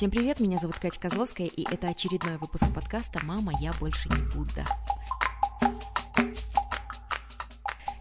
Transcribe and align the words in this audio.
Всем 0.00 0.10
привет, 0.10 0.40
меня 0.40 0.56
зовут 0.56 0.78
Катя 0.78 0.98
Козловская, 0.98 1.46
и 1.46 1.62
это 1.70 1.88
очередной 1.88 2.38
выпуск 2.38 2.64
подкаста 2.74 3.20
«Мама, 3.22 3.52
я 3.60 3.74
больше 3.74 4.08
не 4.08 4.34
Будда». 4.34 4.64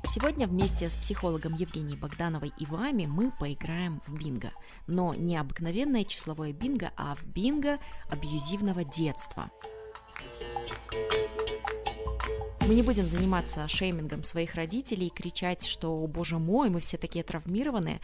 Сегодня 0.08 0.48
вместе 0.48 0.88
с 0.88 0.96
психологом 0.96 1.56
Евгенией 1.56 1.98
Богдановой 1.98 2.54
и 2.58 2.66
вами 2.66 3.06
мы 3.06 3.32
поиграем 3.38 4.02
в 4.08 4.18
бинго. 4.18 4.54
Но 4.88 5.14
не 5.14 5.36
обыкновенное 5.36 6.06
числовое 6.06 6.54
бинго, 6.54 6.94
а 6.96 7.16
в 7.16 7.26
бинго 7.26 7.80
абьюзивного 8.10 8.86
детства. 8.86 9.52
Мы 12.66 12.76
не 12.76 12.82
будем 12.82 13.10
заниматься 13.10 13.68
шеймингом 13.68 14.24
своих 14.24 14.56
родителей 14.56 15.08
и 15.08 15.14
кричать, 15.14 15.66
что, 15.66 16.08
боже 16.08 16.38
мой, 16.38 16.70
мы 16.70 16.80
все 16.80 16.98
такие 16.98 17.26
травмированные. 17.26 18.00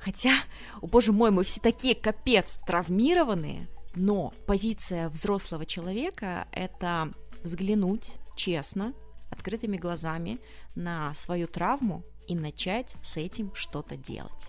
Хотя, 0.00 0.34
о 0.80 0.86
боже 0.86 1.12
мой, 1.12 1.30
мы 1.30 1.44
все 1.44 1.60
такие 1.60 1.94
капец 1.94 2.58
травмированные, 2.66 3.68
но 3.94 4.32
позиция 4.46 5.08
взрослого 5.10 5.66
человека– 5.66 6.48
это 6.52 7.12
взглянуть 7.42 8.12
честно, 8.36 8.94
открытыми 9.30 9.76
глазами 9.76 10.38
на 10.74 11.12
свою 11.14 11.46
травму 11.46 12.02
и 12.26 12.34
начать 12.34 12.96
с 13.02 13.16
этим 13.16 13.54
что-то 13.54 13.96
делать. 13.96 14.48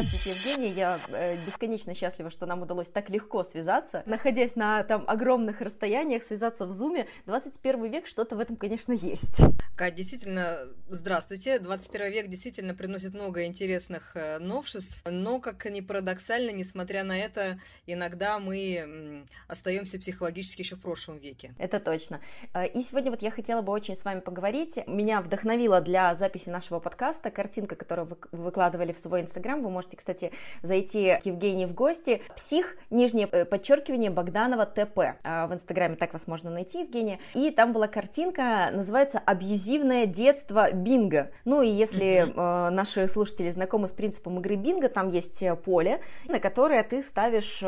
Здравствуйте, 0.00 0.30
Евгений. 0.30 0.72
Я 0.74 1.00
э, 1.08 1.36
бесконечно 1.44 1.92
счастлива, 1.92 2.30
что 2.30 2.46
нам 2.46 2.62
удалось 2.62 2.88
так 2.88 3.10
легко 3.10 3.42
связаться. 3.42 4.04
Находясь 4.06 4.54
на 4.54 4.84
там 4.84 5.02
огромных 5.08 5.60
расстояниях, 5.60 6.22
связаться 6.22 6.66
в 6.66 6.70
зуме. 6.72 7.08
21 7.26 7.90
век, 7.90 8.06
что-то 8.06 8.36
в 8.36 8.38
этом, 8.38 8.54
конечно, 8.54 8.92
есть. 8.92 9.40
Кать, 9.76 9.94
действительно, 9.94 10.56
здравствуйте. 10.88 11.58
21 11.58 12.12
век 12.12 12.28
действительно 12.28 12.74
приносит 12.74 13.12
много 13.12 13.44
интересных 13.44 14.14
э, 14.14 14.38
новшеств, 14.38 15.02
но, 15.10 15.40
как 15.40 15.64
ни 15.64 15.80
парадоксально, 15.80 16.50
несмотря 16.50 17.02
на 17.02 17.18
это, 17.18 17.58
иногда 17.86 18.38
мы 18.38 19.24
остаемся 19.48 19.98
психологически 19.98 20.60
еще 20.60 20.76
в 20.76 20.80
прошлом 20.80 21.18
веке. 21.18 21.54
Это 21.58 21.80
точно. 21.80 22.20
Э, 22.54 22.68
и 22.68 22.82
сегодня 22.82 23.10
вот 23.10 23.22
я 23.22 23.32
хотела 23.32 23.62
бы 23.62 23.72
очень 23.72 23.96
с 23.96 24.04
вами 24.04 24.20
поговорить. 24.20 24.78
Меня 24.86 25.22
вдохновила 25.22 25.80
для 25.80 26.14
записи 26.14 26.50
нашего 26.50 26.78
подкаста 26.78 27.32
картинка, 27.32 27.74
которую 27.74 28.06
вы 28.06 28.16
выкладывали 28.30 28.77
в 28.92 28.98
свой 28.98 29.20
инстаграм. 29.22 29.62
Вы 29.62 29.70
можете, 29.70 29.96
кстати, 29.96 30.32
зайти 30.62 31.18
к 31.22 31.26
Евгении 31.26 31.66
в 31.66 31.74
гости. 31.74 32.22
Псих, 32.36 32.76
нижнее 32.90 33.28
э, 33.30 33.44
подчеркивание, 33.44 34.10
Богданова 34.10 34.66
ТП. 34.66 35.16
А, 35.22 35.46
в 35.46 35.54
инстаграме 35.54 35.96
так 35.96 36.12
вас 36.12 36.26
можно 36.26 36.50
найти, 36.50 36.80
Евгения. 36.80 37.18
И 37.34 37.50
там 37.50 37.72
была 37.72 37.88
картинка, 37.88 38.70
называется 38.72 39.18
«Абьюзивное 39.18 40.06
детство 40.06 40.70
бинго». 40.72 41.30
Ну 41.44 41.62
и 41.62 41.68
если 41.68 42.28
mm-hmm. 42.28 42.70
наши 42.70 43.08
слушатели 43.08 43.50
знакомы 43.50 43.88
с 43.88 43.92
принципом 43.92 44.38
игры 44.38 44.56
бинго, 44.56 44.88
там 44.88 45.08
есть 45.08 45.42
э, 45.42 45.54
поле, 45.56 46.00
на 46.26 46.40
которое 46.40 46.82
ты 46.82 47.02
ставишь 47.02 47.62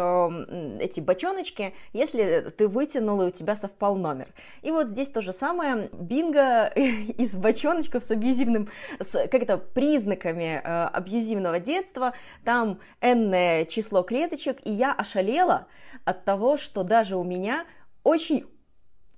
эти 0.81 1.01
бочоночки, 1.01 1.75
если 1.93 2.53
ты 2.57 2.69
вытянул 2.69 3.23
и 3.23 3.27
у 3.27 3.31
тебя 3.31 3.57
совпал 3.57 3.97
номер. 3.97 4.29
И 4.63 4.71
вот 4.71 4.89
здесь 4.89 5.09
то 5.09 5.21
же 5.21 5.33
самое. 5.33 5.89
Бинго 5.93 6.67
из 6.75 7.37
бочоночков 7.37 8.05
с 8.05 8.11
абьюзивным, 8.11 8.69
с 8.99 9.13
как 9.29 9.43
это, 9.43 9.59
признаками 9.59 10.61
абьюзивного 10.65 10.90
абьюзивного 10.91 11.61
детства, 11.61 12.13
там 12.45 12.81
энное 13.01 13.65
число 13.65 14.03
клеточек, 14.03 14.59
и 14.65 14.71
я 14.71 14.93
ошалела 14.93 15.67
от 16.05 16.25
того, 16.25 16.57
что 16.57 16.83
даже 16.83 17.17
у 17.17 17.25
меня 17.25 17.65
очень 18.03 18.47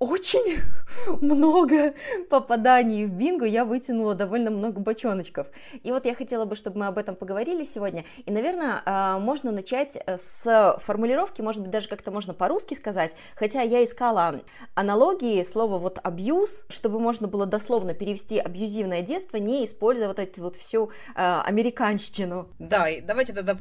очень 0.03 0.61
много 1.21 1.95
попаданий 2.29 3.07
в 3.07 3.11
бинго, 3.11 3.45
я 3.45 3.65
вытянула 3.65 4.15
довольно 4.15 4.51
много 4.51 4.81
бочоночков. 4.81 5.47
И 5.83 5.93
вот 5.93 6.05
я 6.05 6.15
хотела 6.15 6.45
бы, 6.45 6.57
чтобы 6.57 6.81
мы 6.81 6.87
об 6.87 6.99
этом 6.99 7.17
поговорили 7.17 7.65
сегодня. 7.65 8.05
И, 8.25 8.31
наверное, 8.31 8.83
а, 8.85 9.19
можно 9.19 9.53
начать 9.53 9.97
с 10.07 10.79
формулировки, 10.85 11.41
может 11.41 11.63
быть, 11.63 11.71
даже 11.71 11.89
как-то 11.89 12.11
можно 12.11 12.35
по-русски 12.35 12.75
сказать, 12.75 13.15
хотя 13.35 13.63
я 13.63 13.85
искала 13.85 14.43
аналогии, 14.75 15.43
слово 15.43 15.79
вот 15.79 15.99
абьюз, 16.03 16.65
чтобы 16.69 17.01
можно 17.01 17.29
было 17.29 17.47
дословно 17.47 17.95
перевести 17.95 18.39
абьюзивное 18.39 19.03
детство, 19.03 19.37
не 19.37 19.65
используя 19.65 20.09
вот 20.09 20.19
эту 20.19 20.43
вот 20.43 20.57
всю 20.57 20.91
э, 21.15 21.41
американщину. 21.45 22.49
Да, 22.59 22.87
давайте 23.03 23.33
тогда 23.33 23.57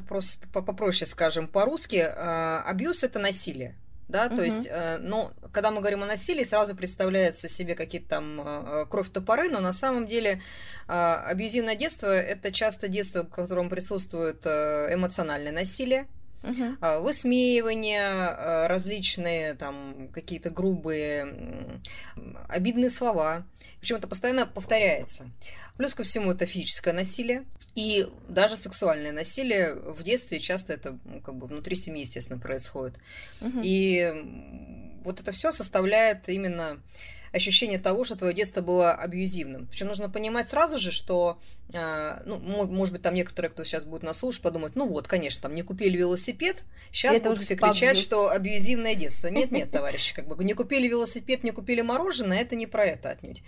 попроще 0.53 1.09
скажем 1.09 1.47
по-русски. 1.47 2.03
А, 2.16 2.63
абьюз– 2.66 3.03
это 3.03 3.19
насилие 3.19 3.75
да, 4.11 4.29
то 4.29 4.35
угу. 4.35 4.44
есть, 4.44 4.67
э, 4.69 4.97
ну, 4.99 5.31
когда 5.51 5.72
мы 5.72 5.79
говорим 5.79 6.03
о 6.03 6.05
насилии, 6.05 6.44
сразу 6.44 6.75
представляется 6.75 7.49
себе 7.49 7.75
какие-то 7.75 8.09
там 8.09 8.41
э, 8.41 8.85
кровь 8.85 9.09
топоры, 9.09 9.49
но 9.49 9.59
на 9.59 9.73
самом 9.73 10.05
деле 10.05 10.41
э, 10.88 10.91
абьюзивное 10.91 11.75
детство– 11.75 12.07
это 12.07 12.51
часто 12.51 12.88
детство, 12.88 13.23
в 13.23 13.29
котором 13.29 13.69
присутствует 13.69 14.45
э, 14.45 14.94
эмоциональное 14.94 15.51
насилие, 15.51 16.07
Uh-huh. 16.44 17.02
Высмеивание, 17.02 18.68
различные 18.68 19.53
там 19.53 20.09
какие-то 20.13 20.50
грубые, 20.50 21.79
обидные 22.50 22.90
слова. 22.90 23.46
Причем 23.79 23.97
это 23.97 24.07
постоянно 24.07 24.46
повторяется. 24.46 25.29
Плюс 25.78 25.94
ко 25.94 26.03
всему 26.03 26.31
это 26.31 26.46
физическое 26.46 26.94
насилие 26.94 27.46
и 27.75 28.07
даже 28.28 28.57
сексуальное 28.57 29.12
насилие 29.12 29.75
в 29.75 30.03
детстве 30.03 30.40
часто 30.40 30.74
это 30.74 30.97
как 31.24 31.35
бы 31.35 31.47
внутри 31.47 31.75
семьи, 31.75 32.02
естественно, 32.02 32.40
происходит. 32.40 33.00
Угу. 33.41 33.59
И 33.63 35.00
вот 35.03 35.19
это 35.19 35.31
все 35.31 35.52
составляет 35.52 36.28
именно 36.29 36.79
ощущение 37.33 37.79
того, 37.79 38.03
что 38.03 38.15
твое 38.15 38.33
детство 38.33 38.61
было 38.61 38.93
абьюзивным. 38.93 39.67
Причем 39.67 39.87
нужно 39.87 40.09
понимать 40.09 40.49
сразу 40.49 40.77
же, 40.77 40.91
что, 40.91 41.39
э, 41.73 42.21
ну, 42.25 42.37
может 42.39 42.93
быть, 42.93 43.01
там 43.01 43.15
некоторые, 43.15 43.49
кто 43.49 43.63
сейчас 43.63 43.85
будет 43.85 44.03
нас 44.03 44.19
слушать, 44.19 44.41
подумают, 44.41 44.75
ну 44.75 44.87
вот, 44.87 45.07
конечно, 45.07 45.43
там 45.43 45.55
не 45.55 45.61
купили 45.61 45.97
велосипед, 45.97 46.63
сейчас 46.91 47.15
это 47.15 47.29
будут 47.29 47.43
все 47.43 47.55
кричать, 47.55 47.97
что 47.97 48.29
абьюзивное 48.29 48.95
детство. 48.95 49.27
Нет, 49.27 49.51
нет, 49.51 49.71
товарищи, 49.71 50.13
как 50.13 50.27
бы 50.27 50.43
не 50.43 50.53
купили 50.53 50.87
велосипед, 50.87 51.43
не 51.43 51.51
купили 51.51 51.81
мороженое, 51.81 52.41
это 52.41 52.55
не 52.55 52.67
про 52.67 52.85
это 52.85 53.09
отнюдь. 53.11 53.43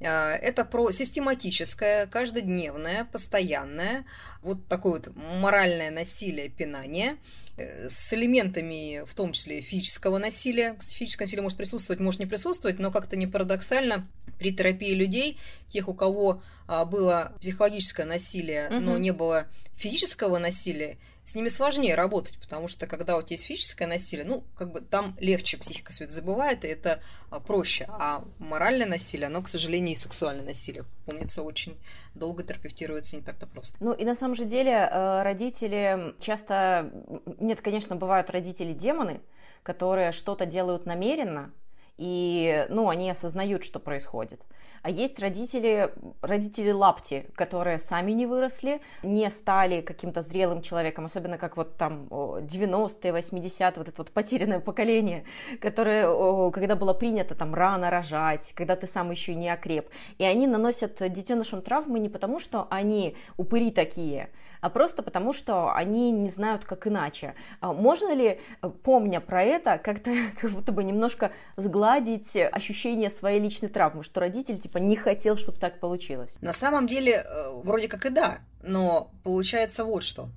А, 0.00 0.34
это 0.34 0.64
про 0.64 0.90
систематическое, 0.90 2.06
каждодневное, 2.06 3.04
постоянное, 3.04 4.04
вот 4.42 4.66
такое 4.66 4.92
вот 4.92 5.10
моральное 5.40 5.90
насилие, 5.90 6.48
пинание, 6.48 7.16
э, 7.56 7.88
с 7.88 8.12
элементами, 8.12 9.04
в 9.04 9.14
том 9.14 9.32
числе 9.32 9.60
физического 9.60 10.18
насилия. 10.18 10.76
Физическое 10.80 11.24
насилие 11.24 11.42
может 11.42 11.58
присутствовать, 11.58 12.00
может 12.00 12.20
не 12.20 12.26
присутствовать, 12.26 12.78
но 12.78 12.90
как-то 12.90 13.16
не 13.16 13.26
парадоксально 13.26 14.06
при 14.38 14.54
терапии 14.54 14.92
людей, 14.92 15.38
тех, 15.68 15.88
у 15.88 15.94
кого 15.94 16.42
а, 16.68 16.84
было 16.84 17.32
психологическое 17.40 18.04
насилие, 18.04 18.68
угу. 18.68 18.80
но 18.80 18.98
не 18.98 19.12
было 19.12 19.48
физического 19.74 20.38
насилия, 20.38 20.96
с 21.28 21.34
ними 21.34 21.48
сложнее 21.48 21.94
работать, 21.94 22.38
потому 22.40 22.68
что 22.68 22.86
когда 22.86 23.18
у 23.18 23.20
тебя 23.20 23.34
есть 23.34 23.44
физическое 23.44 23.86
насилие, 23.86 24.24
ну, 24.24 24.44
как 24.56 24.72
бы 24.72 24.80
там 24.80 25.14
легче 25.20 25.58
психика 25.58 25.92
все 25.92 26.04
это 26.04 26.14
забывает, 26.14 26.64
и 26.64 26.68
это 26.68 27.02
а, 27.28 27.38
проще. 27.38 27.84
А 27.90 28.24
моральное 28.38 28.86
насилие, 28.86 29.26
оно, 29.26 29.42
к 29.42 29.48
сожалению, 29.48 29.92
и 29.92 29.94
сексуальное 29.94 30.46
насилие, 30.46 30.86
помнится, 31.04 31.42
очень 31.42 31.78
долго 32.14 32.44
терапевтируется 32.44 33.16
не 33.16 33.22
так-то 33.22 33.46
просто. 33.46 33.76
Ну, 33.80 33.92
и 33.92 34.06
на 34.06 34.14
самом 34.14 34.36
же 34.36 34.46
деле 34.46 34.72
э, 34.72 35.22
родители 35.22 36.14
часто... 36.18 36.90
Нет, 37.38 37.60
конечно, 37.60 37.94
бывают 37.94 38.30
родители-демоны, 38.30 39.20
которые 39.62 40.12
что-то 40.12 40.46
делают 40.46 40.86
намеренно, 40.86 41.52
и, 41.98 42.66
ну, 42.68 42.88
они 42.88 43.10
осознают, 43.10 43.64
что 43.64 43.78
происходит. 43.80 44.40
А 44.82 44.90
есть 44.90 45.18
родители, 45.18 45.92
родители 46.22 46.70
лапти, 46.70 47.26
которые 47.34 47.78
сами 47.78 48.12
не 48.12 48.26
выросли, 48.26 48.80
не 49.02 49.28
стали 49.30 49.80
каким-то 49.80 50.22
зрелым 50.22 50.62
человеком, 50.62 51.04
особенно 51.04 51.36
как 51.36 51.56
вот 51.56 51.76
там 51.76 52.06
90-е, 52.06 53.12
80-е, 53.12 53.72
вот 53.76 53.88
это 53.88 53.98
вот 53.98 54.10
потерянное 54.12 54.60
поколение, 54.60 55.24
которое, 55.60 56.50
когда 56.52 56.76
было 56.76 56.94
принято 56.94 57.34
там 57.34 57.54
рано 57.54 57.90
рожать, 57.90 58.52
когда 58.54 58.76
ты 58.76 58.86
сам 58.86 59.10
еще 59.10 59.34
не 59.34 59.48
окреп. 59.50 59.88
И 60.18 60.24
они 60.24 60.46
наносят 60.46 60.96
детенышам 61.12 61.60
травмы 61.60 61.98
не 61.98 62.08
потому, 62.08 62.38
что 62.38 62.68
они 62.70 63.16
упыри 63.36 63.72
такие, 63.72 64.30
а 64.60 64.70
просто 64.70 65.02
потому, 65.02 65.32
что 65.32 65.72
они 65.74 66.10
не 66.10 66.30
знают, 66.30 66.64
как 66.64 66.86
иначе. 66.86 67.34
А 67.60 67.72
можно 67.72 68.14
ли, 68.14 68.40
помня 68.82 69.20
про 69.20 69.42
это, 69.42 69.78
как-то 69.78 70.12
как 70.40 70.50
будто 70.50 70.72
бы 70.72 70.84
немножко 70.84 71.32
сгладить 71.56 72.36
ощущение 72.36 73.10
своей 73.10 73.40
личной 73.40 73.68
травмы, 73.68 74.04
что 74.04 74.20
родитель 74.20 74.58
типа 74.58 74.78
не 74.78 74.96
хотел, 74.96 75.36
чтобы 75.36 75.58
так 75.58 75.80
получилось? 75.80 76.30
На 76.40 76.52
самом 76.52 76.86
деле, 76.86 77.24
э, 77.24 77.50
вроде 77.62 77.88
как 77.88 78.06
и 78.06 78.10
да, 78.10 78.38
но 78.62 79.10
получается 79.24 79.84
вот 79.84 80.02
что. 80.02 80.28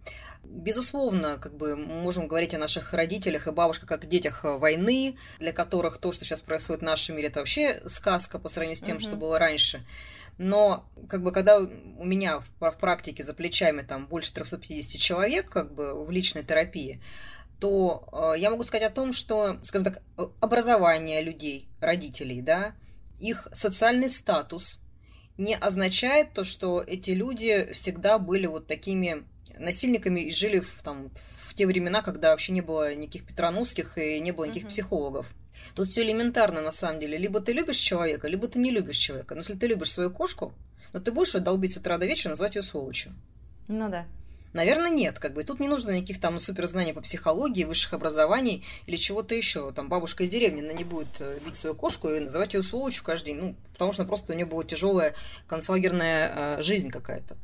Безусловно, 0.44 1.38
как 1.38 1.56
бы 1.56 1.76
мы 1.76 2.02
можем 2.02 2.28
говорить 2.28 2.54
о 2.54 2.58
наших 2.58 2.94
родителях 2.94 3.48
и 3.48 3.52
бабушках 3.52 3.88
как 3.88 4.08
детях 4.08 4.44
войны, 4.44 5.16
для 5.40 5.54
которых 5.54 5.98
то, 5.98 6.12
что 6.12 6.26
сейчас 6.26 6.42
происходит 6.42 6.82
в 6.82 6.86
нашем 6.86 7.16
мире, 7.16 7.30
это 7.30 7.40
вообще 7.40 7.82
сказка 7.86 8.40
по 8.40 8.50
сравнению 8.50 8.78
с 8.78 8.86
тем, 8.86 8.98
угу. 8.98 9.04
что 9.04 9.16
было 9.16 9.40
раньше. 9.40 9.86
Но, 10.44 10.90
как 11.08 11.22
бы, 11.22 11.32
когда 11.32 11.60
у 11.60 12.04
меня 12.04 12.40
в 12.40 12.72
практике 12.80 13.24
за 13.24 13.36
плечами 13.36 13.84
там 13.84 14.08
больше 14.08 14.34
350 14.34 15.00
человек, 15.00 15.48
как 15.52 15.76
бы, 15.76 16.04
в 16.04 16.10
личной 16.10 16.44
терапии, 16.44 17.00
то 17.60 18.10
э, 18.12 18.40
я 18.40 18.50
могу 18.50 18.64
сказать 18.64 18.90
о 18.90 18.94
том, 18.94 19.14
что, 19.14 19.60
скажем 19.62 19.86
так, 19.86 20.02
образование 20.40 21.22
людей, 21.22 21.70
родителей, 21.80 22.42
да, 22.42 22.74
их 23.20 23.48
социальный 23.52 24.10
статус 24.10 24.82
не 25.38 25.56
означает 25.56 26.34
то, 26.34 26.44
что 26.44 26.82
эти 26.82 27.12
люди 27.12 27.72
всегда 27.74 28.18
были 28.18 28.48
вот 28.48 28.66
такими 28.66 29.24
насильниками 29.60 30.22
и 30.22 30.32
жили 30.32 30.60
в, 30.60 30.82
там, 30.82 31.12
в 31.38 31.54
те 31.54 31.68
времена, 31.68 32.02
когда 32.02 32.32
вообще 32.32 32.52
не 32.52 32.62
было 32.62 32.96
никаких 32.96 33.28
Петроновских 33.28 34.00
и 34.00 34.20
не 34.20 34.32
было 34.32 34.46
никаких 34.46 34.64
mm-hmm. 34.64 34.70
психологов. 34.70 35.28
Тут 35.76 35.88
все 35.88 36.04
элементарно 36.04 36.62
на 36.62 36.72
самом 36.72 37.00
деле. 37.00 37.18
Либо 37.18 37.40
ты 37.40 37.54
любишь 37.54 37.78
человека, 37.78 38.28
либо 38.28 38.48
ты 38.48 38.60
не 38.60 38.72
любишь 38.72 38.98
человека. 38.98 39.36
Но 39.36 39.40
если 39.40 39.56
ты 39.56 39.68
любишь 39.68 39.92
свою 39.92 40.12
кошку, 40.12 40.54
но 40.94 41.00
ты 41.00 41.12
будешь 41.12 41.36
ее 41.36 41.42
долбить 41.42 41.74
с 41.74 41.78
утра 41.78 41.98
до 41.98 42.06
вечера, 42.06 42.32
назвать 42.32 42.56
ее 42.56 42.64
сволочью. 42.64 43.14
Ну 43.68 43.90
да. 43.90 44.06
Наверное, 44.54 44.90
нет. 44.90 45.18
Как 45.18 45.34
бы 45.34 45.44
тут 45.44 45.62
не 45.62 45.70
нужно 45.70 45.92
никаких 45.92 46.20
там 46.20 46.38
суперзнаний 46.38 46.94
по 46.94 47.02
психологии, 47.02 47.64
высших 47.64 47.94
образований 47.94 48.66
или 48.86 48.98
чего-то 48.98 49.34
еще. 49.34 49.72
Там 49.72 49.88
бабушка 49.88 50.24
из 50.24 50.30
деревни, 50.30 50.62
она 50.62 50.74
не 50.74 50.84
будет 50.84 51.22
э, 51.22 51.40
бить 51.46 51.56
свою 51.56 51.74
кошку 51.74 52.10
и 52.10 52.20
называть 52.20 52.54
ее 52.54 52.62
сволочью 52.62 53.06
каждый 53.06 53.28
день. 53.28 53.38
Ну, 53.38 53.56
потому 53.72 53.94
что 53.94 54.04
просто 54.04 54.34
у 54.34 54.36
нее 54.36 54.46
была 54.46 54.66
тяжелая 54.66 55.16
концлагерная 55.48 56.58
э, 56.58 56.62
жизнь 56.62 56.90
какая-то. 56.90 57.38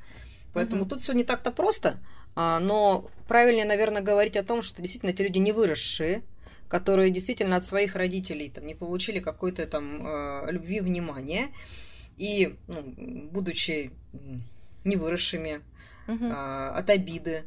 Поэтому 0.53 0.81
угу. 0.81 0.89
тут 0.89 1.01
все 1.01 1.13
не 1.13 1.23
так-то 1.23 1.51
просто. 1.51 1.97
А, 2.35 2.59
но 2.59 3.09
правильнее, 3.27 3.65
наверное, 3.65 4.01
говорить 4.01 4.37
о 4.37 4.43
том, 4.43 4.61
что 4.61 4.81
действительно 4.81 5.11
эти 5.11 5.21
люди 5.21 5.37
не 5.37 5.51
выросшие, 5.53 6.23
которые 6.69 7.11
действительно 7.11 7.55
от 7.55 7.65
своих 7.65 7.95
родителей 7.95 8.49
там, 8.49 8.65
не 8.65 8.75
получили 8.75 9.19
какой-то 9.19 9.65
там 9.67 10.05
э, 10.05 10.51
любви, 10.51 10.81
внимания. 10.81 11.47
И, 12.17 12.57
ну, 12.67 12.81
будучи 13.31 13.91
невыросшими, 14.83 15.61
угу. 16.07 16.25
э, 16.25 16.69
от 16.69 16.89
обиды, 16.89 17.43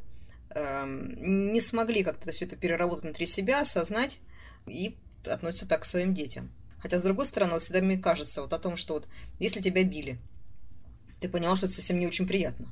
э, 0.50 0.84
не 0.86 1.60
смогли 1.60 2.02
как-то 2.04 2.30
все 2.30 2.44
это 2.44 2.56
переработать 2.56 3.04
внутри 3.04 3.26
себя, 3.26 3.60
осознать 3.60 4.20
и 4.66 4.96
относятся 5.26 5.68
так 5.68 5.82
к 5.82 5.84
своим 5.84 6.14
детям. 6.14 6.50
Хотя, 6.78 6.98
с 6.98 7.02
другой 7.02 7.26
стороны, 7.26 7.52
вот 7.52 7.62
всегда 7.62 7.80
мне 7.80 7.98
кажется 7.98 8.42
вот 8.42 8.52
о 8.52 8.58
том, 8.58 8.76
что 8.76 8.94
вот 8.94 9.08
если 9.38 9.60
тебя 9.60 9.84
били, 9.84 10.18
ты 11.20 11.28
понял, 11.28 11.54
что 11.56 11.66
это 11.66 11.74
совсем 11.74 11.98
не 11.98 12.06
очень 12.06 12.26
приятно. 12.26 12.68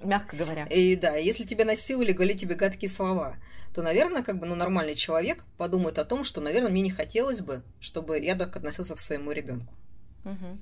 Мягко 0.00 0.36
говоря. 0.36 0.64
И 0.66 0.96
да, 0.96 1.16
если 1.16 1.44
тебя 1.44 1.64
насиловали, 1.64 2.12
говорили 2.12 2.36
тебе 2.36 2.54
гадкие 2.54 2.88
слова, 2.88 3.36
то, 3.74 3.82
наверное, 3.82 4.22
как 4.22 4.38
бы, 4.38 4.46
ну, 4.46 4.54
нормальный 4.54 4.94
человек 4.94 5.44
подумает 5.56 5.98
о 5.98 6.04
том, 6.04 6.24
что, 6.24 6.40
наверное, 6.40 6.70
мне 6.70 6.82
не 6.82 6.90
хотелось 6.90 7.40
бы, 7.40 7.62
чтобы 7.80 8.18
я 8.18 8.34
так 8.36 8.54
относился 8.56 8.94
к 8.94 8.98
своему 8.98 9.32
ребенку. 9.32 9.72
Угу. 10.24 10.58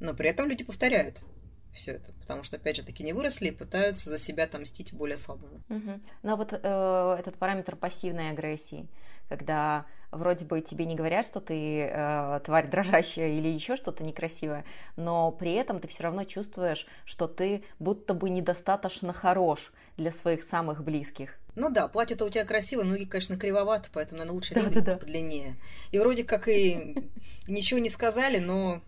Но 0.00 0.14
при 0.14 0.30
этом 0.30 0.48
люди 0.48 0.64
повторяют 0.64 1.24
все 1.72 1.92
это, 1.92 2.12
потому 2.20 2.42
что, 2.42 2.56
опять 2.56 2.76
же, 2.76 2.82
таки 2.82 3.04
не 3.04 3.12
выросли 3.12 3.48
и 3.48 3.52
пытаются 3.52 4.10
за 4.10 4.18
себя 4.18 4.44
отомстить 4.44 4.92
более 4.92 5.16
слабому. 5.16 5.62
Угу. 5.68 6.00
Ну, 6.22 6.32
а 6.32 6.36
вот 6.36 6.52
э, 6.52 7.16
этот 7.18 7.36
параметр 7.36 7.76
пассивной 7.76 8.30
агрессии, 8.30 8.88
когда 9.28 9.86
вроде 10.10 10.44
бы 10.44 10.60
тебе 10.60 10.84
не 10.84 10.94
говорят, 10.94 11.26
что 11.26 11.40
ты 11.40 11.82
э, 11.82 12.40
тварь 12.44 12.68
дрожащая 12.68 13.28
или 13.28 13.48
еще 13.48 13.76
что-то 13.76 14.04
некрасивое, 14.04 14.64
но 14.96 15.30
при 15.32 15.54
этом 15.54 15.80
ты 15.80 15.88
все 15.88 16.04
равно 16.04 16.24
чувствуешь, 16.24 16.86
что 17.04 17.26
ты 17.28 17.64
будто 17.78 18.14
бы 18.14 18.30
недостаточно 18.30 19.12
хорош 19.12 19.72
для 19.96 20.10
своих 20.10 20.42
самых 20.42 20.84
близких. 20.84 21.38
Ну 21.54 21.70
да, 21.70 21.88
платье-то 21.88 22.26
у 22.26 22.28
тебя 22.28 22.44
красивое, 22.44 22.84
ноги, 22.84 23.06
конечно, 23.06 23.38
кривовато, 23.38 23.88
поэтому, 23.92 24.18
наверное, 24.18 24.34
лучше 24.34 24.54
ремень 24.54 24.72
да, 24.72 24.80
да, 24.82 24.96
подлиннее. 24.98 25.56
И 25.90 25.98
вроде 25.98 26.22
как 26.22 26.48
и 26.48 27.08
ничего 27.48 27.80
не 27.80 27.88
сказали, 27.88 28.38
но 28.38 28.82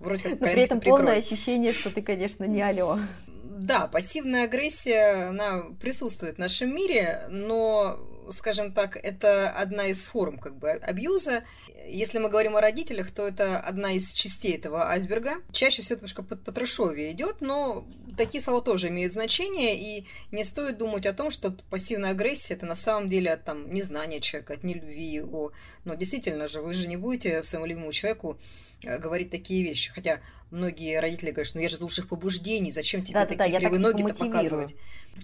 вроде 0.00 0.24
как 0.24 0.40
Но 0.40 0.46
при 0.48 0.62
этом 0.62 0.80
полное 0.80 1.18
ощущение, 1.18 1.72
что 1.72 1.90
ты, 1.90 2.02
конечно, 2.02 2.44
не 2.44 2.60
алё. 2.60 2.98
Да, 3.44 3.86
пассивная 3.86 4.44
агрессия, 4.44 5.28
она 5.28 5.62
присутствует 5.80 6.36
в 6.36 6.38
нашем 6.38 6.74
мире, 6.74 7.22
но 7.30 7.98
скажем 8.32 8.72
так, 8.72 8.96
это 8.96 9.50
одна 9.50 9.86
из 9.86 10.02
форм 10.02 10.38
как 10.38 10.56
бы 10.56 10.70
абьюза. 10.70 11.44
Если 11.86 12.18
мы 12.18 12.28
говорим 12.28 12.56
о 12.56 12.60
родителях, 12.60 13.10
то 13.10 13.26
это 13.26 13.58
одна 13.58 13.92
из 13.92 14.12
частей 14.12 14.56
этого 14.56 14.88
айсберга. 14.88 15.36
Чаще 15.52 15.82
всего 15.82 15.96
немножко 15.96 16.22
по, 16.22 16.36
по 16.36 16.52
трэшове 16.52 17.10
идет, 17.12 17.40
но 17.40 17.86
такие 18.16 18.42
слова 18.42 18.60
тоже 18.60 18.88
имеют 18.88 19.12
значение, 19.12 19.78
и 19.78 20.06
не 20.30 20.44
стоит 20.44 20.76
думать 20.76 21.06
о 21.06 21.12
том, 21.12 21.30
что 21.30 21.52
пассивная 21.70 22.10
агрессия 22.10 22.54
это 22.54 22.66
на 22.66 22.74
самом 22.74 23.08
деле 23.08 23.32
от 23.32 23.44
там, 23.44 23.72
незнания 23.72 24.20
человека, 24.20 24.54
от 24.54 24.64
нелюбви 24.64 25.04
его. 25.04 25.52
Но 25.84 25.94
действительно 25.94 26.48
же, 26.48 26.60
вы 26.60 26.74
же 26.74 26.88
не 26.88 26.96
будете 26.96 27.42
своему 27.42 27.66
любимому 27.66 27.92
человеку 27.92 28.38
э, 28.82 28.98
говорить 28.98 29.30
такие 29.30 29.62
вещи. 29.62 29.90
Хотя 29.92 30.20
многие 30.50 31.00
родители 31.00 31.30
говорят, 31.30 31.54
ну 31.54 31.60
я 31.60 31.68
же 31.68 31.76
из 31.76 31.80
лучших 31.80 32.08
побуждений, 32.08 32.70
зачем 32.70 33.02
тебе 33.02 33.20
да, 33.20 33.26
такие 33.26 33.52
да, 33.52 33.58
кривые 33.58 33.80
ноги-то 33.80 34.14
показывать? 34.14 34.74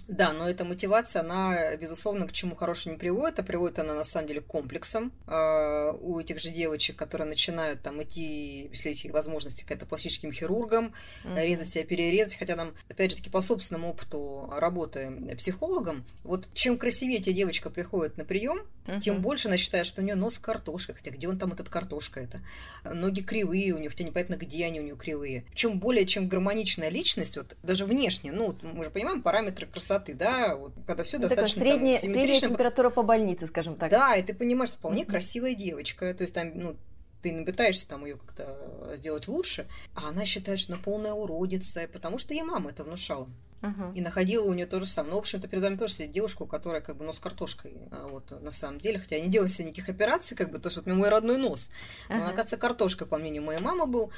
Да, 0.07 0.33
но 0.33 0.49
эта 0.49 0.65
мотивация, 0.65 1.21
она, 1.21 1.75
безусловно, 1.77 2.27
к 2.27 2.31
чему 2.31 2.55
хорошему 2.55 2.95
не 2.95 2.99
приводит, 2.99 3.39
а 3.39 3.43
приводит 3.43 3.79
она, 3.79 3.95
на 3.95 4.03
самом 4.03 4.27
деле, 4.27 4.41
к 4.41 4.45
комплексам 4.45 5.11
э, 5.27 5.91
у 6.01 6.19
этих 6.19 6.39
же 6.39 6.49
девочек, 6.49 6.95
которые 6.95 7.27
начинают 7.27 7.81
там 7.81 8.01
идти, 8.03 8.67
если 8.71 8.89
есть 8.89 9.09
возможности, 9.09 9.63
к 9.63 9.71
это 9.71 9.85
пластическим 9.85 10.31
хирургам, 10.31 10.93
mm-hmm. 11.23 11.45
резать 11.45 11.69
себя, 11.69 11.85
перерезать, 11.85 12.37
хотя 12.37 12.55
нам, 12.55 12.73
опять 12.89 13.11
же 13.11 13.17
таки, 13.17 13.29
по 13.29 13.41
собственному 13.41 13.89
опыту 13.89 14.51
работы 14.57 15.35
психологом, 15.37 16.05
вот 16.23 16.47
чем 16.53 16.77
красивее 16.77 17.19
эта 17.19 17.31
девочка 17.31 17.69
приходит 17.69 18.17
на 18.17 18.25
прием, 18.25 18.65
mm-hmm. 18.85 18.99
тем 18.99 19.21
больше 19.21 19.47
она 19.47 19.57
считает, 19.57 19.87
что 19.87 20.01
у 20.01 20.03
нее 20.03 20.15
нос 20.15 20.39
картошка, 20.39 20.93
хотя 20.93 21.11
где 21.11 21.27
он 21.27 21.39
там 21.39 21.53
этот 21.53 21.69
картошка 21.69 22.19
это? 22.19 22.41
Ноги 22.83 23.21
кривые 23.21 23.44
у 23.47 23.77
нее, 23.77 23.89
хотя 23.89 24.03
непонятно, 24.03 24.35
где 24.35 24.65
они 24.65 24.79
у 24.79 24.83
нее 24.83 24.95
кривые. 24.95 25.45
Чем 25.53 25.79
более, 25.79 26.05
чем 26.05 26.27
гармоничная 26.27 26.89
личность, 26.89 27.37
вот 27.37 27.55
даже 27.63 27.85
внешне, 27.85 28.31
ну, 28.31 28.47
вот 28.47 28.63
мы 28.63 28.83
же 28.83 28.89
понимаем 28.89 29.21
параметры 29.21 29.67
красоты, 29.67 30.13
да, 30.13 30.55
вот, 30.55 30.73
когда 30.87 31.03
все 31.03 31.17
ну, 31.17 31.23
достаточно 31.23 31.61
средняя, 31.61 31.99
там, 31.99 32.11
средняя 32.11 32.39
температура 32.39 32.89
по 32.89 33.03
больнице, 33.03 33.47
скажем 33.47 33.75
так. 33.75 33.89
Да, 33.89 34.15
и 34.15 34.23
ты 34.23 34.33
понимаешь, 34.33 34.69
что 34.69 34.79
вполне 34.79 35.03
mm-hmm. 35.03 35.07
красивая 35.07 35.53
девочка, 35.53 36.13
то 36.13 36.23
есть 36.23 36.33
там, 36.33 36.51
ну, 36.55 36.75
ты 37.21 37.31
не 37.31 37.43
пытаешься 37.43 37.87
там 37.87 38.05
ее 38.05 38.17
как-то 38.17 38.95
сделать 38.95 39.27
лучше, 39.27 39.65
а 39.95 40.09
она 40.09 40.25
считает, 40.25 40.59
что 40.59 40.73
она 40.73 40.81
полная 40.81 41.13
уродица, 41.13 41.87
потому 41.91 42.19
что 42.19 42.35
ей 42.35 42.43
мама 42.43 42.69
это 42.69 42.83
внушала. 42.83 43.27
Uh-huh. 43.65 43.95
И 43.95 44.01
находила 44.01 44.45
у 44.45 44.53
нее 44.53 44.67
то 44.67 44.79
же 44.79 44.85
самое. 44.85 45.11
Ну, 45.11 45.17
в 45.17 45.21
общем-то, 45.21 45.47
перед 45.47 45.63
вами 45.63 45.75
тоже 45.75 45.93
сидит 45.93 46.11
девушка, 46.11 46.43
у 46.43 46.47
которой 46.47 46.81
как 46.81 46.97
бы 46.97 47.05
нос 47.05 47.19
картошкой, 47.19 47.89
а 47.91 48.07
вот 48.07 48.29
на 48.41 48.51
самом 48.51 48.79
деле, 48.79 48.99
хотя 48.99 49.15
я 49.15 49.23
не 49.23 49.29
делала 49.29 49.49
себе 49.49 49.69
никаких 49.69 49.89
операций, 49.89 50.37
как 50.37 50.51
бы, 50.51 50.59
то, 50.59 50.69
что 50.69 50.81
вот 50.81 50.93
мой 50.93 51.09
родной 51.09 51.37
нос. 51.37 51.71
Но, 52.09 52.15
он, 52.15 52.21
оказывается, 52.21 52.57
картошка, 52.57 53.05
по 53.05 53.17
мнению 53.17 53.43
моей 53.43 53.59
мамы, 53.59 53.87
был. 53.87 54.11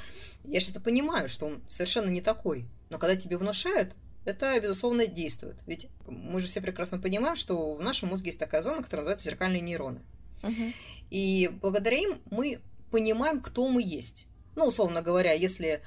Я 0.44 0.60
сейчас 0.60 0.82
понимаю, 0.82 1.28
что 1.28 1.46
он 1.46 1.62
совершенно 1.66 2.10
не 2.10 2.20
такой. 2.20 2.66
Но 2.90 2.98
когда 2.98 3.16
тебе 3.16 3.38
внушают, 3.38 3.94
это, 4.24 4.60
безусловно, 4.60 5.06
действует. 5.06 5.56
Ведь 5.66 5.88
мы 6.06 6.40
же 6.40 6.46
все 6.46 6.60
прекрасно 6.60 6.98
понимаем, 6.98 7.34
что 7.34 7.74
в 7.74 7.82
нашем 7.82 8.10
мозге 8.10 8.26
есть 8.26 8.38
такая 8.38 8.60
зона, 8.62 8.82
которая 8.82 9.04
называется 9.04 9.30
зеркальные 9.30 9.62
нейроны. 9.62 10.00
Угу. 10.42 10.72
И 11.10 11.50
благодаря 11.60 11.96
им 11.96 12.20
мы 12.30 12.60
понимаем, 12.90 13.40
кто 13.40 13.68
мы 13.68 13.82
есть. 13.82 14.26
Ну, 14.58 14.66
условно 14.66 15.02
говоря, 15.02 15.32
если 15.32 15.82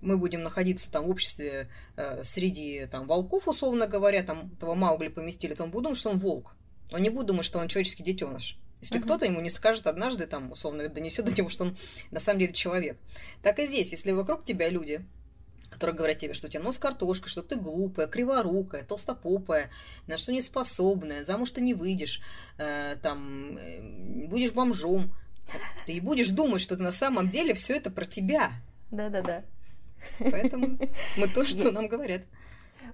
мы 0.00 0.16
будем 0.16 0.42
находиться 0.42 0.90
там 0.90 1.04
в 1.04 1.10
обществе 1.10 1.68
э, 1.96 2.24
среди 2.24 2.86
там 2.86 3.06
волков, 3.06 3.46
условно 3.46 3.86
говоря, 3.86 4.22
там 4.22 4.52
этого 4.56 4.74
Маугли 4.74 5.08
поместили, 5.08 5.52
то 5.52 5.64
он 5.64 5.70
будет 5.70 5.82
думать, 5.82 5.98
что 5.98 6.08
он 6.08 6.16
волк. 6.16 6.56
Он 6.92 7.02
не 7.02 7.10
будет 7.10 7.26
думать, 7.26 7.44
что 7.44 7.58
он 7.58 7.68
человеческий 7.68 8.02
детеныш. 8.02 8.58
Если 8.80 8.98
uh-huh. 8.98 9.02
кто-то 9.02 9.26
ему 9.26 9.42
не 9.42 9.50
скажет 9.50 9.86
однажды, 9.86 10.26
там, 10.26 10.50
условно, 10.50 10.88
донесет 10.88 11.26
до 11.26 11.32
него, 11.32 11.50
что 11.50 11.64
он 11.64 11.76
на 12.10 12.18
самом 12.18 12.40
деле 12.40 12.54
человек. 12.54 12.96
Так 13.42 13.58
и 13.58 13.66
здесь, 13.66 13.90
если 13.90 14.12
вокруг 14.12 14.46
тебя 14.46 14.70
люди, 14.70 15.04
которые 15.68 15.94
говорят 15.94 16.18
тебе, 16.18 16.32
что 16.32 16.46
у 16.46 16.50
тебя 16.50 16.62
нос 16.62 16.78
картошка, 16.78 17.28
что 17.28 17.42
ты 17.42 17.56
глупая, 17.56 18.06
криворукая, 18.06 18.82
толстопопая, 18.82 19.70
на 20.06 20.16
что 20.16 20.32
не 20.32 20.40
способная, 20.40 21.26
замуж 21.26 21.50
ты 21.50 21.60
не 21.60 21.74
выйдешь, 21.74 22.22
э, 22.56 22.96
там, 22.96 23.58
э, 23.58 24.26
будешь 24.26 24.52
бомжом. 24.52 25.12
Ты 25.86 25.94
и 25.94 26.00
будешь 26.00 26.30
думать, 26.30 26.60
что 26.60 26.76
на 26.76 26.92
самом 26.92 27.30
деле 27.30 27.54
все 27.54 27.74
это 27.76 27.90
про 27.90 28.04
тебя. 28.04 28.52
Да-да-да. 28.90 29.44
Поэтому 30.18 30.78
мы 31.16 31.28
то, 31.28 31.44
что 31.44 31.70
нам 31.72 31.88
говорят 31.88 32.22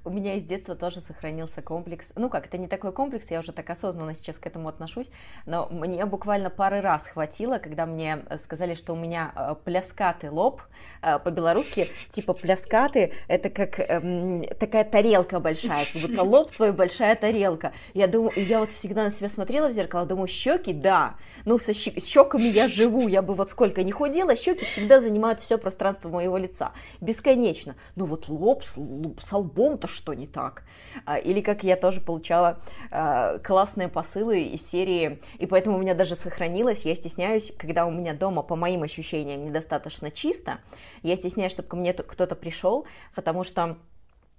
у 0.05 0.11
меня 0.11 0.35
из 0.35 0.45
детства 0.45 0.75
тоже 0.75 1.01
сохранился 1.01 1.63
комплекс. 1.63 2.13
Ну 2.17 2.29
как, 2.29 2.47
это 2.47 2.59
не 2.59 2.67
такой 2.67 2.93
комплекс, 2.93 3.31
я 3.31 3.41
уже 3.41 3.53
так 3.53 3.69
осознанно 3.71 4.15
сейчас 4.15 4.39
к 4.39 4.47
этому 4.47 4.69
отношусь, 4.69 5.11
но 5.47 5.69
мне 5.71 6.05
буквально 6.07 6.51
пары 6.51 6.81
раз 6.81 7.07
хватило, 7.07 7.59
когда 7.59 7.87
мне 7.87 8.25
сказали, 8.39 8.75
что 8.75 8.95
у 8.95 8.97
меня 8.97 9.33
э, 9.35 9.55
пляскатый 9.65 10.31
лоб, 10.31 10.63
э, 11.03 11.19
по-белорусски, 11.19 11.89
типа 12.11 12.33
пляскаты, 12.33 13.13
это 13.29 13.51
как 13.51 13.79
эм, 13.79 14.43
такая 14.59 14.85
тарелка 14.85 15.41
большая, 15.41 15.85
как 15.93 16.03
будто 16.03 16.23
лоб 16.23 16.51
твой 16.51 16.73
большая 16.73 17.15
тарелка. 17.17 17.73
Я 17.95 18.09
думаю, 18.09 18.33
я 18.37 18.61
вот 18.61 18.71
всегда 18.71 19.05
на 19.05 19.11
себя 19.11 19.29
смотрела 19.29 19.69
в 19.69 19.73
зеркало, 19.73 20.07
думаю, 20.07 20.29
щеки, 20.29 20.73
да, 20.73 21.17
ну 21.45 21.59
со 21.59 21.73
щеками 21.73 22.43
я 22.43 22.69
живу, 22.69 23.09
я 23.09 23.23
бы 23.23 23.35
вот 23.35 23.51
сколько 23.51 23.83
не 23.83 23.93
худела, 23.93 24.35
щеки 24.37 24.65
всегда 24.65 25.01
занимают 25.01 25.41
все 25.41 25.59
пространство 25.59 26.09
моего 26.09 26.37
лица, 26.37 26.73
бесконечно. 27.01 27.77
Ну 27.95 28.07
вот 28.07 28.29
лоб 28.29 28.65
с, 28.65 28.75
с 28.75 29.33
лбом-то 29.33 29.92
что 29.93 30.15
не 30.15 30.27
так. 30.27 30.65
А, 31.05 31.19
или 31.19 31.41
как 31.41 31.63
я 31.65 31.77
тоже 31.77 32.01
получала 32.01 32.59
а, 32.91 33.39
классные 33.39 33.89
посылы 33.89 34.43
из 34.43 34.67
серии, 34.67 35.21
и 35.39 35.47
поэтому 35.47 35.77
у 35.77 35.81
меня 35.81 35.95
даже 35.95 36.17
сохранилось, 36.17 36.85
я 36.85 36.95
стесняюсь, 36.95 37.53
когда 37.59 37.87
у 37.87 37.91
меня 37.91 38.15
дома, 38.15 38.43
по 38.43 38.57
моим 38.57 38.83
ощущениям, 38.83 39.45
недостаточно 39.45 40.11
чисто, 40.11 40.59
я 41.03 41.17
стесняюсь, 41.17 41.53
чтобы 41.53 41.69
ко 41.69 41.77
мне 41.77 41.93
кто-то 41.93 42.35
пришел, 42.35 42.87
потому 43.15 43.45
что 43.45 43.77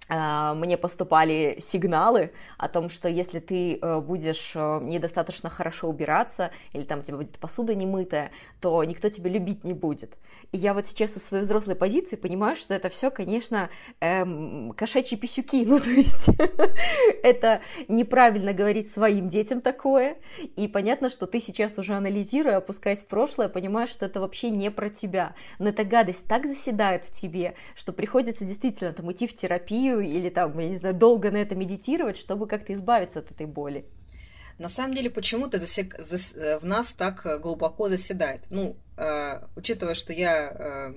мне 0.08 0.76
поступали 0.76 1.56
сигналы 1.60 2.32
о 2.58 2.68
том, 2.68 2.90
что 2.90 3.08
если 3.08 3.40
ты 3.40 3.78
э, 3.80 4.00
будешь 4.00 4.52
э, 4.54 4.78
недостаточно 4.82 5.48
хорошо 5.48 5.88
убираться, 5.88 6.50
или 6.72 6.82
там 6.82 7.00
у 7.00 7.02
тебя 7.02 7.16
будет 7.16 7.38
посуда 7.38 7.74
немытая, 7.74 8.30
то 8.60 8.82
никто 8.84 9.08
тебя 9.08 9.30
любить 9.30 9.64
не 9.64 9.72
будет. 9.72 10.16
И 10.52 10.58
я 10.58 10.74
вот 10.74 10.86
сейчас 10.86 11.14
со 11.14 11.20
своей 11.20 11.42
взрослой 11.42 11.74
позиции 11.74 12.16
понимаю, 12.16 12.54
что 12.56 12.74
это 12.74 12.88
все, 12.88 13.10
конечно, 13.10 13.70
эм, 14.00 14.72
кошачьи 14.76 15.16
писюки, 15.16 15.64
ну 15.66 15.78
то 15.80 15.90
есть 15.90 16.28
это 17.22 17.60
неправильно 17.88 18.52
говорить 18.52 18.90
своим 18.90 19.28
детям 19.28 19.60
такое, 19.60 20.16
и 20.56 20.68
понятно, 20.68 21.10
что 21.10 21.26
ты 21.26 21.40
сейчас 21.40 21.78
уже 21.78 21.94
анализируя, 21.94 22.58
опускаясь 22.58 23.00
в 23.00 23.06
прошлое, 23.06 23.48
понимаешь, 23.48 23.90
что 23.90 24.06
это 24.06 24.20
вообще 24.20 24.50
не 24.50 24.70
про 24.70 24.90
тебя, 24.90 25.34
но 25.58 25.70
эта 25.70 25.84
гадость 25.84 26.26
так 26.28 26.46
заседает 26.46 27.04
в 27.04 27.12
тебе, 27.12 27.54
что 27.74 27.92
приходится 27.92 28.44
действительно 28.44 28.92
там 28.92 29.10
идти 29.10 29.26
в 29.26 29.34
терапию 29.34 29.93
или 30.00 30.30
там, 30.30 30.58
я 30.58 30.68
не 30.68 30.76
знаю, 30.76 30.94
долго 30.94 31.30
на 31.30 31.38
это 31.38 31.54
медитировать, 31.54 32.16
чтобы 32.16 32.46
как-то 32.46 32.72
избавиться 32.72 33.20
от 33.20 33.30
этой 33.30 33.46
боли. 33.46 33.84
На 34.58 34.68
самом 34.68 34.94
деле, 34.94 35.10
почему-то 35.10 35.58
засек... 35.58 35.98
зас... 35.98 36.32
Э, 36.34 36.58
в 36.58 36.64
нас 36.64 36.92
так 36.92 37.26
э, 37.26 37.38
глубоко 37.38 37.88
заседает. 37.88 38.42
Ну, 38.50 38.76
э, 38.96 39.40
учитывая, 39.56 39.94
что 39.94 40.12
я 40.12 40.48
э, 40.48 40.92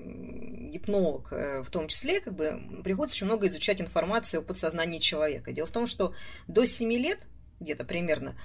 гипнолог 0.70 1.34
э, 1.34 1.64
в 1.64 1.70
том 1.72 1.88
числе, 1.88 2.20
как 2.20 2.36
бы 2.36 2.62
приходится 2.84 3.18
очень 3.18 3.26
много 3.26 3.48
изучать 3.48 3.82
информацию 3.82 4.42
о 4.42 4.44
подсознании 4.44 5.00
человека. 5.00 5.52
Дело 5.52 5.66
в 5.68 5.72
том, 5.72 5.88
что 5.88 6.14
до 6.48 6.66
7 6.66 6.92
лет, 6.94 7.28
где-то 7.60 7.84
примерно, 7.84 8.36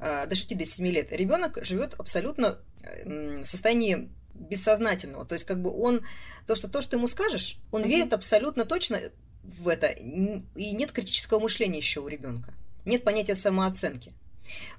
э, 0.00 0.26
до 0.26 0.34
6 0.34 0.58
до 0.58 0.64
7 0.64 0.86
лет, 0.88 1.12
ребенок 1.12 1.64
живет 1.64 1.94
абсолютно 1.94 2.58
э, 2.82 3.42
в 3.42 3.46
состоянии 3.46 4.10
бессознательного. 4.34 5.24
То 5.24 5.34
есть, 5.34 5.44
как 5.44 5.62
бы 5.62 5.70
он, 5.70 6.02
то, 6.46 6.56
что 6.56 6.68
то, 6.68 6.80
что 6.80 6.96
ему 6.96 7.06
скажешь, 7.06 7.58
он 7.70 7.82
mm-hmm. 7.82 7.88
верит 7.88 8.12
абсолютно 8.12 8.64
точно 8.64 8.98
в 9.46 9.68
это. 9.68 9.86
И 9.88 10.72
нет 10.72 10.92
критического 10.92 11.40
мышления 11.40 11.78
еще 11.78 12.00
у 12.00 12.08
ребенка. 12.08 12.52
Нет 12.84 13.04
понятия 13.04 13.34
самооценки. 13.34 14.12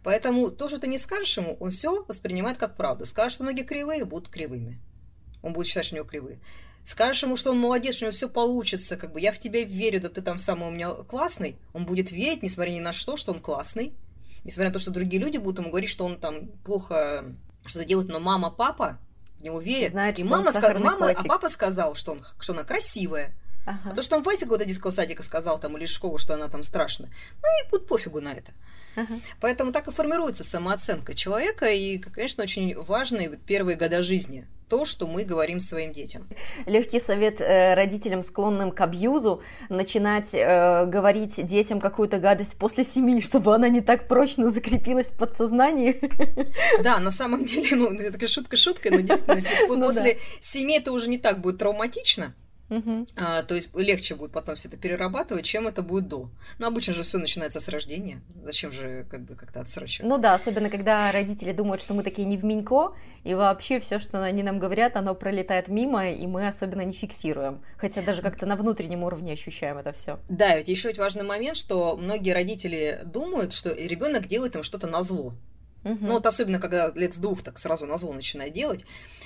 Поэтому 0.03 0.50
то, 0.50 0.69
что 0.69 0.79
ты 0.79 0.88
не 0.88 0.97
скажешь 0.97 1.38
ему, 1.38 1.57
он 1.59 1.71
все 1.71 2.03
воспринимает 2.05 2.57
как 2.57 2.75
правду. 2.75 3.05
Скажешь, 3.05 3.33
что 3.33 3.43
ноги 3.43 3.63
кривые, 3.63 4.05
будут 4.05 4.29
кривыми. 4.29 4.79
Он 5.41 5.53
будет 5.53 5.67
считать, 5.67 5.86
что 5.86 5.95
у 5.95 5.97
него 5.97 6.07
кривые. 6.07 6.39
Скажешь 6.83 7.24
ему, 7.24 7.36
что 7.36 7.51
он 7.51 7.59
молодец, 7.59 8.01
у 8.01 8.05
него 8.05 8.13
все 8.13 8.29
получится, 8.29 8.95
как 8.95 9.12
бы 9.12 9.19
я 9.19 9.33
в 9.33 9.39
тебя 9.39 9.65
верю, 9.65 10.00
да 10.00 10.07
ты 10.07 10.21
там 10.21 10.38
самый 10.38 10.69
у 10.69 10.71
меня 10.71 10.89
классный, 10.91 11.57
он 11.74 11.86
будет 11.86 12.13
верить, 12.13 12.43
несмотря 12.43 12.71
ни 12.71 12.79
на 12.79 12.93
что, 12.93 13.17
что 13.17 13.33
он 13.33 13.41
классный. 13.41 13.93
Несмотря 14.45 14.69
на 14.69 14.74
то, 14.74 14.79
что 14.79 14.91
другие 14.91 15.21
люди 15.21 15.38
будут 15.38 15.59
ему 15.59 15.69
говорить, 15.69 15.89
что 15.89 16.05
он 16.05 16.17
там 16.17 16.47
плохо 16.63 17.25
что-то 17.65 17.83
делает, 17.83 18.07
но 18.07 18.21
мама, 18.21 18.50
папа 18.50 19.00
в 19.38 19.43
него 19.43 19.59
верят. 19.59 19.91
Знает, 19.91 20.17
и 20.17 20.24
мама, 20.24 20.51
ска- 20.51 20.79
мама 20.79 21.12
а 21.13 21.24
папа 21.25 21.50
сказал, 21.50 21.95
что, 21.95 22.13
он, 22.13 22.21
что 22.39 22.53
она 22.53 22.63
красивая. 22.63 23.36
Ага. 23.67 23.89
А 23.91 23.93
то, 23.93 24.01
что 24.01 24.12
там 24.12 24.24
Вася 24.24 24.41
какого-то 24.41 24.63
детского 24.63 24.91
садика 24.91 25.21
сказал, 25.24 25.59
там, 25.59 25.75
или 25.77 25.86
школу, 25.86 26.17
что 26.17 26.33
она 26.33 26.47
там 26.47 26.63
страшная, 26.63 27.09
ну 27.43 27.47
и 27.59 27.69
будет 27.69 27.86
пофигу 27.86 28.21
на 28.21 28.31
это. 28.31 28.53
Uh-huh. 28.95 29.21
Поэтому 29.41 29.74
так 29.74 29.89
и 29.89 29.91
формируется 29.91 30.45
самооценка 30.45 31.13
человека, 31.13 31.65
и, 31.65 31.97
конечно, 31.97 32.43
очень 32.43 32.74
важны 32.75 33.38
первые 33.45 33.75
года 33.75 34.03
жизни 34.03 34.47
то, 34.69 34.86
что 34.86 35.07
мы 35.07 35.24
говорим 35.24 35.59
своим 35.59 35.91
детям. 35.91 36.27
Легкий 36.65 37.00
совет 37.00 37.39
э, 37.39 37.74
родителям, 37.74 38.24
склонным 38.24 38.71
к 38.71 38.81
абьюзу, 38.81 39.41
начинать 39.69 40.29
э, 40.33 40.86
говорить 40.86 41.45
детям 41.45 41.79
какую-то 41.79 42.19
гадость 42.19 42.57
после 42.57 42.83
семьи, 42.83 43.21
чтобы 43.21 43.53
она 43.53 43.69
не 43.69 43.81
так 43.81 44.07
прочно 44.07 44.50
закрепилась 44.51 45.07
в 45.07 45.17
подсознании. 45.17 46.01
Да, 46.83 47.00
на 47.00 47.12
самом 47.12 47.45
деле, 47.45 47.75
ну, 47.75 47.93
это 47.93 48.13
такая 48.13 48.27
шутка 48.27 48.57
шуткой, 48.57 48.91
но 48.91 49.00
действительно, 49.00 49.36
если 49.36 49.67
ну, 49.67 49.86
после 49.86 50.13
да. 50.13 50.19
семьи 50.41 50.77
это 50.77 50.91
уже 50.91 51.09
не 51.09 51.17
так 51.17 51.39
будет 51.41 51.59
травматично, 51.59 52.33
Угу. 52.69 53.07
А, 53.15 53.43
то 53.43 53.55
есть 53.55 53.75
легче 53.75 54.15
будет 54.15 54.31
потом 54.31 54.55
все 54.55 54.67
это 54.67 54.77
перерабатывать, 54.77 55.45
чем 55.45 55.67
это 55.67 55.81
будет 55.81 56.07
до. 56.07 56.29
Но 56.59 56.67
обычно 56.67 56.93
же 56.93 57.03
все 57.03 57.17
начинается 57.17 57.59
с 57.59 57.67
рождения. 57.69 58.21
Зачем 58.43 58.71
же 58.71 59.05
как 59.09 59.21
бы 59.21 59.36
как-то 59.36 59.62
отсрочивать? 59.62 60.09
Ну 60.09 60.17
да, 60.17 60.33
особенно 60.33 60.69
когда 60.69 61.12
родители 61.12 61.53
думают, 61.53 61.81
что 61.81 61.93
мы 61.93 62.03
такие 62.03 62.27
не 62.27 62.38
в 62.38 62.43
Минько, 62.43 62.93
и 63.24 63.33
вообще 63.33 63.79
все, 63.79 64.00
что 64.00 64.21
они 64.21 64.43
нам 64.43 64.59
говорят, 64.59 64.95
оно 64.97 65.15
пролетает 65.15 65.69
мимо, 65.69 66.12
и 66.12 66.27
мы 66.27 66.47
особенно 66.47 66.81
не 66.81 66.93
фиксируем. 66.93 67.62
Хотя 67.77 68.01
даже 68.01 68.21
как-то 68.21 68.45
на 68.45 68.55
внутреннем 68.55 69.03
уровне 69.03 69.33
ощущаем 69.33 69.77
это 69.77 69.93
все. 69.93 70.19
Да, 70.27 70.55
ведь 70.57 70.67
еще 70.67 70.89
ведь 70.89 70.97
важный 70.97 71.24
момент, 71.24 71.55
что 71.55 71.95
многие 71.97 72.31
родители 72.31 73.00
думают, 73.05 73.53
что 73.53 73.74
ребенок 73.74 74.27
делает 74.27 74.55
им 74.55 74.63
что-то 74.63 74.88
на 74.88 75.03
зло. 75.03 75.33
Угу. 75.83 75.97
Ну 76.01 76.13
вот 76.13 76.25
особенно, 76.25 76.59
когда 76.59 76.91
лет 76.95 77.13
с 77.13 77.17
двух 77.17 77.41
так 77.43 77.59
сразу 77.59 77.86
на 77.86 77.97
зло 77.97 78.13
начинает 78.13 78.51
делать. 78.51 78.86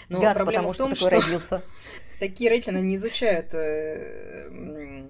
Но 0.10 0.20
Гад, 0.20 0.36
проблема 0.36 0.72
в 0.72 0.78
том, 0.78 0.94
что, 0.94 1.20
что 1.22 1.64
такие 2.22 2.52
родители 2.52 2.80
не 2.80 2.98
изучают 2.98 3.48
э, 3.54 5.08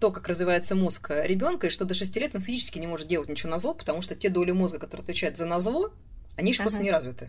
то, 0.00 0.10
как 0.10 0.28
развивается 0.28 0.74
мозг 0.74 1.10
ребенка, 1.10 1.66
и 1.66 1.70
что 1.70 1.84
до 1.84 1.92
6 1.92 2.16
лет 2.16 2.34
он 2.34 2.40
физически 2.40 2.78
не 2.78 2.86
может 2.86 3.06
делать 3.06 3.28
ничего 3.28 3.50
на 3.50 3.58
зло, 3.58 3.74
потому 3.74 4.00
что 4.00 4.14
те 4.14 4.30
доли 4.30 4.52
мозга, 4.52 4.78
которые 4.78 5.04
отвечают 5.04 5.36
за 5.36 5.44
на 5.44 5.60
зло, 5.60 5.92
они 6.36 6.52
еще 6.52 6.62
ага. 6.62 6.70
просто 6.70 6.82
не 6.82 6.90
развиты. 6.90 7.28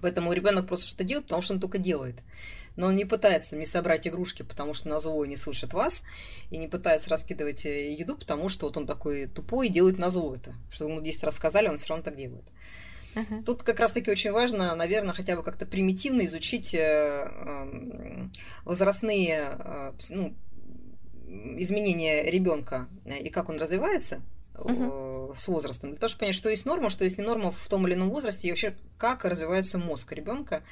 Поэтому 0.00 0.32
ребенок 0.32 0.68
просто 0.68 0.86
что-то 0.86 1.02
делает, 1.02 1.26
потому 1.26 1.42
что 1.42 1.54
он 1.54 1.60
только 1.60 1.78
делает. 1.78 2.22
Но 2.76 2.86
он 2.86 2.96
не 2.96 3.04
пытается 3.04 3.56
не 3.56 3.66
собрать 3.66 4.06
игрушки, 4.06 4.42
потому 4.42 4.72
что 4.72 4.88
на 4.88 5.00
зло 5.00 5.26
не 5.26 5.36
слышит 5.36 5.72
вас, 5.72 6.04
и 6.50 6.58
не 6.58 6.68
пытается 6.68 7.10
раскидывать 7.10 7.66
э, 7.66 7.92
еду, 7.92 8.16
потому 8.16 8.48
что 8.48 8.66
вот 8.66 8.76
он 8.76 8.86
такой 8.86 9.26
тупой 9.26 9.66
и 9.66 9.72
делает 9.72 9.98
на 9.98 10.10
зло 10.10 10.32
это. 10.32 10.54
Что 10.70 10.88
ему 10.88 11.00
10 11.00 11.24
раз 11.24 11.34
сказали, 11.34 11.66
он 11.66 11.76
все 11.76 11.88
равно 11.88 12.04
так 12.04 12.16
делает. 12.16 12.44
Uh-huh. 13.14 13.44
Тут 13.44 13.62
как 13.62 13.78
раз-таки 13.80 14.10
очень 14.10 14.32
важно, 14.32 14.74
наверное, 14.74 15.12
хотя 15.12 15.36
бы 15.36 15.42
как-то 15.42 15.66
примитивно 15.66 16.24
изучить 16.24 16.74
э, 16.74 16.78
э, 16.80 18.28
возрастные 18.64 19.56
э, 19.58 19.92
ну, 20.10 20.34
изменения 21.58 22.30
ребенка 22.30 22.88
э, 23.04 23.18
и 23.18 23.30
как 23.30 23.48
он 23.48 23.58
развивается 23.58 24.22
uh-huh. 24.54 25.34
с 25.36 25.48
возрастом, 25.48 25.90
для 25.90 25.98
того, 25.98 26.08
чтобы 26.08 26.20
понять, 26.20 26.34
что 26.34 26.48
есть 26.48 26.64
норма, 26.64 26.90
что 26.90 27.04
есть 27.04 27.18
не 27.18 27.24
норма 27.24 27.52
в 27.52 27.68
том 27.68 27.86
или 27.86 27.94
ином 27.94 28.10
возрасте, 28.10 28.48
и 28.48 28.50
вообще 28.50 28.74
как 28.96 29.24
развивается 29.24 29.78
мозг 29.78 30.12
ребенка, 30.12 30.62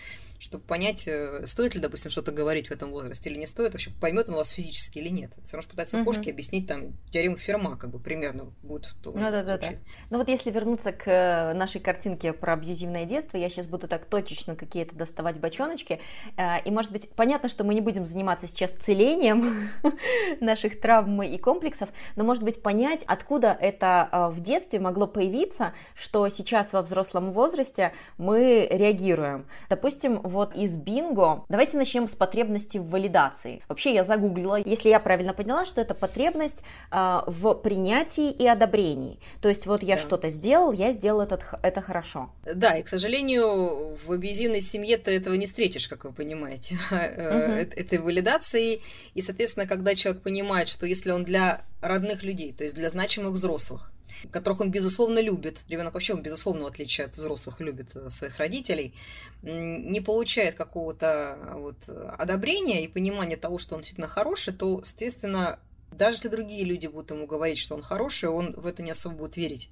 чтобы 0.40 0.64
понять, 0.64 1.06
э, 1.06 1.46
стоит 1.46 1.74
ли, 1.74 1.80
допустим, 1.80 2.10
что-то 2.10 2.32
говорить 2.32 2.68
в 2.68 2.70
этом 2.70 2.90
возрасте 2.90 3.28
или 3.28 3.38
не 3.38 3.46
стоит, 3.46 3.72
вообще 3.72 3.90
поймет 4.00 4.30
он 4.30 4.36
вас 4.36 4.50
физически 4.50 4.98
или 4.98 5.10
нет. 5.10 5.32
Все 5.44 5.58
равно 5.58 5.70
пытается 5.70 5.98
угу. 5.98 6.06
кошке 6.06 6.30
объяснить 6.30 6.66
там 6.66 6.94
теорему 7.10 7.36
Ферма, 7.36 7.76
как 7.76 7.90
бы 7.90 7.98
примерно 7.98 8.44
будет 8.62 8.94
тоже 9.02 9.18
ну, 9.18 9.30
да, 9.30 9.42
да, 9.42 9.58
да. 9.58 9.68
Ну 10.08 10.16
вот 10.16 10.28
если 10.28 10.50
вернуться 10.50 10.92
к 10.92 11.02
э, 11.06 11.52
нашей 11.52 11.80
картинке 11.82 12.32
про 12.32 12.54
абьюзивное 12.54 13.04
детство, 13.04 13.36
я 13.36 13.50
сейчас 13.50 13.66
буду 13.66 13.86
так 13.86 14.06
точечно 14.06 14.56
какие-то 14.56 14.96
доставать 14.96 15.38
бочоночки, 15.38 16.00
э, 16.38 16.62
и 16.64 16.70
может 16.70 16.90
быть 16.90 17.10
понятно, 17.10 17.50
что 17.50 17.62
мы 17.62 17.74
не 17.74 17.82
будем 17.82 18.06
заниматься 18.06 18.46
сейчас 18.46 18.70
целением 18.80 19.70
наших 20.40 20.80
травм 20.80 21.22
и 21.22 21.36
комплексов, 21.36 21.90
но 22.16 22.24
может 22.24 22.42
быть 22.42 22.62
понять, 22.62 23.02
откуда 23.06 23.56
это 23.60 24.30
в 24.32 24.40
детстве 24.40 24.80
могло 24.80 25.06
появиться, 25.06 25.74
что 25.94 26.26
сейчас 26.30 26.72
во 26.72 26.80
взрослом 26.80 27.32
возрасте 27.32 27.92
мы 28.16 28.66
реагируем. 28.70 29.46
Допустим, 29.68 30.29
вот 30.30 30.54
из 30.54 30.76
бинго. 30.76 31.44
Давайте 31.48 31.76
начнем 31.76 32.08
с 32.08 32.14
потребности 32.14 32.78
в 32.78 32.88
валидации. 32.88 33.62
Вообще 33.68 33.94
я 33.94 34.04
загуглила, 34.04 34.56
если 34.56 34.88
я 34.88 35.00
правильно 35.00 35.34
поняла, 35.34 35.66
что 35.66 35.80
это 35.80 35.94
потребность 35.94 36.62
э, 36.90 37.20
в 37.26 37.54
принятии 37.54 38.30
и 38.30 38.46
одобрении. 38.46 39.18
То 39.40 39.48
есть 39.48 39.66
вот 39.66 39.82
я 39.82 39.96
да. 39.96 40.00
что-то 40.00 40.30
сделал, 40.30 40.72
я 40.72 40.92
сделал 40.92 41.20
этот, 41.20 41.42
это 41.62 41.82
хорошо. 41.82 42.30
Да, 42.54 42.76
и, 42.76 42.82
к 42.82 42.88
сожалению, 42.88 43.96
в 43.96 44.12
абьюзивной 44.12 44.60
семье 44.60 44.96
ты 44.96 45.16
этого 45.16 45.34
не 45.34 45.46
встретишь, 45.46 45.88
как 45.88 46.04
вы 46.04 46.12
понимаете, 46.12 46.76
угу. 46.90 46.96
этой 46.96 47.98
валидации. 47.98 48.80
И, 49.14 49.20
соответственно, 49.20 49.66
когда 49.66 49.94
человек 49.94 50.22
понимает, 50.22 50.68
что 50.68 50.86
если 50.86 51.10
он 51.10 51.24
для 51.24 51.62
родных 51.82 52.22
людей, 52.22 52.52
то 52.52 52.64
есть 52.64 52.76
для 52.76 52.90
значимых 52.90 53.32
взрослых, 53.32 53.90
которых 54.30 54.60
он, 54.60 54.70
безусловно, 54.70 55.20
любит. 55.20 55.64
Ребенок 55.68 55.94
вообще, 55.94 56.14
он, 56.14 56.22
безусловно, 56.22 56.64
в 56.64 56.66
отличие 56.66 57.06
от 57.06 57.16
взрослых, 57.16 57.60
любит 57.60 57.94
э, 57.94 58.10
своих 58.10 58.38
родителей, 58.38 58.94
не 59.42 60.00
получает 60.00 60.54
какого-то 60.54 61.38
вот 61.54 61.88
одобрения 61.88 62.84
и 62.84 62.88
понимания 62.88 63.36
того, 63.36 63.58
что 63.58 63.74
он 63.74 63.80
действительно 63.80 64.08
хороший, 64.08 64.52
то, 64.52 64.82
соответственно, 64.82 65.58
даже 65.92 66.16
если 66.16 66.28
другие 66.28 66.64
люди 66.64 66.86
будут 66.86 67.10
ему 67.10 67.26
говорить, 67.26 67.58
что 67.58 67.74
он 67.74 67.82
хороший, 67.82 68.28
он 68.28 68.52
в 68.52 68.66
это 68.66 68.82
не 68.82 68.90
особо 68.90 69.16
будет 69.16 69.36
верить. 69.36 69.70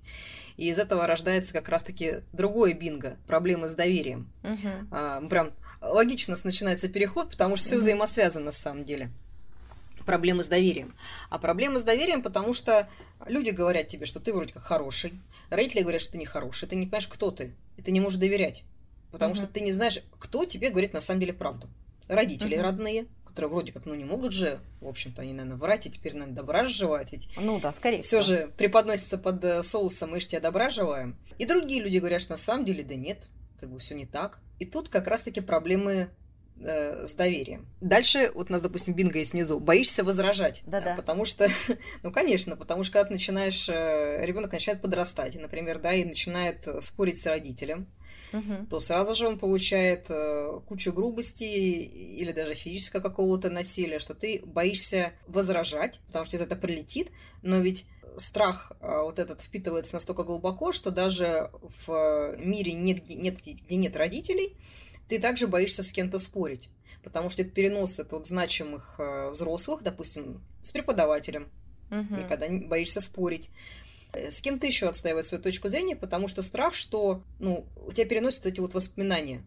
И 0.57 0.69
из 0.69 0.79
этого 0.79 1.07
рождается 1.07 1.53
как 1.53 1.69
раз-таки 1.69 2.23
другое 2.33 2.75
бинго, 2.75 3.17
проблемы 3.27 3.69
с 3.69 3.75
доверием. 3.75 4.29
Угу. 4.43 4.69
А, 4.91 5.21
прям 5.29 5.53
логично 5.81 6.35
начинается 6.43 6.89
переход, 6.89 7.31
потому 7.31 7.57
что 7.57 7.67
все 7.67 7.77
угу. 7.77 7.83
взаимосвязано 7.83 8.47
на 8.47 8.53
самом 8.53 8.85
деле 8.85 9.11
проблемы 10.09 10.43
с 10.43 10.47
доверием. 10.47 10.95
А 11.29 11.39
проблемы 11.39 11.79
с 11.79 11.85
доверием, 11.85 12.23
потому 12.23 12.55
что 12.55 12.89
люди 13.27 13.51
говорят 13.51 13.89
тебе, 13.89 14.07
что 14.07 14.21
ты 14.21 14.33
вроде 14.33 14.55
как 14.55 14.63
хороший, 14.63 15.13
родители 15.51 15.83
говорят, 15.83 16.01
что 16.01 16.13
ты 16.13 16.19
не 16.19 16.25
хороший, 16.25 16.67
ты 16.67 16.77
не 16.77 16.87
понимаешь, 16.87 17.09
кто 17.09 17.31
ты, 17.31 17.55
и 17.77 17.83
ты 17.83 17.93
не 17.93 18.01
можешь 18.01 18.19
доверять, 18.19 18.65
потому 19.13 19.33
угу. 19.33 19.39
что 19.39 19.47
ты 19.47 19.61
не 19.61 19.71
знаешь, 19.71 20.03
кто 20.19 20.47
тебе 20.47 20.71
говорит 20.71 20.95
на 20.95 21.03
самом 21.03 21.21
деле 21.21 21.35
правду. 21.35 21.69
Родители 22.09 22.55
угу. 22.55 22.63
родные, 22.63 23.07
которые 23.27 23.51
вроде 23.51 23.73
как, 23.73 23.85
ну, 23.85 23.95
не 23.95 24.07
могут 24.07 24.33
же, 24.33 24.61
в 24.81 24.89
общем-то, 24.89 25.21
они, 25.21 25.35
наверное, 25.35 25.59
врать, 25.59 25.85
и 25.85 25.91
теперь, 25.91 26.15
наверное, 26.15 26.37
добра 26.37 26.67
желают, 26.67 27.13
ведь 27.13 27.29
ну 27.37 27.61
да, 27.61 27.71
скорее 27.71 28.01
все 28.01 28.23
же 28.23 28.51
преподносится 28.57 29.19
под 29.19 29.45
э, 29.45 29.63
соусом, 29.63 30.13
мы 30.13 30.21
же 30.21 30.29
тебя 30.29 30.41
добра 30.41 30.71
желаем. 30.71 31.19
И 31.37 31.45
другие 31.45 31.83
люди 31.83 31.99
говорят, 31.99 32.23
что 32.23 32.31
на 32.31 32.39
самом 32.39 32.65
деле, 32.65 32.83
да 32.83 32.95
нет, 32.95 33.29
как 33.61 33.69
бы 33.69 33.79
все 33.79 33.95
не 33.95 34.07
так. 34.07 34.41
И 34.59 34.65
тут 34.65 34.89
как 34.89 35.07
раз-таки 35.07 35.43
проблемы 35.43 36.09
э, 36.61 37.07
с 37.07 37.15
доверием. 37.15 37.67
Дальше, 37.81 38.31
вот 38.35 38.51
у 38.51 38.53
нас, 38.53 38.63
допустим, 38.63 38.95
бинго 38.95 39.19
есть 39.19 39.33
внизу, 39.33 39.59
боишься 39.61 40.05
возражать. 40.05 40.63
Да-да. 40.67 40.95
Потому 40.95 41.25
что, 41.25 41.49
ну, 42.03 42.13
конечно, 42.13 42.57
потому 42.57 42.85
что 42.85 42.95
когда 42.95 43.09
ты 43.09 43.15
начинаешь, 43.15 43.69
э, 43.69 44.25
ребенок 44.25 44.53
начинает 44.53 44.83
подрастать, 44.83 45.41
например, 45.41 45.79
да, 45.79 45.93
и 45.93 46.05
начинает 46.05 46.67
э, 46.67 46.81
спорить 46.81 47.21
с 47.21 47.27
родителем, 47.27 47.87
Мгм. 48.31 48.67
то 48.67 48.79
сразу 48.79 49.15
же 49.15 49.27
он 49.27 49.39
получает 49.39 50.07
э, 50.11 50.61
кучу 50.67 50.93
грубости 50.93 51.45
или 51.45 52.31
даже 52.33 52.55
физического 52.55 53.01
какого-то 53.01 53.49
насилия, 53.49 53.99
что 53.99 54.15
ты 54.15 54.43
боишься 54.45 55.13
возражать, 55.27 56.01
потому 56.09 56.27
что 56.27 56.37
это 56.37 56.55
прилетит, 56.55 57.11
но 57.43 57.59
ведь 57.59 57.87
страх 58.19 58.73
вот 58.81 59.19
этот 59.19 59.41
впитывается 59.41 59.95
настолько 59.95 60.25
глубоко, 60.25 60.73
что 60.73 60.91
даже 60.91 61.51
в 61.87 62.37
мире, 62.39 62.73
нет, 62.73 63.09
нет, 63.09 63.39
где 63.41 63.77
нет 63.77 63.97
родителей, 63.97 64.57
ты 65.09 65.19
также 65.19 65.47
боишься 65.47 65.83
с 65.83 65.93
кем-то 65.93 66.19
спорить. 66.19 66.69
Потому 67.03 67.31
что 67.31 67.43
это 67.43 67.51
перенос 67.51 67.99
это 67.99 68.17
вот 68.17 68.27
значимых 68.27 68.97
э, 68.99 69.31
взрослых, 69.31 69.83
допустим, 69.83 70.43
с 70.63 70.71
преподавателем, 70.73 71.49
Мгм. 71.91 72.19
никогда 72.19 72.49
не 72.49 72.67
боишься 72.67 73.01
спорить. 73.01 73.51
Э, 74.13 74.31
С 74.31 74.41
кем-то 74.41 74.67
еще 74.67 74.89
отстаивать 74.89 75.25
свою 75.27 75.43
точку 75.43 75.69
зрения, 75.69 75.97
потому 75.97 76.29
что 76.29 76.43
страх, 76.43 76.75
что 76.75 77.23
ну, 77.39 77.67
у 77.87 77.93
тебя 77.93 78.05
переносят 78.07 78.47
эти 78.47 78.61
вот 78.61 78.75
воспоминания, 78.75 79.43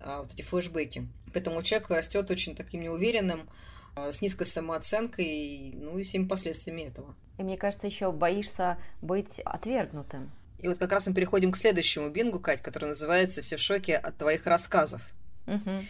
а, 0.00 0.22
вот 0.22 0.32
эти 0.32 0.42
флешбеки. 0.42 1.08
Поэтому 1.32 1.62
человек 1.62 1.90
растет 1.90 2.30
очень 2.30 2.54
таким 2.54 2.82
неуверенным, 2.82 3.48
а, 3.96 4.12
с 4.12 4.22
низкой 4.22 4.44
самооценкой, 4.46 5.72
ну 5.74 5.98
и 5.98 6.02
всеми 6.04 6.26
последствиями 6.26 6.82
этого. 6.82 7.14
И 7.38 7.42
мне 7.42 7.56
кажется, 7.56 7.86
еще 7.86 8.12
боишься 8.12 8.78
быть 9.02 9.40
отвергнутым. 9.40 10.30
И 10.64 10.66
вот 10.68 10.78
как 10.78 10.92
раз 10.92 11.06
мы 11.06 11.12
переходим 11.12 11.52
к 11.52 11.58
следующему 11.58 12.08
бингу, 12.08 12.40
Кать, 12.40 12.62
который 12.62 12.86
называется 12.86 13.42
«Все 13.42 13.58
в 13.58 13.60
шоке 13.60 13.98
от 13.98 14.16
твоих 14.16 14.46
рассказов». 14.46 15.02
Мгм. 15.44 15.86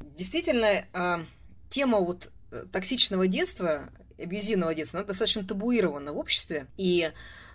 Действительно, 0.00 0.84
а, 0.92 1.24
тема 1.70 1.98
вот 1.98 2.30
э, 2.50 2.66
токсичного 2.70 3.26
детства, 3.26 3.88
абьюзивного 4.18 4.74
детства, 4.74 4.98
она 4.98 5.06
достаточно 5.06 5.46
табуирована 5.46 6.12
в 6.12 6.18
обществе. 6.18 6.66
И, 6.76 7.10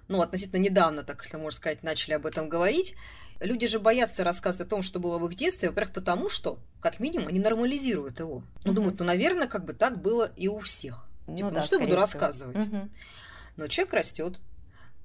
ну, 0.08 0.20
относительно 0.20 0.60
недавно, 0.60 1.04
так 1.04 1.22
если 1.24 1.38
можно 1.38 1.58
сказать, 1.58 1.84
начали 1.84 2.16
об 2.16 2.26
этом 2.26 2.50
говорить. 2.50 2.96
Люди 3.40 3.68
же 3.68 3.80
боятся 3.80 4.24
рассказывать 4.24 4.66
о 4.66 4.70
том, 4.72 4.82
что 4.82 5.00
было 5.00 5.20
в 5.20 5.28
их 5.28 5.36
детстве, 5.36 5.70
во-первых, 5.70 5.94
потому 5.94 6.28
что, 6.28 6.58
как 6.82 7.00
минимум, 7.00 7.28
они 7.28 7.40
нормализируют 7.40 8.18
его. 8.18 8.42
Ну, 8.64 8.72
Мгм. 8.72 8.74
думают, 8.74 9.00
ну, 9.00 9.06
наверное, 9.06 9.48
как 9.48 9.64
бы 9.64 9.74
так 9.74 10.02
было 10.02 10.32
и 10.36 10.48
у 10.48 10.58
всех. 10.58 11.06
Типа, 11.28 11.50
ну, 11.50 11.52
да, 11.52 11.62
что 11.62 11.76
я 11.76 11.82
буду 11.82 11.92
всего. 11.92 12.02
рассказывать? 12.02 12.58
Мгм. 12.58 12.92
Но 13.58 13.68
человек 13.68 13.94
растет 13.94 14.40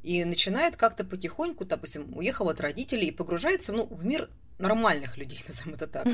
и 0.03 0.25
начинает 0.25 0.77
как-то 0.77 1.05
потихоньку, 1.05 1.65
допустим, 1.65 2.17
уехал 2.17 2.49
от 2.49 2.61
родителей 2.61 3.09
и 3.09 3.13
погружается 3.13 3.73
ну, 3.73 3.87
в 3.87 4.05
мир 4.05 4.29
нормальных 4.59 5.17
людей, 5.17 5.43
назовем 5.47 5.75
это 5.75 5.87
так. 5.87 6.07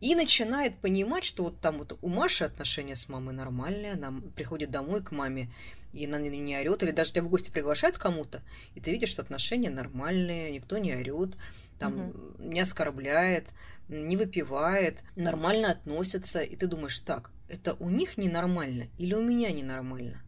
И 0.00 0.14
начинает 0.14 0.78
понимать, 0.78 1.24
что 1.24 1.44
вот 1.44 1.60
там 1.60 1.78
вот 1.78 1.98
у 2.00 2.08
Маши 2.08 2.44
отношения 2.44 2.94
с 2.94 3.08
мамой 3.08 3.34
нормальные, 3.34 3.94
она 3.94 4.14
приходит 4.36 4.70
домой 4.70 5.02
к 5.02 5.10
маме, 5.10 5.52
и 5.92 6.06
она 6.06 6.18
не, 6.18 6.56
орет, 6.56 6.82
или 6.84 6.92
даже 6.92 7.12
тебя 7.12 7.22
в 7.22 7.28
гости 7.28 7.50
приглашают 7.50 7.98
кому-то, 7.98 8.42
и 8.74 8.80
ты 8.80 8.92
видишь, 8.92 9.08
что 9.08 9.22
отношения 9.22 9.70
нормальные, 9.70 10.52
никто 10.52 10.78
не 10.78 10.94
орет, 10.94 11.36
там 11.80 12.12
не 12.38 12.60
оскорбляет, 12.60 13.48
не 13.88 14.16
выпивает, 14.16 15.02
нормально 15.16 15.72
относятся, 15.72 16.42
и 16.42 16.54
ты 16.54 16.66
думаешь, 16.66 17.00
так, 17.00 17.32
это 17.48 17.74
у 17.74 17.88
них 17.88 18.18
ненормально 18.18 18.88
или 18.98 19.14
у 19.14 19.22
меня 19.22 19.50
ненормально? 19.50 20.22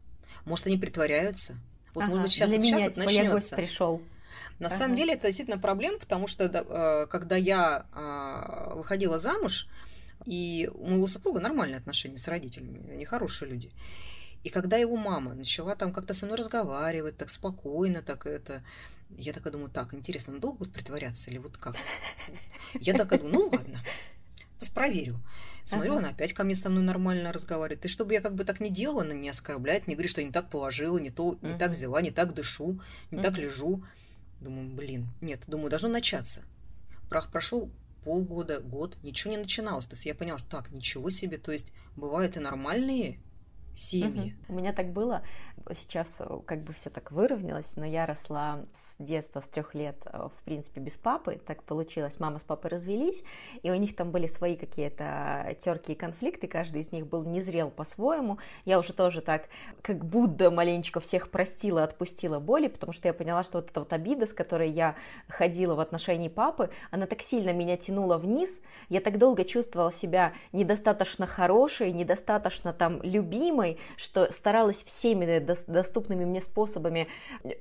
Может, 0.45 0.67
они 0.67 0.79
притворяются? 0.79 1.57
Вот, 1.95 2.03
может 2.03 2.15
Ага, 2.15 2.23
быть, 2.23 2.33
сейчас, 2.33 2.53
вот 2.53 2.63
сейчас 2.63 2.85
вот 2.85 2.97
начнется. 2.97 3.57
пришел. 3.57 4.03
На 4.59 4.67
Ага. 4.67 4.77
самом 4.77 4.97
деле 4.97 5.15
это 5.15 5.27
действительно 5.27 5.59
проблема, 5.59 5.99
потому 5.99 6.27
что 6.27 6.45
э, 6.45 7.07
когда 7.07 7.37
я 7.37 7.87
а, 7.93 8.75
выходила 8.75 9.19
замуж, 9.19 9.67
и 10.27 10.71
у 10.75 10.87
моего 10.87 11.09
супруга 11.09 11.41
нормальные 11.41 11.79
отношения 11.79 12.19
с 12.19 12.29
родителями, 12.29 12.93
они 12.93 13.05
хорошие 13.05 13.51
люди. 13.51 13.71
И 14.45 14.51
когда 14.51 14.77
его 14.77 14.97
мама 14.97 15.35
начала 15.35 15.77
там 15.77 15.93
как-то 15.93 16.15
со 16.15 16.27
мной 16.27 16.39
разговаривать, 16.39 17.17
так 17.17 17.31
спокойно, 17.31 18.03
так 18.03 18.27
это, 18.27 18.63
я 19.17 19.33
такая 19.33 19.53
думаю, 19.53 19.71
так, 19.71 19.95
интересно, 19.95 20.39
долго 20.39 20.59
будет 20.59 20.73
притворяться 20.73 21.31
или 21.31 21.39
вот 21.39 21.57
как? 21.57 21.77
Я 22.81 22.95
такая 22.95 23.19
думаю, 23.19 23.35
ну 23.35 23.49
ладно, 23.57 23.81
проверю. 24.75 25.21
Смотрю, 25.65 25.93
Ага. 25.93 26.01
она 26.01 26.09
опять 26.11 26.33
ко 26.33 26.43
мне 26.45 26.55
со 26.55 26.69
мной 26.71 26.83
нормально 26.83 27.33
разговаривает. 27.33 27.85
И 27.85 27.89
чтобы 27.89 28.15
я 28.15 28.21
как 28.21 28.35
бы 28.35 28.45
так 28.45 28.61
не 28.61 28.71
делала, 28.71 29.03
она 29.03 29.15
не 29.15 29.29
оскорбляет, 29.29 29.87
не 29.87 29.95
говорит, 29.95 30.11
что 30.11 30.21
я 30.21 30.27
не 30.27 30.33
так 30.33 30.51
положила, 30.51 30.99
не 30.99 31.11
то, 31.11 31.39
не 31.43 31.51
так 31.53 31.69
Мгм. 31.69 31.71
взяла, 31.71 32.03
не 32.03 32.11
так 32.11 32.35
дышу, 32.35 32.81
не 33.11 33.21
так 33.23 33.33
Мгм. 33.35 33.43
лежу. 33.43 33.85
Думаю, 34.41 34.71
блин, 34.71 35.09
нет, 35.21 35.45
думаю, 35.47 35.71
должно 35.71 35.89
начаться. 35.89 36.43
Прах 37.09 37.31
прошел 37.31 37.71
полгода, 38.05 38.61
год, 38.61 38.97
ничего 39.03 39.33
не 39.33 39.37
начиналось. 39.37 39.87
То 39.87 39.95
есть 39.95 40.07
я 40.07 40.15
поняла, 40.15 40.39
что 40.39 40.49
так, 40.49 40.71
ничего 40.71 41.11
себе, 41.11 41.37
то 41.39 41.53
есть 41.53 41.73
бывают 41.97 42.37
и 42.37 42.41
нормальные 42.41 43.21
семьи. 43.77 44.35
Мгм. 44.49 44.57
У 44.57 44.59
меня 44.59 44.73
так 44.73 44.93
было. 44.93 45.23
Сейчас 45.75 46.21
э, 46.21 46.39
как 46.47 46.63
бы 46.63 46.73
все 46.73 46.91
так 46.91 47.13
выровнялось, 47.13 47.77
но 47.77 47.85
я 47.85 48.07
росла 48.07 48.61
с 48.73 48.97
детства, 48.99 49.41
с 49.41 49.49
трех 49.49 49.75
лет, 49.75 49.97
э, 50.05 50.29
в 50.29 50.43
принципе, 50.45 50.81
без 50.81 50.97
папы. 50.97 51.41
Так 51.47 51.63
получилось. 51.63 52.19
Мама 52.19 52.39
с 52.39 52.43
папой 52.43 52.71
развелись, 52.71 53.23
и 53.63 53.71
у 53.71 53.75
них 53.75 53.95
там 53.95 54.11
были 54.11 54.27
свои 54.27 54.57
какие-то 54.57 55.57
терки 55.61 55.93
и 55.93 55.95
конфликты. 55.95 56.49
Каждый 56.49 56.81
из 56.81 56.93
них 56.93 57.07
был 57.07 57.25
незрел 57.25 57.71
по-своему. 57.71 58.39
Я 58.65 58.79
уже 58.79 58.93
тоже 58.93 59.21
так, 59.21 59.49
как 59.83 60.05
Будда, 60.05 60.51
маленечко 60.51 61.01
всех 61.01 61.31
простила, 61.31 61.85
отпустила 61.85 62.39
боли, 62.39 62.69
потому 62.69 62.93
что 62.93 63.09
я 63.09 63.15
поняла, 63.15 63.43
что 63.43 63.59
вот 63.59 63.71
эта 63.71 63.81
вот 63.81 63.93
обида, 63.93 64.27
с 64.27 64.33
которой 64.33 64.71
я 64.71 64.97
ходила 65.29 65.75
в 65.75 65.81
отношении 65.81 66.29
папы, 66.29 66.71
она 66.91 67.07
так 67.07 67.23
сильно 67.23 67.53
меня 67.53 67.77
тянула 67.77 68.19
вниз. 68.19 68.61
Я 68.89 69.01
так 69.01 69.19
долго 69.19 69.45
чувствовала 69.45 69.93
себя 69.93 70.33
недостаточно 70.53 71.27
хорошей, 71.27 71.93
недостаточно 71.93 72.73
там 72.73 73.01
любимой, 73.03 73.79
что 73.97 74.31
старалась 74.33 74.83
всеми 74.83 75.25
доступными 75.67 76.25
мне 76.25 76.41
способами 76.41 77.09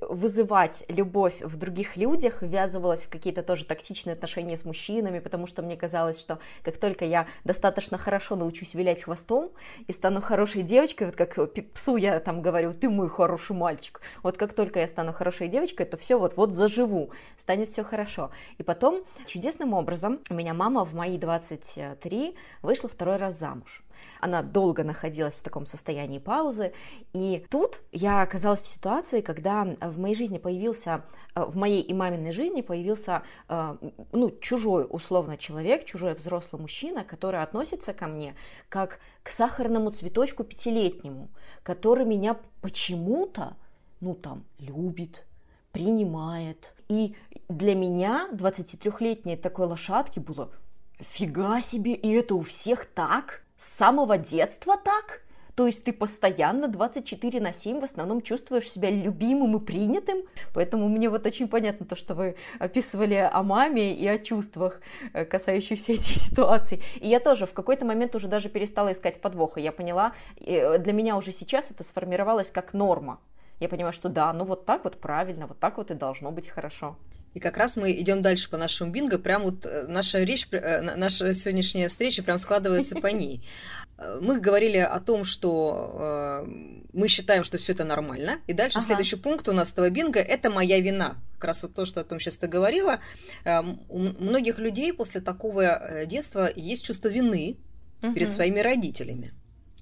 вызывать 0.02 0.84
любовь 0.88 1.42
в 1.42 1.58
других 1.58 1.98
людях, 1.98 2.42
ввязывалась 2.42 3.04
в 3.04 3.10
какие-то 3.10 3.44
тоже 3.44 3.66
токсичные 3.66 4.14
отношения 4.14 4.58
с 4.58 4.66
мужчинами, 4.66 5.20
потому 5.20 5.48
что 5.48 5.62
мне 5.62 5.78
казалось, 5.78 6.20
что 6.20 6.40
как 6.64 6.78
только 6.78 7.06
я 7.06 7.28
достаточно 7.44 7.98
хорошо 7.98 8.36
научусь 8.36 8.74
вилять 8.74 9.04
хвостом 9.04 9.52
и 9.88 9.94
стану 9.94 10.22
хорошей 10.22 10.64
девочкой, 10.64 11.08
вот 11.08 11.16
как 11.16 11.38
псу 11.74 11.98
я 11.98 12.20
там 12.20 12.42
говорю, 12.42 12.74
ты 12.74 12.90
мой 12.90 13.10
хороший 13.10 13.56
мальчик, 13.56 14.02
вот 14.24 14.38
как 14.38 14.54
только 14.54 14.80
я 14.80 14.88
стану 14.88 15.14
хорошей 15.14 15.48
девочкой, 15.48 15.86
то 15.86 15.98
все 15.98 16.18
вот, 16.18 16.38
вот 16.38 16.54
заживу, 16.54 17.12
станет 17.38 17.70
все 17.70 17.84
хорошо. 17.84 18.32
И 18.58 18.64
потом 18.64 19.04
чудесным 19.26 19.74
образом 19.74 20.20
у 20.30 20.34
меня 20.34 20.54
мама 20.54 20.86
в 20.86 20.94
мои 20.94 21.18
23 21.18 22.36
вышла 22.62 22.90
второй 22.90 23.18
раз 23.18 23.38
замуж. 23.38 23.84
Она 24.20 24.42
долго 24.42 24.84
находилась 24.84 25.36
в 25.36 25.44
таком 25.44 25.66
состоянии 25.66 26.20
паузы, 26.20 26.74
и 27.14 27.46
тут 27.50 27.82
я 27.92 28.22
оказалась 28.22 28.62
в 28.62 28.68
ситуации, 28.68 29.22
когда 29.22 29.64
в 29.82 30.00
моей 30.00 30.16
жизни 30.16 30.38
появился, 30.38 31.04
э, 31.36 31.44
в 31.44 31.56
моей 31.56 31.82
и 31.82 31.94
маминой 31.94 32.32
жизни 32.32 32.62
появился, 32.62 33.24
э, 33.48 33.78
ну, 34.12 34.32
чужой 34.42 34.86
условно 34.90 35.38
человек, 35.38 35.86
чужой 35.86 36.14
взрослый 36.14 36.62
мужчина, 36.62 37.04
который 37.04 37.42
относится 37.42 37.94
ко 37.94 38.08
мне 38.08 38.36
как 38.68 39.00
к 39.24 39.30
сахарному 39.30 39.92
цветочку 39.92 40.44
пятилетнему, 40.44 41.30
который 41.64 42.06
меня 42.06 42.38
почему-то, 42.62 43.56
ну, 44.02 44.16
там, 44.16 44.44
любит, 44.60 45.26
принимает. 45.72 46.74
И 46.88 47.16
для 47.48 47.76
меня, 47.76 48.30
23-летней 48.34 49.38
такой 49.38 49.68
лошадки, 49.68 50.20
было 50.20 50.52
фига 51.00 51.62
себе, 51.62 51.94
и 51.94 52.10
это 52.12 52.36
у 52.36 52.42
всех 52.42 52.86
так? 52.86 53.44
С 53.60 53.78
самого 53.78 54.18
детства 54.18 54.78
так? 54.78 55.22
То 55.56 55.68
есть 55.68 55.84
ты 55.84 55.92
постоянно 55.92 56.70
24 56.70 57.42
на 57.42 57.52
7 57.52 57.82
в 57.82 57.84
основном 57.84 58.22
чувствуешь 58.22 58.72
себя 58.72 58.90
любимым 58.90 59.58
и 59.58 59.60
принятым. 59.60 60.20
Поэтому 60.54 60.88
мне 60.88 61.10
вот 61.10 61.26
очень 61.26 61.50
понятно 61.50 61.86
то, 61.86 61.98
что 61.98 62.16
вы 62.16 62.38
описывали 62.60 63.16
о 63.16 63.44
маме 63.44 63.94
и 63.94 64.08
о 64.08 64.18
чувствах, 64.18 64.80
э, 65.12 65.26
касающихся 65.26 65.92
этих 66.00 66.16
ситуаций. 66.16 66.82
И 67.02 67.10
я 67.10 67.20
тоже 67.20 67.46
в 67.46 67.52
какой-то 67.52 67.84
момент 67.84 68.16
уже 68.16 68.30
даже 68.30 68.48
перестала 68.48 68.94
искать 68.94 69.20
подвоха. 69.20 69.60
Я 69.60 69.74
поняла, 69.74 70.14
э, 70.38 70.78
для 70.78 70.94
меня 70.94 71.18
уже 71.18 71.34
сейчас 71.34 71.70
это 71.70 71.84
сформировалось 71.84 72.52
как 72.52 72.74
норма. 72.74 73.20
Я 73.60 73.68
понимаю, 73.68 73.92
что 73.92 74.08
да, 74.08 74.32
ну 74.32 74.46
вот 74.46 74.66
так 74.66 74.86
вот 74.86 75.02
правильно, 75.02 75.48
вот 75.48 75.60
так 75.60 75.76
вот 75.76 75.92
и 75.92 75.96
должно 75.96 76.32
быть 76.32 76.48
хорошо. 76.48 76.96
И 77.34 77.40
как 77.40 77.58
раз 77.58 77.76
мы 77.76 77.92
идем 77.92 78.22
дальше 78.22 78.50
по 78.50 78.58
нашему 78.58 78.92
бинго. 78.92 79.20
Прям 79.20 79.44
вот 79.44 79.66
э, 79.66 79.86
наша 79.88 80.20
речь, 80.24 80.48
э, 80.52 80.82
на- 80.82 80.96
наша 80.96 81.32
сегодняшняя 81.34 81.88
встреча 81.88 82.24
прям 82.24 82.38
складывается 82.38 82.96
по 82.96 83.08
ней. 83.08 83.48
Мы 84.22 84.40
говорили 84.40 84.78
о 84.78 85.00
том, 85.02 85.26
что 85.26 86.44
э, 86.46 86.48
мы 86.94 87.08
считаем, 87.10 87.44
что 87.44 87.58
все 87.58 87.74
это 87.74 87.84
нормально. 87.84 88.40
И 88.48 88.54
дальше 88.54 88.78
Ага. 88.78 88.86
следующий 88.88 89.18
пункт 89.18 89.50
у 89.50 89.52
нас 89.52 89.72
этого 89.74 89.90
бинго– 89.90 90.20
это 90.22 90.50
моя 90.50 90.80
вина. 90.80 91.18
Как 91.34 91.44
раз 91.50 91.64
вот 91.64 91.74
то, 91.76 91.86
что 91.86 92.00
о 92.00 92.04
том 92.06 92.18
сейчас 92.20 92.38
ты 92.38 92.48
говорила. 92.48 93.00
Э, 93.44 93.60
У 93.90 94.00
многих 94.00 94.58
людей 94.58 94.94
после 94.94 95.20
такого 95.22 96.06
детства 96.06 96.50
есть 96.56 96.86
чувство 96.86 97.10
вины 97.10 97.58
перед 98.02 98.28
Мгм. 98.30 98.36
своими 98.36 98.60
родителями. 98.62 99.34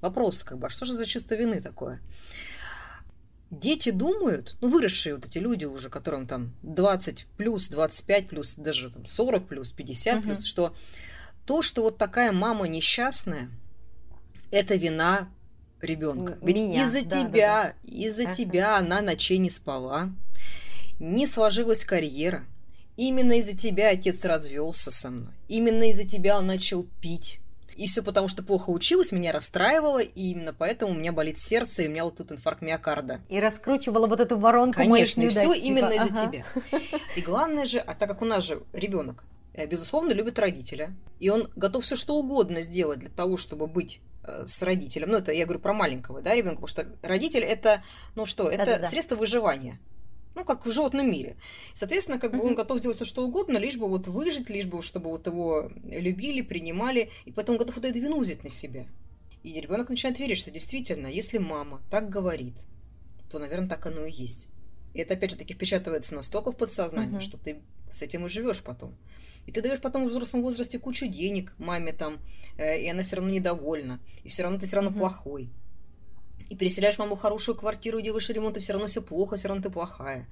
Вопрос, 0.01 0.43
как 0.43 0.57
бы, 0.57 0.65
а 0.67 0.69
что 0.69 0.86
же 0.86 0.93
за 0.93 1.05
чувство 1.05 1.36
вины 1.36 1.60
такое? 1.62 2.01
Дети 3.49 3.91
думают, 3.91 4.57
ну, 4.60 4.69
выросшие 4.69 5.15
вот 5.15 5.25
эти 5.25 5.38
люди 5.38 5.63
уже, 5.65 5.89
которым 5.89 6.27
там 6.27 6.53
20 6.63 7.25
плюс, 7.38 7.69
25 7.69 8.27
плюс, 8.27 8.55
даже 8.55 8.89
там 8.91 9.05
40 9.05 9.47
плюс, 9.47 9.71
50 9.71 10.21
плюс, 10.21 10.39
Мгм. 10.39 10.45
что 10.45 10.75
То, 11.45 11.62
что 11.62 11.81
вот 11.83 11.97
такая 11.97 12.33
мама 12.33 12.67
несчастная, 12.67 13.49
это 14.51 14.75
вина 14.75 15.29
ребенка. 15.81 16.38
Ведь 16.41 16.60
из-за 16.60 17.03
да, 17.03 17.10
тебя, 17.10 17.63
да, 17.63 17.73
да. 17.83 17.89
из-за 17.89 18.23
ага. 18.23 18.33
тебя 18.33 18.77
она 18.77 19.01
ночей 19.01 19.38
не 19.38 19.49
спала, 19.49 20.12
не 20.99 21.25
сложилась 21.25 21.86
карьера. 21.86 22.43
Именно 22.97 23.33
из-за 23.39 23.55
тебя 23.55 23.91
отец 23.91 24.25
развелся 24.25 24.91
со 24.91 25.10
мной. 25.10 25.33
Именно 25.47 25.89
из-за 25.91 26.03
тебя 26.03 26.38
он 26.38 26.47
начал 26.47 26.86
пить. 26.99 27.39
И 27.77 27.87
все 27.87 28.01
потому, 28.01 28.27
что 28.27 28.41
плохо 28.41 28.71
училась, 28.71 29.11
меня 29.11 29.31
расстраивало, 29.31 29.99
и 29.99 30.31
именно 30.31 30.51
поэтому 30.51 30.93
у 30.93 30.95
меня 30.95 31.11
болит 31.11 31.37
сердце, 31.37 31.83
и 31.83 31.87
у 31.87 31.91
меня 31.91 32.05
вот 32.05 32.17
тут 32.17 32.31
инфаркт 32.31 32.63
миокарда. 32.63 33.21
И 33.29 33.39
раскручивала 33.39 34.07
вот 34.07 34.19
эту 34.19 34.37
воронку 34.37 34.77
Конечно, 34.77 35.21
и 35.21 35.29
все 35.29 35.53
типа, 35.53 35.53
именно 35.53 35.87
ага. 35.87 35.95
из-за 35.95 36.09
тебя. 36.09 36.45
И 37.15 37.21
главное 37.21 37.65
же, 37.65 37.77
а 37.77 37.93
так 37.93 38.09
как 38.09 38.23
у 38.23 38.25
нас 38.25 38.45
же 38.45 38.63
ребенок, 38.73 39.23
э, 39.53 39.67
безусловно, 39.67 40.11
любит 40.11 40.39
родителя, 40.39 40.91
и 41.19 41.29
он 41.29 41.51
готов 41.55 41.83
все 41.83 41.95
что 41.95 42.15
угодно 42.15 42.61
сделать 42.61 42.99
для 42.99 43.09
того, 43.09 43.37
чтобы 43.37 43.67
быть 43.67 44.01
э, 44.23 44.47
с 44.47 44.59
родителем. 44.63 45.09
Ну, 45.11 45.17
это 45.19 45.31
я 45.31 45.45
говорю 45.45 45.59
про 45.59 45.73
маленького, 45.73 46.23
да, 46.23 46.33
ребенка, 46.33 46.61
потому 46.61 46.67
что 46.67 47.07
родитель 47.07 47.43
это, 47.43 47.83
ну 48.15 48.25
что, 48.25 48.49
это 48.49 48.65
Да-да-да. 48.65 48.89
средство 48.89 49.15
выживания 49.15 49.79
ну, 50.38 50.45
как 50.45 50.65
в 50.65 50.71
животном 50.71 51.10
мире. 51.10 51.36
Соответственно, 51.73 52.19
как 52.19 52.32
бы 52.32 52.43
он 52.43 52.54
готов 52.54 52.80
сделать 52.80 52.97
все, 52.97 53.06
что 53.06 53.26
угодно, 53.26 53.58
лишь 53.58 53.76
бы 53.76 53.88
вот 53.89 54.08
выжить, 54.08 54.50
лишь 54.50 54.65
бы, 54.65 54.82
чтобы 54.82 55.10
вот 55.10 55.26
его 55.26 55.71
любили, 55.84 56.41
принимали, 56.41 57.10
и 57.26 57.32
поэтому 57.32 57.58
готов 57.58 57.76
вот 57.76 57.86
эту 57.86 58.00
вину 58.00 58.19
взять 58.19 58.43
на 58.43 58.50
себя. 58.50 58.86
И 59.43 59.60
ребенок 59.60 59.89
начинает 59.89 60.19
верить, 60.19 60.38
что 60.38 60.52
действительно, 60.52 61.08
если 61.08 61.39
мама 61.39 61.82
так 61.89 62.10
говорит, 62.10 62.54
то, 63.32 63.39
наверное, 63.39 63.67
так 63.67 63.86
оно 63.88 64.06
и 64.06 64.12
есть. 64.12 64.47
И 64.93 65.00
это, 65.00 65.15
опять 65.15 65.32
же 65.32 65.38
таки, 65.38 65.54
впечатывается 65.54 66.13
настолько 66.13 66.52
в 66.52 66.58
подсознание, 66.58 67.19
uh-huh. 67.19 67.23
что 67.23 67.38
ты 67.38 67.62
с 67.89 68.02
этим 68.02 68.26
и 68.26 68.30
живешь 68.30 68.62
потом. 68.62 68.95
И 69.45 69.52
ты 69.52 69.62
даешь 69.62 69.80
потом 69.80 70.06
в 70.06 70.10
взрослом 70.10 70.41
возрасте 70.41 70.78
кучу 70.78 71.08
денег 71.08 71.54
маме 71.58 71.93
там, 71.93 72.19
э, 72.58 72.82
и 72.82 72.89
она 72.89 73.04
все 73.04 73.15
равно 73.15 73.32
недовольна, 73.32 74.00
и 74.23 74.30
все 74.30 74.43
равно 74.43 74.60
ты 74.60 74.65
все 74.65 74.76
равно 74.76 74.91
uh-huh. 74.91 74.97
плохой 74.97 75.50
и 76.49 76.55
переселяешь 76.55 76.97
маму 76.97 77.15
в 77.15 77.19
хорошую 77.19 77.55
квартиру, 77.55 78.01
делаешь 78.01 78.29
ремонт, 78.29 78.57
и 78.57 78.60
все 78.60 78.73
равно 78.73 78.88
все 78.88 79.01
плохо, 79.01 79.38
все 79.38 79.47
равно 79.47 79.63
ты 79.63 79.69
плохая. 79.69 80.27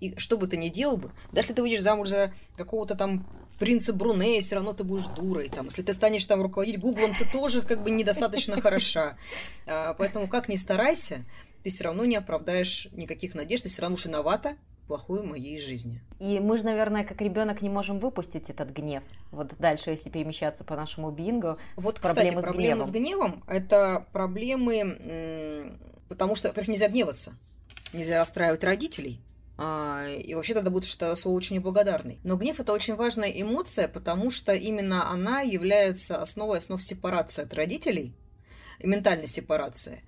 И 0.00 0.16
что 0.16 0.36
бы 0.36 0.46
ты 0.46 0.56
ни 0.56 0.68
делал 0.68 0.96
бы, 0.96 1.10
даже 1.32 1.46
если 1.46 1.54
ты 1.54 1.62
выйдешь 1.62 1.82
замуж 1.82 2.08
за 2.08 2.32
какого-то 2.56 2.94
там 2.94 3.26
принца 3.58 3.92
Брунея, 3.92 4.40
все 4.40 4.54
равно 4.54 4.72
ты 4.72 4.84
будешь 4.84 5.06
дурой. 5.06 5.48
Там, 5.48 5.66
если 5.66 5.82
ты 5.82 5.92
станешь 5.92 6.24
там 6.24 6.40
руководить 6.40 6.78
Гуглом, 6.78 7.16
ты 7.16 7.24
тоже 7.24 7.62
как 7.62 7.82
бы 7.82 7.90
недостаточно 7.90 8.60
хороша. 8.60 9.16
А, 9.66 9.94
поэтому 9.94 10.28
как 10.28 10.48
ни 10.48 10.56
старайся, 10.56 11.24
ты 11.64 11.70
все 11.70 11.84
равно 11.84 12.04
не 12.04 12.16
оправдаешь 12.16 12.88
никаких 12.92 13.34
надежд, 13.34 13.64
ты 13.64 13.68
все 13.68 13.82
равно 13.82 13.94
уж 13.94 14.04
виновата 14.04 14.56
плохой 14.88 15.22
моей 15.22 15.60
жизни. 15.60 16.00
И 16.18 16.40
мы 16.40 16.58
же, 16.58 16.64
наверное, 16.64 17.04
как 17.04 17.20
ребенок 17.20 17.62
не 17.62 17.68
можем 17.68 17.98
выпустить 17.98 18.50
этот 18.50 18.70
гнев. 18.70 19.04
Вот 19.30 19.52
дальше, 19.58 19.90
если 19.90 20.08
перемещаться 20.10 20.64
по 20.64 20.74
нашему 20.74 21.10
бингу. 21.10 21.58
Вот, 21.76 22.00
кстати, 22.00 22.14
проблемы 22.14 22.42
с 22.42 22.44
проблемы 22.44 22.84
с 22.84 22.90
гневом 22.90 23.44
это 23.46 24.06
проблемы, 24.12 25.78
потому 26.08 26.34
что, 26.34 26.48
во-первых, 26.48 26.68
нельзя 26.68 26.88
гневаться, 26.88 27.34
нельзя 27.92 28.18
расстраивать 28.18 28.64
родителей. 28.64 29.20
А, 29.60 30.06
и 30.06 30.34
вообще 30.34 30.54
тогда 30.54 30.70
будет 30.70 30.84
что 30.84 31.14
слово 31.16 31.36
очень 31.36 31.56
неблагодарный. 31.56 32.20
Но 32.24 32.36
гнев 32.36 32.60
это 32.60 32.72
очень 32.72 32.94
важная 32.94 33.28
эмоция, 33.28 33.88
потому 33.88 34.30
что 34.30 34.54
именно 34.54 35.10
она 35.10 35.42
является 35.42 36.22
основой 36.22 36.58
основ 36.58 36.80
сепарации 36.80 37.42
от 37.42 37.52
родителей, 37.54 38.14
ментальной 38.82 39.26
сепарации. 39.26 40.02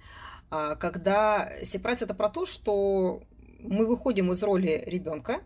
А 0.50 0.76
когда 0.76 1.50
сепарация 1.64 2.06
это 2.06 2.14
про 2.14 2.28
то, 2.28 2.46
что 2.46 3.22
мы 3.62 3.87
выходим 3.87 4.33
из 4.33 4.42
роли 4.42 4.83
ребенка 4.87 5.40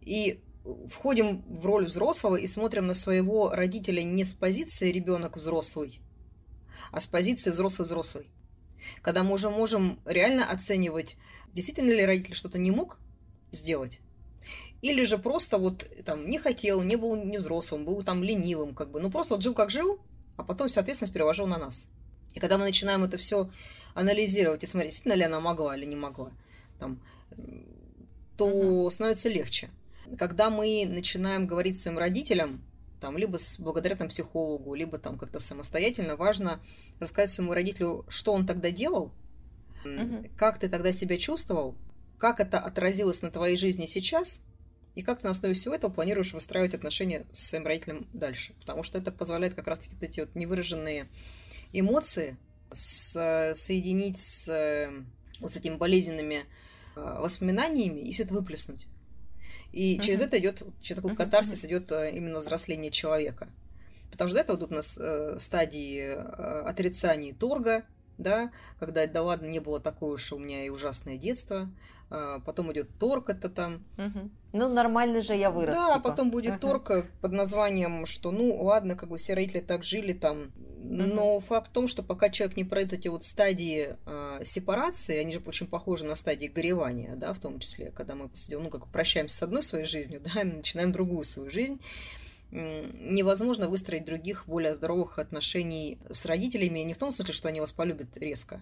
и 0.00 0.42
входим 0.88 1.42
в 1.48 1.64
роль 1.66 1.86
взрослого 1.86 2.36
и 2.36 2.46
смотрим 2.46 2.86
на 2.86 2.94
своего 2.94 3.50
родителя 3.50 4.02
не 4.02 4.24
с 4.24 4.34
позиции 4.34 4.90
ребенок 4.90 5.36
взрослый, 5.36 6.00
а 6.92 7.00
с 7.00 7.06
позиции 7.06 7.50
взрослый-взрослый. 7.50 8.30
Когда 9.02 9.22
мы 9.22 9.34
уже 9.34 9.50
можем 9.50 10.00
реально 10.04 10.48
оценивать, 10.50 11.16
действительно 11.52 11.90
ли 11.90 12.04
родитель 12.04 12.34
что-то 12.34 12.58
не 12.58 12.70
мог 12.70 12.98
сделать, 13.52 14.00
или 14.82 15.04
же 15.04 15.18
просто 15.18 15.58
вот 15.58 15.88
там 16.04 16.28
не 16.28 16.38
хотел, 16.38 16.82
не 16.82 16.96
был 16.96 17.16
не 17.16 17.38
взрослым, 17.38 17.84
был 17.84 18.02
там 18.02 18.22
ленивым, 18.22 18.74
как 18.74 18.90
бы, 18.90 19.00
ну 19.00 19.10
просто 19.10 19.34
вот 19.34 19.42
жил 19.42 19.54
как 19.54 19.70
жил, 19.70 20.00
а 20.36 20.44
потом 20.44 20.68
всю 20.68 20.80
ответственность 20.80 21.14
переложил 21.14 21.46
на 21.46 21.58
нас. 21.58 21.88
И 22.34 22.40
когда 22.40 22.58
мы 22.58 22.64
начинаем 22.64 23.02
это 23.02 23.16
все 23.16 23.50
анализировать 23.94 24.62
и 24.62 24.66
смотреть, 24.66 24.92
действительно 24.92 25.18
ли 25.18 25.24
она 25.24 25.40
могла 25.40 25.76
или 25.76 25.86
не 25.86 25.96
могла, 25.96 26.32
там, 26.78 27.00
то 28.36 28.46
угу. 28.46 28.90
становится 28.90 29.28
легче. 29.28 29.70
Когда 30.18 30.50
мы 30.50 30.86
начинаем 30.86 31.46
говорить 31.46 31.80
своим 31.80 31.98
родителям, 31.98 32.62
там, 33.00 33.18
либо 33.18 33.38
с, 33.38 33.58
благодаря 33.58 33.96
там, 33.96 34.08
психологу, 34.08 34.74
либо 34.74 34.98
там 34.98 35.18
как-то 35.18 35.38
самостоятельно, 35.38 36.16
важно 36.16 36.60
рассказать 37.00 37.30
своему 37.30 37.52
родителю, 37.52 38.04
что 38.08 38.32
он 38.32 38.46
тогда 38.46 38.70
делал, 38.70 39.12
угу. 39.84 40.24
как 40.36 40.58
ты 40.58 40.68
тогда 40.68 40.92
себя 40.92 41.18
чувствовал, 41.18 41.76
как 42.18 42.40
это 42.40 42.58
отразилось 42.58 43.22
на 43.22 43.30
твоей 43.30 43.56
жизни 43.56 43.86
сейчас, 43.86 44.42
и 44.94 45.02
как 45.02 45.18
ты 45.18 45.24
на 45.24 45.32
основе 45.32 45.52
всего 45.52 45.74
этого 45.74 45.90
планируешь 45.90 46.32
выстраивать 46.32 46.72
отношения 46.72 47.26
с 47.30 47.48
своим 47.48 47.66
родителем 47.66 48.06
дальше. 48.14 48.54
Потому 48.60 48.82
что 48.82 48.96
это 48.96 49.12
позволяет 49.12 49.52
как 49.52 49.66
раз-таки 49.66 49.94
вот 49.94 50.02
эти 50.02 50.20
вот 50.20 50.34
невыраженные 50.34 51.08
эмоции 51.74 52.38
с, 52.72 53.52
соединить 53.54 54.18
с 54.18 54.90
вот 55.40 55.52
с 55.52 55.56
этими 55.56 55.74
болезненными 55.76 56.38
Э, 56.38 56.65
воспоминаниями 56.96 58.00
и 58.00 58.12
все 58.12 58.24
это 58.24 58.34
выплеснуть. 58.34 58.86
И 59.72 59.96
uh-huh. 59.96 60.02
через 60.02 60.22
это 60.22 60.38
идет, 60.38 60.62
через 60.80 60.96
такой 60.96 61.12
uh-huh. 61.12 61.16
катарсис 61.16 61.64
идет 61.64 61.92
э, 61.92 62.12
именно 62.16 62.38
взросление 62.38 62.90
человека. 62.90 63.48
Потому 64.10 64.28
что 64.28 64.36
до 64.36 64.40
этого 64.40 64.56
идут 64.56 64.72
у 64.72 64.74
нас 64.74 64.98
э, 64.98 65.36
стадии 65.38 66.00
э, 66.00 66.62
отрицания 66.62 67.34
торга, 67.34 67.84
да, 68.16 68.50
когда 68.80 69.06
да 69.06 69.22
ладно, 69.22 69.46
не 69.46 69.60
было 69.60 69.78
такое 69.78 70.14
уж 70.14 70.32
у 70.32 70.38
меня 70.38 70.64
и 70.64 70.70
ужасное 70.70 71.18
детство, 71.18 71.70
потом 72.08 72.72
идет 72.72 72.88
торг, 72.98 73.30
это 73.30 73.48
там. 73.48 73.84
Угу. 73.98 74.30
Ну, 74.52 74.68
нормально 74.68 75.22
же 75.22 75.34
я 75.34 75.50
вырос. 75.50 75.74
Да, 75.74 75.96
типа. 75.96 76.10
потом 76.10 76.30
будет 76.30 76.52
угу. 76.52 76.60
торг 76.60 77.06
под 77.20 77.32
названием, 77.32 78.06
что 78.06 78.30
ну 78.30 78.62
ладно, 78.62 78.94
как 78.96 79.08
бы 79.08 79.18
все 79.18 79.34
родители 79.34 79.60
так 79.60 79.84
жили 79.84 80.12
там. 80.12 80.42
Угу. 80.42 80.52
Но 80.82 81.40
факт 81.40 81.68
в 81.68 81.72
том, 81.72 81.88
что 81.88 82.02
пока 82.02 82.28
человек 82.30 82.56
не 82.56 82.64
пройдет 82.64 83.00
эти 83.00 83.08
вот 83.08 83.24
стадии 83.24 83.96
э, 84.06 84.40
сепарации, 84.44 85.18
они 85.18 85.32
же 85.32 85.42
очень 85.44 85.66
похожи 85.66 86.04
на 86.04 86.14
стадии 86.14 86.46
горевания, 86.46 87.16
да, 87.16 87.34
в 87.34 87.40
том 87.40 87.58
числе, 87.58 87.90
когда 87.90 88.14
мы 88.14 88.28
посидим, 88.28 88.62
ну, 88.62 88.70
как 88.70 88.86
прощаемся 88.88 89.36
с 89.36 89.42
одной 89.42 89.62
своей 89.62 89.86
жизнью, 89.86 90.20
да, 90.34 90.42
и 90.42 90.44
начинаем 90.44 90.92
другую 90.92 91.24
свою 91.24 91.50
жизнь 91.50 91.80
невозможно 92.52 93.68
выстроить 93.68 94.04
других 94.04 94.44
более 94.46 94.74
здоровых 94.74 95.18
отношений 95.18 95.98
с 96.10 96.24
родителями 96.26 96.78
не 96.80 96.94
в 96.94 96.98
том 96.98 97.10
смысле, 97.10 97.34
что 97.34 97.48
они 97.48 97.60
вас 97.60 97.72
полюбят 97.72 98.16
резко, 98.16 98.60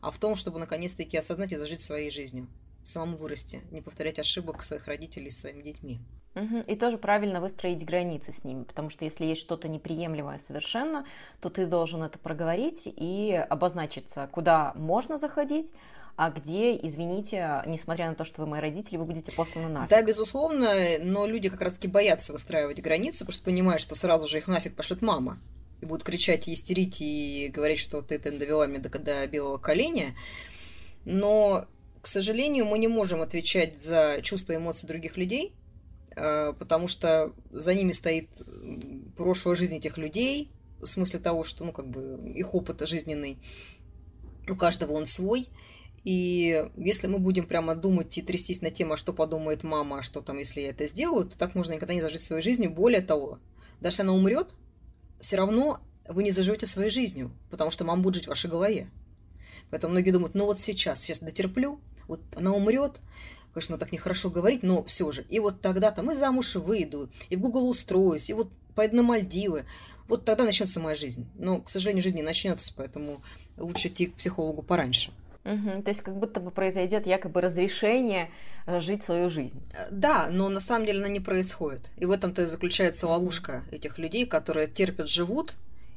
а 0.00 0.10
в 0.10 0.18
том, 0.18 0.36
чтобы 0.36 0.58
наконец-таки 0.58 1.16
осознать 1.16 1.52
и 1.52 1.56
зажить 1.56 1.82
своей 1.82 2.10
жизнью 2.10 2.46
самому 2.86 3.16
вырасти, 3.16 3.62
не 3.70 3.80
повторять 3.80 4.18
ошибок 4.18 4.62
своих 4.62 4.86
родителей 4.86 5.30
с 5.30 5.40
своими 5.40 5.62
детьми. 5.62 6.00
Угу. 6.34 6.64
И 6.66 6.76
тоже 6.76 6.98
правильно 6.98 7.40
выстроить 7.40 7.84
границы 7.84 8.32
с 8.32 8.44
ними, 8.44 8.64
потому 8.64 8.90
что 8.90 9.04
если 9.04 9.24
есть 9.24 9.40
что-то 9.40 9.68
неприемлемое 9.68 10.38
совершенно, 10.38 11.06
то 11.40 11.48
ты 11.48 11.66
должен 11.66 12.02
это 12.02 12.18
проговорить 12.18 12.82
и 12.84 13.32
обозначиться, 13.48 14.28
куда 14.30 14.72
можно 14.74 15.16
заходить, 15.16 15.72
а 16.16 16.30
где, 16.30 16.76
извините, 16.76 17.62
несмотря 17.66 18.08
на 18.08 18.14
то, 18.14 18.24
что 18.24 18.42
вы 18.42 18.46
мои 18.46 18.60
родители, 18.60 18.96
вы 18.96 19.04
будете 19.04 19.32
посланы 19.32 19.68
нафиг. 19.68 19.90
Да, 19.90 20.02
безусловно, 20.02 20.74
но 21.02 21.26
люди 21.26 21.48
как 21.48 21.60
раз-таки 21.60 21.88
боятся 21.88 22.32
выстраивать 22.32 22.80
границы, 22.80 23.20
потому 23.20 23.34
что 23.34 23.44
понимают, 23.44 23.82
что 23.82 23.94
сразу 23.94 24.26
же 24.26 24.38
их 24.38 24.48
нафиг 24.48 24.74
пошлет 24.74 25.02
мама. 25.02 25.38
И 25.82 25.86
будут 25.86 26.04
кричать 26.04 26.48
и 26.48 26.54
истерить, 26.54 27.02
и 27.02 27.50
говорить, 27.52 27.80
что 27.80 28.00
ты, 28.00 28.18
ты 28.18 28.30
довела 28.30 28.66
меня 28.66 28.80
до, 28.80 28.98
до 28.98 29.26
белого 29.26 29.58
коленя. 29.58 30.14
Но 31.04 31.66
к 32.06 32.08
сожалению, 32.08 32.66
мы 32.66 32.78
не 32.78 32.86
можем 32.86 33.20
отвечать 33.20 33.82
за 33.82 34.20
чувства 34.22 34.52
и 34.52 34.56
эмоции 34.58 34.86
других 34.86 35.16
людей, 35.16 35.56
э, 36.14 36.52
потому 36.52 36.86
что 36.86 37.32
за 37.50 37.74
ними 37.74 37.90
стоит 37.90 38.28
прошлая 39.16 39.56
жизнь 39.56 39.74
этих 39.74 39.98
людей, 39.98 40.52
в 40.78 40.86
смысле 40.86 41.18
того, 41.18 41.42
что, 41.42 41.64
ну, 41.64 41.72
как 41.72 41.88
бы, 41.88 42.32
их 42.32 42.54
опыт 42.54 42.80
жизненный, 42.86 43.38
у 44.48 44.54
каждого 44.54 44.92
он 44.92 45.04
свой. 45.04 45.48
И 46.04 46.70
если 46.76 47.08
мы 47.08 47.18
будем 47.18 47.44
прямо 47.44 47.74
думать 47.74 48.16
и 48.16 48.22
трястись 48.22 48.62
на 48.62 48.70
тему, 48.70 48.92
а 48.92 48.96
что 48.96 49.12
подумает 49.12 49.64
мама, 49.64 49.98
а 49.98 50.02
что 50.02 50.20
там, 50.20 50.38
если 50.38 50.60
я 50.60 50.70
это 50.70 50.86
сделаю, 50.86 51.26
то 51.26 51.36
так 51.36 51.56
можно 51.56 51.72
никогда 51.72 51.92
не 51.92 52.02
зажить 52.02 52.20
своей 52.20 52.40
жизнью. 52.40 52.70
Более 52.70 53.00
того, 53.00 53.40
даже 53.80 54.02
она 54.02 54.12
умрет, 54.12 54.54
все 55.18 55.38
равно 55.38 55.80
вы 56.08 56.22
не 56.22 56.30
заживете 56.30 56.66
своей 56.66 56.90
жизнью, 56.90 57.32
потому 57.50 57.72
что 57.72 57.82
мама 57.82 58.00
будет 58.00 58.14
жить 58.14 58.26
в 58.26 58.28
вашей 58.28 58.48
голове. 58.48 58.88
Поэтому 59.72 59.90
многие 59.90 60.12
думают, 60.12 60.36
ну 60.36 60.44
вот 60.44 60.60
сейчас, 60.60 61.02
сейчас 61.02 61.18
дотерплю, 61.18 61.80
вот 62.08 62.20
она 62.36 62.52
умрет, 62.52 63.00
конечно, 63.52 63.78
так 63.78 63.92
нехорошо 63.92 64.30
говорить, 64.30 64.62
но 64.62 64.84
все 64.84 65.10
же. 65.12 65.24
И 65.28 65.40
вот 65.40 65.60
тогда 65.60 65.90
там 65.90 66.10
и 66.10 66.14
замуж 66.14 66.56
выйду, 66.56 67.08
и 67.30 67.36
в 67.36 67.40
Google 67.40 67.68
устроюсь, 67.68 68.30
и 68.30 68.34
вот 68.34 68.50
пойду 68.74 68.96
на 68.96 69.02
Мальдивы. 69.02 69.64
Вот 70.08 70.24
тогда 70.24 70.44
начнется 70.44 70.78
моя 70.78 70.94
жизнь. 70.94 71.26
Но, 71.36 71.60
к 71.60 71.68
сожалению, 71.68 72.02
жизнь 72.02 72.16
не 72.16 72.22
начнется, 72.22 72.72
поэтому 72.76 73.22
лучше 73.56 73.88
идти 73.88 74.06
к 74.06 74.14
психологу 74.14 74.62
пораньше. 74.62 75.12
Угу, 75.44 75.82
то 75.82 75.90
есть 75.90 76.02
как 76.02 76.16
будто 76.16 76.40
бы 76.40 76.50
произойдет 76.50 77.06
якобы 77.06 77.40
разрешение 77.40 78.30
э, 78.66 78.80
жить 78.80 79.04
свою 79.04 79.30
жизнь. 79.30 79.62
Э, 79.74 79.86
да, 79.92 80.28
но 80.28 80.48
на 80.48 80.58
самом 80.58 80.86
деле 80.86 80.98
она 80.98 81.08
не 81.08 81.20
происходит. 81.20 81.92
И 81.98 82.04
в 82.04 82.10
этом-то 82.10 82.42
и 82.42 82.46
заключается 82.46 83.06
ловушка 83.06 83.62
этих 83.70 83.98
людей, 83.98 84.26
которые 84.26 84.66
терпят, 84.66 85.08
живут, 85.08 85.54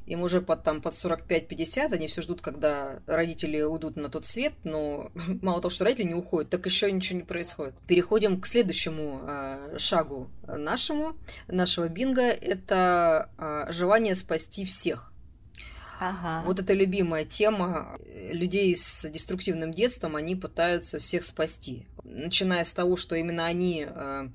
им 0.09 0.23
уже 0.23 0.41
под, 0.41 0.63
там, 0.63 0.81
под 0.81 0.93
45-50, 0.93 1.93
они 1.93 2.07
все 2.07 2.21
ждут, 2.23 2.41
когда 2.41 2.99
родители 3.05 3.61
уйдут 3.61 3.95
на 3.95 4.09
тот 4.09 4.25
свет, 4.25 4.53
но 4.63 5.11
мало 5.41 5.61
того, 5.61 5.69
что 5.69 5.85
родители 5.85 6.07
не 6.07 6.15
уходят, 6.15 6.49
так 6.49 6.65
еще 6.65 6.91
ничего 6.91 7.19
не 7.19 7.25
происходит. 7.25 7.75
Переходим 7.87 8.41
к 8.41 8.47
следующему 8.47 9.21
э, 9.23 9.77
шагу 9.77 10.29
нашему, 10.47 11.15
нашего 11.47 11.87
бинга, 11.87 12.23
это 12.23 13.29
э, 13.37 13.71
желание 13.71 14.15
спасти 14.15 14.65
всех. 14.65 15.13
Ага. 15.99 16.43
Вот 16.45 16.59
эта 16.59 16.73
любимая 16.73 17.25
тема 17.25 17.97
людей 18.31 18.75
с 18.75 19.07
деструктивным 19.09 19.73
детством, 19.73 20.15
они 20.15 20.35
пытаются 20.35 20.97
всех 20.97 21.23
спасти. 21.23 21.85
Начиная 22.03 22.63
с 22.63 22.73
того, 22.73 22.95
что 22.97 23.15
именно 23.15 23.45
они 23.45 23.85
э 23.87 24.29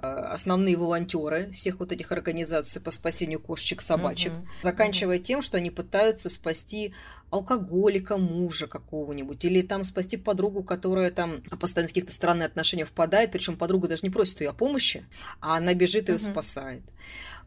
основные 0.00 0.76
волонтеры 0.76 1.50
всех 1.52 1.78
вот 1.78 1.92
этих 1.92 2.12
организаций 2.12 2.80
по 2.80 2.90
спасению 2.90 3.40
кошечек, 3.40 3.80
собачек, 3.80 4.32
угу. 4.32 4.46
заканчивая 4.62 5.16
угу. 5.16 5.24
тем, 5.24 5.42
что 5.42 5.56
они 5.56 5.70
пытаются 5.70 6.28
спасти 6.28 6.94
алкоголика, 7.30 8.16
мужа 8.16 8.66
какого-нибудь, 8.66 9.44
или 9.44 9.62
там 9.62 9.84
спасти 9.84 10.16
подругу, 10.16 10.64
которая 10.64 11.10
там 11.10 11.42
постоянно 11.60 11.88
в 11.88 11.92
каких-то 11.92 12.12
странные 12.12 12.46
отношения 12.46 12.84
впадает, 12.84 13.30
причем 13.30 13.56
подруга 13.56 13.88
даже 13.88 14.02
не 14.02 14.10
просит 14.10 14.40
ее 14.40 14.50
о 14.50 14.52
помощи, 14.52 15.04
а 15.40 15.56
она 15.56 15.74
бежит 15.74 16.08
и 16.08 16.12
ее 16.12 16.16
угу. 16.16 16.30
спасает 16.30 16.82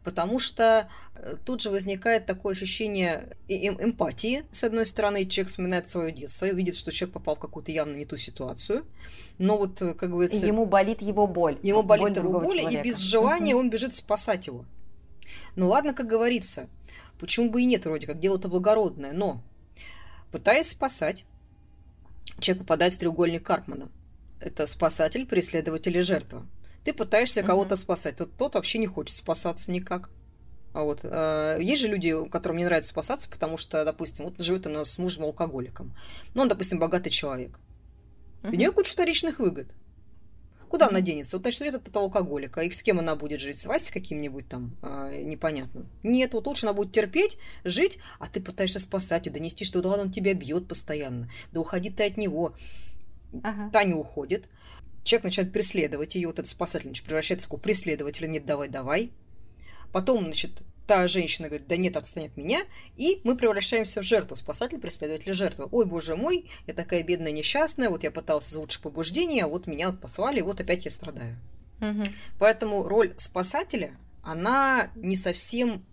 потому 0.04 0.38
что 0.38 0.88
э, 1.16 1.36
тут 1.44 1.62
же 1.62 1.70
возникает 1.70 2.26
такое 2.26 2.52
ощущение 2.52 3.36
эм, 3.48 3.76
эмпатии. 3.82 4.44
С 4.52 4.62
одной 4.62 4.86
стороны, 4.86 5.24
человек 5.24 5.48
вспоминает 5.48 5.90
свое 5.90 6.12
детство, 6.12 6.46
видит, 6.46 6.76
что 6.76 6.92
человек 6.92 7.14
попал 7.14 7.36
в 7.36 7.40
какую-то 7.40 7.72
явно 7.72 7.96
не 7.96 8.04
ту 8.04 8.16
ситуацию, 8.16 8.84
но 9.38 9.56
вот, 9.56 9.80
э, 9.82 9.94
как 9.94 10.10
говорится... 10.10 10.46
Ему 10.46 10.66
болит 10.66 11.00
его 11.00 11.26
боль. 11.26 11.58
Ему 11.62 11.82
болит 11.82 12.14
боль 12.14 12.28
его 12.28 12.40
боль, 12.40 12.60
человека. 12.60 12.80
и 12.80 12.82
без 12.82 12.98
желания 12.98 13.56
он 13.56 13.70
бежит 13.70 13.96
спасать 13.96 14.46
его. 14.46 14.66
Ну 15.56 15.68
ладно, 15.68 15.94
как 15.94 16.06
говорится, 16.06 16.68
почему 17.18 17.50
бы 17.50 17.62
и 17.62 17.64
нет, 17.64 17.86
вроде 17.86 18.06
как, 18.06 18.20
дело-то 18.20 18.48
благородное, 18.48 19.12
но 19.12 19.42
пытаясь 20.30 20.68
спасать, 20.68 21.24
человек 22.40 22.64
попадает 22.64 22.92
в 22.92 22.98
треугольник 22.98 23.42
Карпмана. 23.42 23.88
Это 24.38 24.66
спасатель, 24.66 25.26
преследователь 25.26 25.96
и 25.96 26.02
жертва. 26.02 26.46
Ты 26.84 26.92
пытаешься 26.92 27.40
mm-hmm. 27.40 27.46
кого-то 27.46 27.76
спасать. 27.76 28.16
Тот, 28.16 28.36
тот 28.36 28.54
вообще 28.54 28.78
не 28.78 28.86
хочет 28.86 29.16
спасаться 29.16 29.72
никак. 29.72 30.10
А 30.74 30.82
вот. 30.82 31.00
Э, 31.02 31.58
есть 31.60 31.80
же 31.82 31.88
люди, 31.88 32.14
которым 32.28 32.58
не 32.58 32.64
нравится 32.64 32.90
спасаться, 32.90 33.28
потому 33.30 33.56
что, 33.56 33.84
допустим, 33.84 34.26
вот 34.26 34.40
живет 34.40 34.66
она 34.66 34.84
с 34.84 34.98
мужем 34.98 35.24
алкоголиком. 35.24 35.96
Ну, 36.34 36.42
он, 36.42 36.48
допустим, 36.48 36.78
богатый 36.78 37.10
человек. 37.10 37.58
Mm-hmm. 38.42 38.50
У 38.50 38.54
нее 38.56 38.72
куча 38.72 38.92
вторичных 38.92 39.38
выгод. 39.38 39.74
Куда 40.68 40.88
она 40.88 41.00
денется? 41.00 41.36
Вот, 41.36 41.42
значит, 41.42 41.60
нет 41.60 41.74
этого 41.76 42.06
алкоголика. 42.06 42.60
И 42.60 42.70
с 42.72 42.82
кем 42.82 42.98
она 42.98 43.14
будет 43.14 43.40
жить? 43.40 43.60
С 43.60 43.66
Васей 43.66 43.92
каким-нибудь 43.92 44.48
там 44.48 44.76
э, 44.82 45.22
непонятным? 45.22 45.88
Нет, 46.02 46.34
вот 46.34 46.48
лучше 46.48 46.66
она 46.66 46.72
будет 46.72 46.92
терпеть, 46.92 47.38
жить, 47.62 47.98
а 48.18 48.26
ты 48.26 48.40
пытаешься 48.40 48.80
спасать 48.80 49.28
и 49.28 49.30
донести, 49.30 49.64
что 49.64 49.80
да 49.82 49.90
он 49.90 50.10
тебя 50.10 50.34
бьет 50.34 50.66
постоянно. 50.66 51.30
Да 51.52 51.60
уходи 51.60 51.90
ты 51.90 52.04
от 52.04 52.16
него. 52.16 52.56
Ага. 53.44 53.70
Таня 53.70 53.94
уходит 53.94 54.48
человек 55.04 55.24
начинает 55.24 55.52
преследовать 55.52 56.14
ее, 56.14 56.26
вот 56.26 56.38
этот 56.38 56.50
спасатель 56.50 56.88
значит, 56.88 57.04
превращается 57.04 57.46
в 57.46 57.48
такого 57.48 57.60
преследователя, 57.60 58.26
нет, 58.26 58.44
давай, 58.44 58.68
давай. 58.68 59.12
Потом, 59.92 60.24
значит, 60.24 60.62
та 60.86 61.06
женщина 61.08 61.48
говорит, 61.48 61.66
да 61.68 61.76
нет, 61.76 61.96
отстань 61.96 62.26
от 62.26 62.36
меня, 62.36 62.62
и 62.96 63.20
мы 63.24 63.36
превращаемся 63.36 64.00
в 64.00 64.04
жертву, 64.04 64.36
спасатель, 64.36 64.78
преследователь, 64.78 65.32
жертва. 65.32 65.68
Ой, 65.70 65.86
боже 65.86 66.16
мой, 66.16 66.50
я 66.66 66.74
такая 66.74 67.02
бедная, 67.02 67.32
несчастная, 67.32 67.90
вот 67.90 68.02
я 68.02 68.10
пытался 68.10 68.50
из 68.50 68.56
лучших 68.56 68.82
побуждений, 68.82 69.40
а 69.40 69.48
вот 69.48 69.66
меня 69.66 69.92
послали, 69.92 70.40
и 70.40 70.42
вот 70.42 70.60
опять 70.60 70.84
я 70.84 70.90
страдаю. 70.90 71.36
Угу. 71.80 72.02
Поэтому 72.38 72.88
роль 72.88 73.14
спасателя, 73.16 73.96
она 74.22 74.90
не 74.94 75.16
совсем 75.16 75.84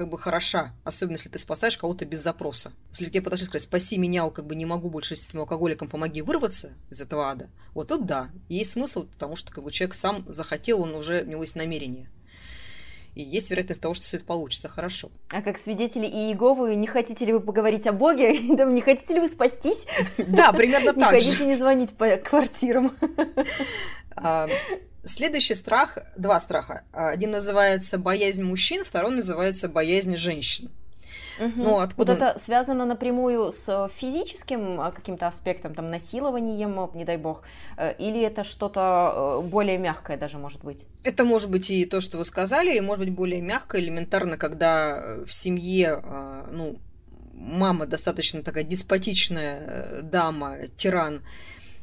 как 0.00 0.08
бы 0.08 0.18
хороша, 0.18 0.72
особенно 0.82 1.16
если 1.16 1.28
ты 1.28 1.38
спасаешь 1.38 1.76
кого-то 1.76 2.06
без 2.06 2.22
запроса. 2.22 2.72
Если 2.88 3.10
тебе 3.10 3.20
подошли 3.20 3.44
сказать, 3.44 3.64
спаси 3.64 3.98
меня, 3.98 4.30
как 4.30 4.46
бы 4.46 4.54
не 4.54 4.64
могу 4.64 4.88
больше 4.88 5.14
с 5.14 5.28
этим 5.28 5.40
алкоголиком, 5.40 5.88
помоги 5.88 6.22
вырваться 6.22 6.72
из 6.88 7.02
этого 7.02 7.28
ада, 7.28 7.50
вот 7.74 7.88
тут 7.88 8.06
да, 8.06 8.30
есть 8.48 8.70
смысл, 8.70 9.04
потому 9.04 9.36
что 9.36 9.52
как 9.52 9.62
бы 9.62 9.70
человек 9.70 9.92
сам 9.92 10.24
захотел, 10.26 10.80
он 10.80 10.94
уже, 10.94 11.20
у 11.20 11.26
него 11.26 11.42
есть 11.42 11.54
намерение. 11.54 12.08
И 13.14 13.22
есть 13.22 13.50
вероятность 13.50 13.82
того, 13.82 13.92
что 13.92 14.04
все 14.04 14.16
это 14.16 14.24
получится 14.24 14.70
хорошо. 14.70 15.10
А 15.28 15.42
как 15.42 15.58
свидетели 15.58 16.06
Иеговы, 16.06 16.76
не 16.76 16.86
хотите 16.86 17.26
ли 17.26 17.34
вы 17.34 17.40
поговорить 17.40 17.86
о 17.86 17.92
Боге? 17.92 18.38
Не 18.38 18.80
хотите 18.80 19.12
ли 19.12 19.20
вы 19.20 19.28
спастись? 19.28 19.86
Да, 20.16 20.54
примерно 20.54 20.94
так 20.98 21.20
же. 21.20 21.26
Не 21.26 21.32
хотите 21.32 21.46
не 21.46 21.56
звонить 21.58 21.90
по 21.90 22.16
квартирам? 22.16 22.96
Следующий 25.04 25.54
страх, 25.54 25.98
два 26.16 26.38
страха. 26.40 26.82
Один 26.92 27.30
называется 27.30 27.98
боязнь 27.98 28.42
мужчин, 28.42 28.84
второй 28.84 29.12
называется 29.12 29.68
боязнь 29.68 30.16
женщин. 30.16 30.70
Угу. 31.40 31.52
Ну, 31.56 31.78
откуда... 31.78 32.12
Вот 32.12 32.22
это 32.22 32.38
связано 32.38 32.84
напрямую 32.84 33.50
с 33.50 33.90
физическим 33.96 34.80
а, 34.80 34.92
каким-то 34.92 35.26
аспектом, 35.26 35.74
там, 35.74 35.90
насилованием, 35.90 36.90
не 36.94 37.04
дай 37.04 37.16
бог, 37.16 37.42
э, 37.78 37.94
или 37.98 38.20
это 38.20 38.44
что-то 38.44 39.40
э, 39.42 39.48
более 39.48 39.78
мягкое 39.78 40.18
даже 40.18 40.36
может 40.36 40.62
быть? 40.62 40.84
Это 41.02 41.24
может 41.24 41.50
быть 41.50 41.70
и 41.70 41.86
то, 41.86 42.00
что 42.02 42.18
вы 42.18 42.26
сказали, 42.26 42.76
и 42.76 42.80
может 42.80 43.04
быть 43.06 43.14
более 43.14 43.40
мягкое, 43.40 43.80
элементарно, 43.80 44.36
когда 44.36 45.00
э, 45.00 45.24
в 45.24 45.32
семье, 45.32 46.02
ну, 46.50 46.76
мама 47.32 47.86
достаточно 47.86 48.42
такая 48.42 48.64
деспотичная 48.64 50.02
дама, 50.02 50.56
тиран, 50.76 51.22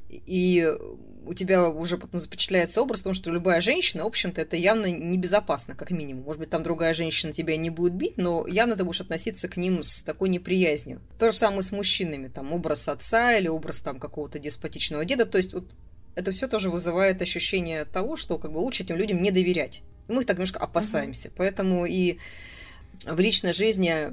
и 0.10 0.72
у 1.28 1.34
тебя 1.34 1.68
уже 1.70 1.98
потом 1.98 2.20
запечатляется 2.20 2.82
образ, 2.82 3.00
потому 3.00 3.13
что 3.13 3.32
любая 3.32 3.62
женщина, 3.62 4.04
в 4.04 4.08
общем-то, 4.08 4.42
это 4.42 4.56
явно 4.56 4.86
небезопасно, 4.88 5.76
как 5.76 5.92
минимум. 5.92 6.24
Может 6.24 6.40
быть, 6.40 6.50
там 6.50 6.63
другая 6.63 6.94
женщина 6.94 7.34
тебя 7.34 7.58
не 7.58 7.70
будет 7.70 7.94
бить, 7.94 8.18
но 8.18 8.48
явно 8.48 8.76
ты 8.76 8.84
будешь 8.84 9.02
относиться 9.02 9.48
к 9.48 9.58
ним 9.58 9.84
с 9.84 10.02
такой 10.02 10.30
неприязнью. 10.30 11.02
То 11.20 11.32
же 11.32 11.38
самое 11.38 11.62
с 11.62 11.72
мужчинами, 11.72 12.28
там, 12.28 12.54
образ 12.54 12.88
отца 12.88 13.38
или 13.38 13.48
образ 13.48 13.82
там 13.82 14.00
какого-то 14.00 14.40
деспотичного 14.40 15.06
деда, 15.06 15.26
то 15.26 15.38
есть 15.38 15.54
вот 15.54 15.76
это 16.16 16.32
все 16.32 16.48
тоже 16.48 16.70
вызывает 16.72 17.22
ощущение 17.22 17.86
того, 17.86 18.18
что 18.18 18.40
как 18.40 18.52
бы 18.52 18.58
лучше 18.58 18.84
этим 18.84 18.96
людям 18.96 19.22
не 19.22 19.30
доверять. 19.30 19.84
И 20.08 20.12
мы 20.12 20.22
их 20.22 20.28
так 20.28 20.38
немножко 20.38 20.60
опасаемся. 20.60 21.30
Uh-huh. 21.30 21.34
Поэтому 21.38 21.86
и 21.86 22.18
в 23.06 23.20
личной 23.20 23.54
жизни 23.54 24.08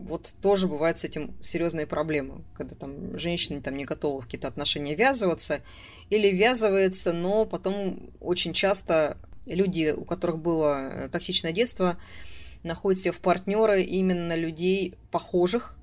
вот 0.00 0.34
тоже 0.40 0.66
бывают 0.66 0.98
с 0.98 1.04
этим 1.04 1.34
серьезные 1.40 1.86
проблемы, 1.86 2.44
когда 2.54 2.74
там 2.74 3.18
женщины 3.18 3.60
там 3.60 3.76
не 3.76 3.84
готовы 3.84 4.20
в 4.20 4.24
какие-то 4.24 4.48
отношения 4.48 4.94
ввязываться, 4.94 5.60
или 6.08 6.28
ввязывается, 6.28 7.12
но 7.12 7.44
потом 7.44 8.10
очень 8.20 8.52
часто 8.52 9.18
люди, 9.46 9.92
у 9.96 10.04
которых 10.04 10.38
было 10.38 10.90
э, 10.90 11.08
токсичное 11.08 11.52
детство, 11.52 11.98
находят 12.62 13.00
себе 13.00 13.12
в 13.12 13.20
партнеры 13.20 13.82
именно 13.82 14.34
людей 14.34 14.94
похожих 15.10 15.76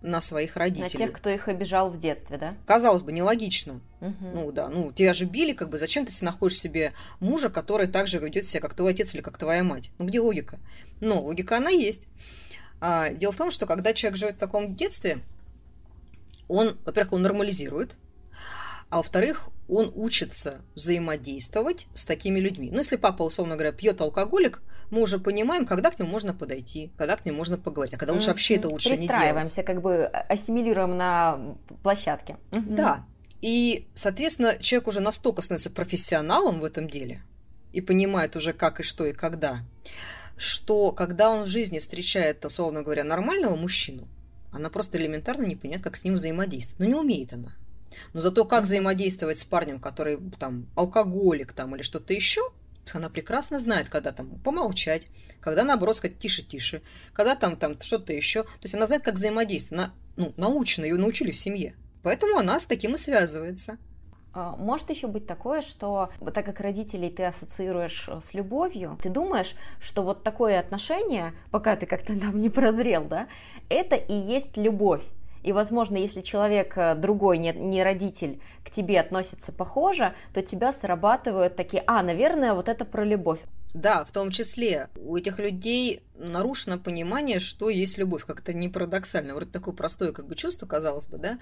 на 0.00 0.20
своих 0.20 0.56
родителей. 0.56 1.06
На 1.06 1.06
тех, 1.06 1.12
кто 1.12 1.30
их 1.30 1.48
обижал 1.48 1.90
в 1.90 1.98
детстве, 1.98 2.38
да? 2.38 2.54
Казалось 2.66 3.02
бы, 3.02 3.12
нелогично. 3.12 3.80
Угу. 4.00 4.26
Ну 4.34 4.52
да, 4.52 4.68
ну 4.68 4.92
тебя 4.92 5.12
же 5.12 5.24
били, 5.24 5.52
как 5.52 5.70
бы 5.70 5.78
зачем 5.78 6.06
ты 6.06 6.12
находишь 6.24 6.58
себе 6.58 6.92
мужа, 7.20 7.50
который 7.50 7.88
так 7.88 8.06
же 8.06 8.18
ведет 8.18 8.46
себя, 8.46 8.60
как 8.60 8.74
твой 8.74 8.92
отец 8.92 9.14
или 9.14 9.22
как 9.22 9.38
твоя 9.38 9.64
мать? 9.64 9.90
Ну 9.98 10.06
где 10.06 10.20
логика? 10.20 10.58
Но 11.00 11.20
логика 11.20 11.56
она 11.56 11.70
есть. 11.70 12.06
А, 12.80 13.10
дело 13.10 13.32
в 13.32 13.36
том, 13.36 13.50
что 13.50 13.66
когда 13.66 13.92
человек 13.92 14.18
живет 14.18 14.34
в 14.36 14.38
таком 14.38 14.74
детстве, 14.74 15.20
он, 16.48 16.78
во-первых, 16.84 17.12
он 17.12 17.22
нормализирует, 17.22 17.96
а 18.90 18.98
во-вторых, 18.98 19.48
он 19.68 19.92
учится 19.94 20.62
взаимодействовать 20.74 21.88
с 21.92 22.06
такими 22.06 22.40
людьми. 22.40 22.70
Ну, 22.70 22.78
если 22.78 22.96
папа, 22.96 23.22
условно 23.22 23.54
говоря, 23.54 23.72
пьет 23.72 24.00
алкоголик, 24.00 24.62
мы 24.90 25.02
уже 25.02 25.18
понимаем, 25.18 25.66
когда 25.66 25.90
к 25.90 25.98
нему 25.98 26.10
можно 26.10 26.32
подойти, 26.32 26.90
когда 26.96 27.16
к 27.16 27.26
нему 27.26 27.36
можно 27.36 27.58
поговорить, 27.58 27.92
а 27.92 27.98
когда 27.98 28.14
лучше 28.14 28.28
вообще 28.28 28.54
это 28.54 28.70
лучше 28.70 28.90
не 28.90 29.06
делать. 29.06 29.08
Пристраиваемся, 29.08 29.62
как 29.62 29.82
бы 29.82 30.06
ассимилируем 30.06 30.96
на 30.96 31.56
площадке. 31.82 32.38
Да. 32.52 33.04
И, 33.42 33.86
соответственно, 33.94 34.56
человек 34.58 34.88
уже 34.88 35.00
настолько 35.00 35.42
становится 35.42 35.70
профессионалом 35.70 36.60
в 36.60 36.64
этом 36.64 36.88
деле 36.88 37.22
и 37.72 37.82
понимает 37.82 38.34
уже, 38.34 38.54
как 38.54 38.80
и 38.80 38.82
что 38.82 39.04
и 39.04 39.12
когда, 39.12 39.60
что 40.38 40.92
когда 40.92 41.30
он 41.30 41.44
в 41.44 41.48
жизни 41.48 41.78
встречает, 41.78 42.44
условно 42.44 42.82
говоря, 42.82 43.04
нормального 43.04 43.56
мужчину, 43.56 44.08
она 44.52 44.70
просто 44.70 44.98
элементарно 44.98 45.44
не 45.44 45.56
понимает, 45.56 45.82
как 45.82 45.96
с 45.96 46.04
ним 46.04 46.14
взаимодействовать. 46.14 46.80
Но 46.80 46.86
не 46.86 46.94
умеет 46.94 47.32
она. 47.32 47.54
Но 48.12 48.20
зато 48.20 48.44
как 48.44 48.64
взаимодействовать 48.64 49.38
с 49.38 49.44
парнем, 49.44 49.80
который 49.80 50.18
там 50.38 50.66
алкоголик 50.76 51.52
там 51.52 51.74
или 51.74 51.82
что-то 51.82 52.14
еще, 52.14 52.40
она 52.94 53.10
прекрасно 53.10 53.58
знает, 53.58 53.88
когда 53.88 54.12
там 54.12 54.38
помолчать, 54.40 55.08
когда 55.40 55.64
наоборот 55.64 55.96
сказать 55.96 56.18
тише-тише, 56.18 56.82
когда 57.12 57.34
там, 57.34 57.56
там 57.56 57.78
что-то 57.80 58.12
еще. 58.12 58.44
То 58.44 58.62
есть 58.62 58.74
она 58.74 58.86
знает, 58.86 59.04
как 59.04 59.14
взаимодействовать. 59.14 59.84
Она 59.84 59.94
ну, 60.16 60.32
научена, 60.36 60.84
ее 60.84 60.96
научили 60.96 61.32
в 61.32 61.36
семье. 61.36 61.74
Поэтому 62.02 62.38
она 62.38 62.58
с 62.58 62.64
таким 62.64 62.94
и 62.94 62.98
связывается. 62.98 63.76
А, 64.38 64.54
может 64.56 64.88
еще 64.90 65.08
быть 65.08 65.26
такое, 65.26 65.62
что 65.62 66.10
так 66.32 66.44
как 66.44 66.60
родителей 66.60 67.10
ты 67.10 67.24
ассоциируешь 67.24 68.08
э, 68.08 68.20
с 68.22 68.34
любовью, 68.34 68.96
ты 69.02 69.08
думаешь, 69.08 69.56
что 69.80 70.02
вот 70.02 70.22
такое 70.22 70.60
отношение, 70.60 71.32
пока 71.50 71.74
ты 71.74 71.86
как-то 71.86 72.18
там 72.18 72.40
не 72.40 72.48
прозрел, 72.48 73.04
да, 73.04 73.26
это 73.68 73.96
и 73.96 74.14
есть 74.14 74.56
любовь. 74.56 75.02
И, 75.42 75.52
возможно, 75.52 75.96
если 75.96 76.20
человек 76.20 76.76
э, 76.76 76.94
другой, 76.94 77.38
не, 77.38 77.52
не 77.52 77.82
родитель, 77.82 78.40
к 78.64 78.70
тебе 78.70 79.00
относится 79.00 79.52
похоже, 79.52 80.14
то 80.34 80.42
тебя 80.42 80.72
срабатывают 80.72 81.56
такие, 81.56 81.82
а, 81.86 82.02
наверное, 82.02 82.54
вот 82.54 82.68
это 82.68 82.84
про 82.84 83.04
любовь. 83.04 83.40
Да, 83.74 84.04
в 84.04 84.12
том 84.12 84.30
числе 84.30 84.88
у 84.96 85.16
этих 85.16 85.38
людей 85.38 86.02
нарушено 86.14 86.78
понимание, 86.78 87.38
что 87.38 87.68
есть 87.68 87.98
любовь. 87.98 88.24
Как-то 88.24 88.52
не 88.52 88.68
парадоксально. 88.68 89.34
Вроде 89.34 89.50
такое 89.50 89.74
простое 89.74 90.12
как 90.12 90.26
бы 90.26 90.36
чувство, 90.36 90.66
казалось 90.66 91.06
бы, 91.06 91.18
да? 91.18 91.38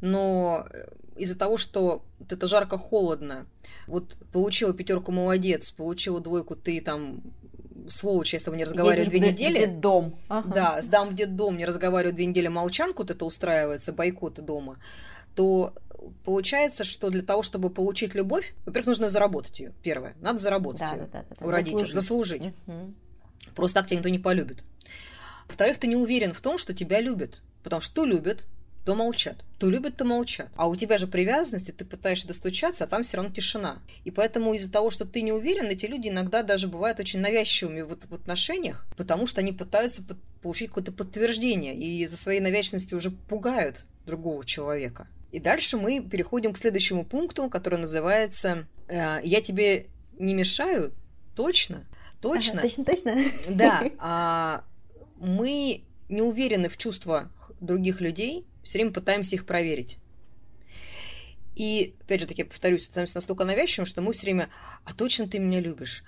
Но 0.00 0.66
э, 0.72 0.88
из-за 1.16 1.38
того, 1.38 1.58
что 1.58 2.02
вот 2.18 2.32
это 2.32 2.46
жарко-холодно, 2.46 3.46
вот 3.86 4.16
получила 4.32 4.72
пятерку 4.72 5.12
молодец, 5.12 5.70
получила 5.70 6.20
двойку, 6.20 6.56
ты 6.56 6.80
там 6.80 7.22
сволочь, 7.88 8.32
я 8.32 8.38
с 8.38 8.42
тобой 8.42 8.58
не 8.58 8.64
разговариваю 8.64 9.08
две 9.08 9.20
недели. 9.20 9.66
В 9.66 9.80
дом. 9.80 10.18
Ага. 10.28 10.54
Да, 10.54 10.82
сдам 10.82 11.10
в 11.10 11.14
детдом, 11.14 11.56
не 11.56 11.64
разговариваю 11.64 12.14
две 12.14 12.26
недели, 12.26 12.48
молчанку 12.48 13.02
вот 13.02 13.10
это 13.10 13.24
устраивается, 13.24 13.92
бойкоты 13.92 14.42
дома, 14.42 14.78
то 15.34 15.74
получается, 16.24 16.84
что 16.84 17.10
для 17.10 17.22
того, 17.22 17.42
чтобы 17.42 17.70
получить 17.70 18.14
любовь, 18.14 18.54
во-первых, 18.66 18.88
нужно 18.88 19.10
заработать 19.10 19.60
ее. 19.60 19.72
Первое, 19.82 20.14
надо 20.20 20.38
заработать 20.38 20.80
да, 20.80 20.92
ее 20.92 21.08
да, 21.12 21.24
да, 21.28 21.36
да, 21.38 21.46
у 21.46 21.50
родителей, 21.50 21.92
заслужить. 21.92 22.42
заслужить. 22.42 22.54
Угу. 22.66 22.94
Просто 23.54 23.80
так 23.80 23.86
тебя 23.86 23.96
никто 23.96 24.08
не 24.08 24.18
полюбит. 24.18 24.64
Во-вторых, 25.48 25.78
ты 25.78 25.86
не 25.86 25.96
уверен 25.96 26.32
в 26.32 26.40
том, 26.40 26.58
что 26.58 26.72
тебя 26.74 27.00
любят. 27.00 27.42
Потому 27.62 27.82
что 27.82 28.04
любят, 28.04 28.46
то 28.84 28.94
молчат. 28.94 29.44
То 29.58 29.68
любят, 29.68 29.96
то 29.96 30.04
молчат. 30.04 30.48
А 30.56 30.66
у 30.66 30.74
тебя 30.74 30.96
же 30.98 31.06
привязанности, 31.06 31.70
ты 31.70 31.84
пытаешься 31.84 32.26
достучаться, 32.26 32.84
а 32.84 32.86
там 32.86 33.02
все 33.02 33.18
равно 33.18 33.32
тишина. 33.32 33.78
И 34.04 34.10
поэтому 34.10 34.54
из-за 34.54 34.72
того, 34.72 34.90
что 34.90 35.04
ты 35.04 35.22
не 35.22 35.32
уверен, 35.32 35.66
эти 35.66 35.86
люди 35.86 36.08
иногда 36.08 36.42
даже 36.42 36.66
бывают 36.66 36.98
очень 36.98 37.20
навязчивыми 37.20 37.82
вот 37.82 38.04
в 38.04 38.14
отношениях, 38.14 38.86
потому 38.96 39.26
что 39.26 39.40
они 39.40 39.52
пытаются 39.52 40.02
получить 40.42 40.68
какое-то 40.68 40.92
подтверждение 40.92 41.76
и 41.76 42.06
за 42.06 42.16
своей 42.16 42.40
навязчивости 42.40 42.94
уже 42.94 43.10
пугают 43.10 43.86
другого 44.06 44.44
человека. 44.44 45.06
И 45.30 45.38
дальше 45.38 45.76
мы 45.76 46.00
переходим 46.00 46.52
к 46.52 46.58
следующему 46.58 47.04
пункту, 47.04 47.48
который 47.48 47.78
называется 47.78 48.66
э, 48.88 49.20
«Я 49.22 49.40
тебе 49.42 49.86
не 50.18 50.34
мешаю, 50.34 50.92
точно, 51.36 51.84
точно». 52.20 52.60
Ага, 52.60 52.68
точно, 52.68 52.84
точно. 52.84 53.32
Да, 53.48 53.84
а 53.98 54.64
мы 55.18 55.82
не 56.08 56.22
уверены 56.22 56.68
в 56.68 56.76
чувствах 56.76 57.30
других 57.60 58.00
людей, 58.00 58.46
все 58.62 58.78
время 58.78 58.92
пытаемся 58.92 59.36
их 59.36 59.46
проверить. 59.46 59.98
И, 61.56 61.94
опять 62.00 62.20
же 62.20 62.26
таки, 62.26 62.44
повторюсь, 62.44 62.84
становимся 62.84 63.16
настолько 63.16 63.44
навязчивым, 63.44 63.86
что 63.86 64.02
мы 64.02 64.12
все 64.12 64.22
время 64.22 64.48
«а 64.84 64.94
точно 64.94 65.28
ты 65.28 65.38
меня 65.38 65.60
любишь? 65.60 66.04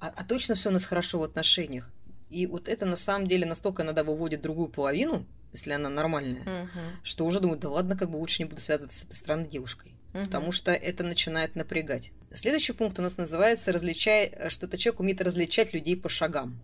А, 0.00 0.12
а 0.16 0.24
точно 0.24 0.54
все 0.54 0.70
у 0.70 0.72
нас 0.72 0.84
хорошо 0.84 1.18
в 1.18 1.22
отношениях?» 1.24 1.90
И 2.30 2.46
вот 2.46 2.68
это 2.68 2.86
на 2.86 2.96
самом 2.96 3.26
деле 3.26 3.46
настолько 3.46 3.82
иногда 3.82 4.02
выводит 4.02 4.40
другую 4.40 4.68
половину, 4.68 5.26
если 5.52 5.72
она 5.72 5.88
нормальная, 5.88 6.42
uh-huh. 6.42 6.68
что 7.02 7.24
уже 7.24 7.38
думают, 7.38 7.60
да 7.60 7.68
ладно, 7.68 7.96
как 7.96 8.10
бы 8.10 8.16
лучше 8.16 8.42
не 8.42 8.48
буду 8.48 8.60
связываться 8.60 9.00
с 9.00 9.04
этой 9.04 9.14
странной 9.14 9.48
девушкой. 9.48 9.92
Uh-huh. 10.12 10.24
Потому 10.24 10.50
что 10.50 10.72
это 10.72 11.04
начинает 11.04 11.54
напрягать. 11.54 12.10
Следующий 12.32 12.72
пункт 12.72 12.98
у 12.98 13.02
нас 13.02 13.18
называется 13.18 13.72
«различай», 13.72 14.32
что 14.48 14.66
то 14.66 14.76
человек 14.76 15.00
умеет 15.00 15.20
различать 15.20 15.72
людей 15.72 15.96
по 15.96 16.08
шагам. 16.08 16.60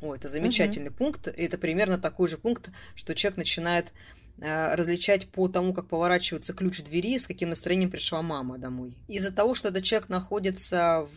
О, 0.00 0.14
это 0.14 0.28
замечательный 0.28 0.88
uh-huh. 0.88 0.96
пункт. 0.96 1.28
И 1.28 1.42
это 1.42 1.58
примерно 1.58 1.98
такой 1.98 2.28
же 2.28 2.38
пункт, 2.38 2.70
что 2.94 3.14
человек 3.14 3.36
начинает 3.36 3.92
различать 4.40 5.28
по 5.28 5.48
тому, 5.48 5.74
как 5.74 5.88
поворачивается 5.88 6.52
ключ 6.52 6.82
двери, 6.82 7.18
с 7.18 7.26
каким 7.26 7.50
настроением 7.50 7.90
пришла 7.90 8.22
мама 8.22 8.58
домой. 8.58 8.94
Из-за 9.06 9.32
того, 9.32 9.54
что 9.54 9.68
этот 9.68 9.84
человек 9.84 10.08
находится, 10.08 11.08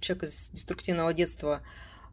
человек 0.00 0.24
из 0.24 0.50
деструктивного 0.50 1.12
детства, 1.12 1.62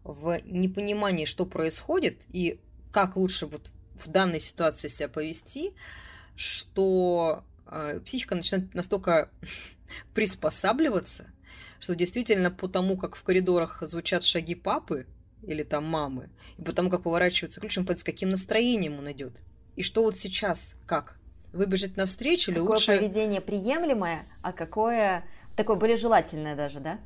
в 0.03 0.39
непонимании, 0.45 1.25
что 1.25 1.45
происходит 1.45 2.25
и 2.29 2.59
как 2.91 3.17
лучше 3.17 3.45
вот 3.45 3.71
в 3.95 4.07
данной 4.07 4.39
ситуации 4.39 4.87
себя 4.87 5.09
повести, 5.09 5.73
что 6.35 7.43
э, 7.65 7.99
психика 8.05 8.35
начинает 8.35 8.73
настолько 8.73 9.29
приспосабливаться, 10.13 11.27
что 11.79 11.95
действительно 11.95 12.51
по 12.51 12.67
тому, 12.67 12.97
как 12.97 13.15
в 13.15 13.23
коридорах 13.23 13.83
звучат 13.85 14.23
шаги 14.23 14.55
папы 14.55 15.05
или 15.43 15.63
там 15.63 15.85
мамы, 15.85 16.29
и 16.57 16.61
по 16.61 16.73
тому, 16.73 16.89
как 16.89 17.03
поворачивается 17.03 17.59
ключ, 17.59 17.77
он 17.77 17.85
понимает, 17.85 17.99
с 17.99 18.03
каким 18.03 18.29
настроением 18.29 18.97
он 18.99 19.11
идет. 19.11 19.41
И 19.77 19.83
что 19.83 20.03
вот 20.03 20.19
сейчас 20.19 20.75
как? 20.85 21.17
Выбежать 21.53 21.95
навстречу 21.95 22.51
или 22.51 22.57
какое 22.57 22.71
лучше... 22.71 22.85
Какое 22.87 23.07
поведение 23.07 23.39
приемлемое, 23.39 24.27
а 24.41 24.51
какое 24.51 25.23
такое 25.55 25.75
более 25.75 25.97
желательное 25.97 26.55
даже, 26.55 26.79
да? 26.79 26.99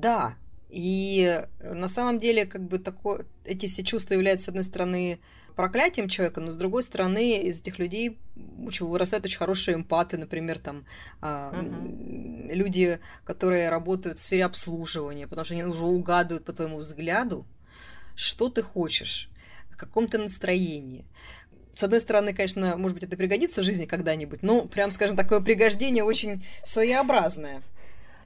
Да. 0.00 0.34
И 0.68 1.44
на 1.60 1.88
самом 1.88 2.18
деле, 2.18 2.44
как 2.44 2.62
бы 2.62 2.78
такое, 2.78 3.24
эти 3.44 3.66
все 3.66 3.84
чувства 3.84 4.14
являются, 4.14 4.46
с 4.46 4.48
одной 4.48 4.64
стороны, 4.64 5.20
проклятием 5.54 6.08
человека, 6.08 6.40
но 6.40 6.50
с 6.50 6.56
другой 6.56 6.82
стороны, 6.82 7.38
из 7.42 7.60
этих 7.60 7.78
людей 7.78 8.18
вырастают 8.34 9.24
очень 9.24 9.38
хорошие 9.38 9.76
эмпаты, 9.76 10.18
например, 10.18 10.58
там 10.58 10.84
uh-huh. 11.22 12.52
люди, 12.52 12.98
которые 13.24 13.70
работают 13.70 14.18
в 14.18 14.22
сфере 14.22 14.44
обслуживания, 14.44 15.26
потому 15.26 15.44
что 15.44 15.54
они 15.54 15.64
уже 15.64 15.84
угадывают 15.84 16.44
по 16.44 16.52
твоему 16.52 16.78
взгляду, 16.78 17.46
что 18.14 18.48
ты 18.50 18.62
хочешь, 18.62 19.30
в 19.70 19.76
каком 19.76 20.08
то 20.08 20.18
настроении 20.18 21.06
с 21.76 21.84
одной 21.84 22.00
стороны, 22.00 22.32
конечно, 22.32 22.78
может 22.78 22.94
быть, 22.94 23.04
это 23.04 23.18
пригодится 23.18 23.60
в 23.60 23.64
жизни 23.64 23.84
когда-нибудь, 23.84 24.42
но, 24.42 24.62
прям, 24.62 24.90
скажем, 24.92 25.14
такое 25.14 25.42
пригождение 25.42 26.04
очень 26.04 26.42
своеобразное. 26.64 27.62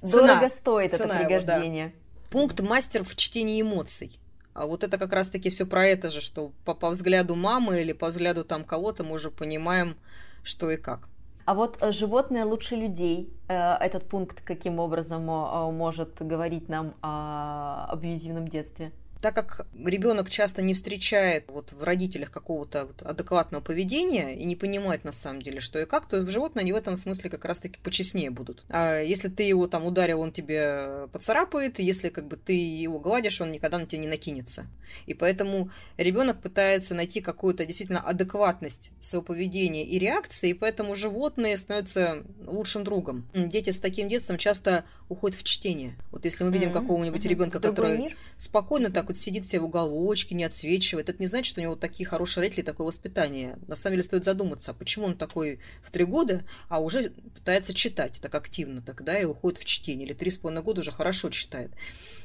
Цена, 0.07 0.37
Дорого 0.37 0.55
стоит 0.55 0.93
цена 0.93 1.17
это 1.17 1.25
пригождение. 1.27 1.87
Его, 1.87 1.95
да. 1.95 2.31
Пункт 2.31 2.61
мастер 2.61 3.03
в 3.03 3.17
чтении 3.17 3.61
эмоций. 3.61 4.21
А 4.55 4.67
вот 4.67 4.85
это 4.85 4.99
как 4.99 5.13
раз-таки 5.13 5.51
все 5.51 5.67
про 5.67 5.85
это 5.85 6.11
же, 6.11 6.21
что 6.21 6.53
по, 6.65 6.75
по 6.75 6.91
взгляду 6.91 7.35
мамы 7.35 7.81
или 7.81 7.93
по 7.93 8.11
взгляду 8.11 8.45
там 8.45 8.63
кого-то 8.63 9.03
мы 9.03 9.15
уже 9.15 9.33
понимаем, 9.33 9.97
что 10.45 10.71
и 10.71 10.77
как. 10.77 11.09
А 11.45 11.55
вот 11.55 11.83
э, 11.83 11.91
животное 11.91 12.45
лучше 12.45 12.77
людей. 12.77 13.35
Э, 13.49 13.75
этот 13.81 14.09
пункт 14.09 14.43
каким 14.45 14.79
образом 14.79 15.25
может 15.25 16.23
говорить 16.23 16.69
нам 16.69 16.95
о 17.03 17.87
абьюзивном 17.91 18.47
детстве? 18.47 18.93
Так 19.21 19.35
как 19.35 19.67
ребенок 19.85 20.31
часто 20.31 20.63
не 20.63 20.75
встречает 20.75 21.45
вот 21.49 21.73
в 21.73 21.85
родителях 21.85 22.31
какого-то 22.31 22.87
вот 22.87 23.03
адекватного 23.03 23.63
поведения 23.63 24.35
и 24.35 24.45
не 24.45 24.57
понимает 24.57 25.05
на 25.05 25.13
самом 25.13 25.43
деле, 25.43 25.61
что 25.61 25.79
и 25.81 25.87
как, 25.87 26.07
то 26.07 26.27
животные 26.27 26.63
они 26.63 26.73
в 26.73 26.77
этом 26.77 26.97
смысле 26.97 27.31
как 27.31 27.45
раз-таки 27.45 27.79
почестнее 27.83 28.31
будут. 28.31 28.65
А 28.69 29.01
если 29.01 29.29
ты 29.29 29.43
его 29.43 29.67
там 29.67 29.85
ударил, 29.85 30.21
он 30.21 30.33
тебе 30.33 31.09
поцарапает, 31.13 31.79
если 31.79 32.09
как 32.09 32.27
бы 32.27 32.37
ты 32.37 32.53
его 32.53 32.99
гладишь, 32.99 33.41
он 33.41 33.51
никогда 33.51 33.79
на 33.79 33.87
тебя 33.87 34.03
не 34.03 34.09
накинется. 34.09 34.67
И 35.07 35.15
поэтому 35.15 35.71
ребенок 35.97 36.41
пытается 36.41 36.95
найти 36.95 37.21
какую-то 37.21 37.67
действительно 37.67 38.01
адекватность 38.01 38.93
своего 39.01 39.25
поведения 39.25 39.85
и 39.85 39.99
реакции, 39.99 40.51
и 40.51 40.55
поэтому 40.55 40.95
животные 40.95 41.57
становятся 41.57 42.25
лучшим 42.47 42.85
другом. 42.85 43.29
Дети 43.35 43.71
с 43.71 43.81
таким 43.81 44.09
детством 44.09 44.39
часто 44.39 44.85
уходят 45.09 45.39
в 45.39 45.43
чтение. 45.43 45.97
Вот 46.11 46.25
если 46.25 46.45
мы 46.45 46.53
видим 46.53 46.71
mm-hmm. 46.71 46.73
какого-нибудь 46.73 47.25
mm-hmm. 47.25 47.29
ребенка, 47.29 47.61
который 47.61 47.99
мир? 47.99 48.17
спокойно 48.37 48.91
так 48.91 49.10
вот 49.11 49.19
сидит 49.19 49.47
себе 49.47 49.61
в 49.61 49.65
уголочке, 49.65 50.35
не 50.35 50.45
отсвечивает, 50.45 51.09
это 51.09 51.19
не 51.19 51.27
значит, 51.27 51.51
что 51.51 51.61
у 51.61 51.65
него 51.65 51.77
такие 51.77 52.07
хорошие 52.07 52.43
родители, 52.43 52.63
такое 52.63 52.87
воспитание. 52.87 53.59
На 53.67 53.77
самом 53.77 53.95
деле 53.95 54.05
стоит 54.05 54.25
задуматься, 54.25 54.71
а 54.71 54.75
почему 54.75 55.07
он 55.07 55.17
такой 55.17 55.61
в 55.83 55.91
три 55.91 56.05
года, 56.05 56.45
а 56.69 56.81
уже 56.81 57.11
пытается 57.35 57.75
читать 57.75 58.21
так 58.21 58.35
активно 58.35 58.83
тогда 58.83 59.19
и 59.19 59.25
уходит 59.25 59.59
в 59.59 59.65
чтение, 59.65 60.07
или 60.07 60.13
три 60.13 60.31
с 60.31 60.37
половиной 60.37 60.63
года 60.63 60.81
уже 60.81 60.93
хорошо 60.93 61.31
читает. 61.31 61.73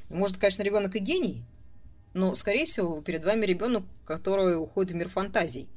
Может, 0.09 0.37
конечно, 0.37 0.63
ребенок 0.63 0.95
и 0.95 0.99
гений, 0.99 1.43
но, 2.13 2.35
скорее 2.35 2.65
всего, 2.65 3.01
перед 3.01 3.25
вами 3.25 3.45
ребенок, 3.45 3.83
который 4.05 4.57
уходит 4.57 4.91
в 4.91 4.95
мир 4.95 5.09
фантазий 5.09 5.67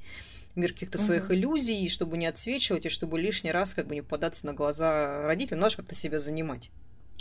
мир 0.58 0.72
каких-то 0.72 0.98
своих 0.98 1.26
угу. 1.26 1.34
иллюзий, 1.34 1.88
чтобы 1.88 2.18
не 2.18 2.26
отсвечивать, 2.26 2.84
и 2.84 2.88
чтобы 2.88 3.18
лишний 3.18 3.52
раз 3.52 3.74
как 3.74 3.86
бы 3.86 3.94
не 3.94 4.02
попадаться 4.02 4.44
на 4.44 4.52
глаза 4.52 5.22
родителям, 5.22 5.60
надо 5.60 5.76
как-то 5.76 5.94
себя 5.94 6.18
занимать. 6.18 6.70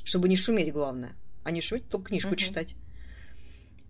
Чтобы 0.04 0.28
не 0.28 0.36
шуметь, 0.36 0.73
главное. 0.73 1.15
А 1.43 1.52
не 1.52 1.62
шуметь, 1.62 1.88
только 1.88 2.08
книжку 2.08 2.32
угу. 2.32 2.38
читать. 2.38 2.76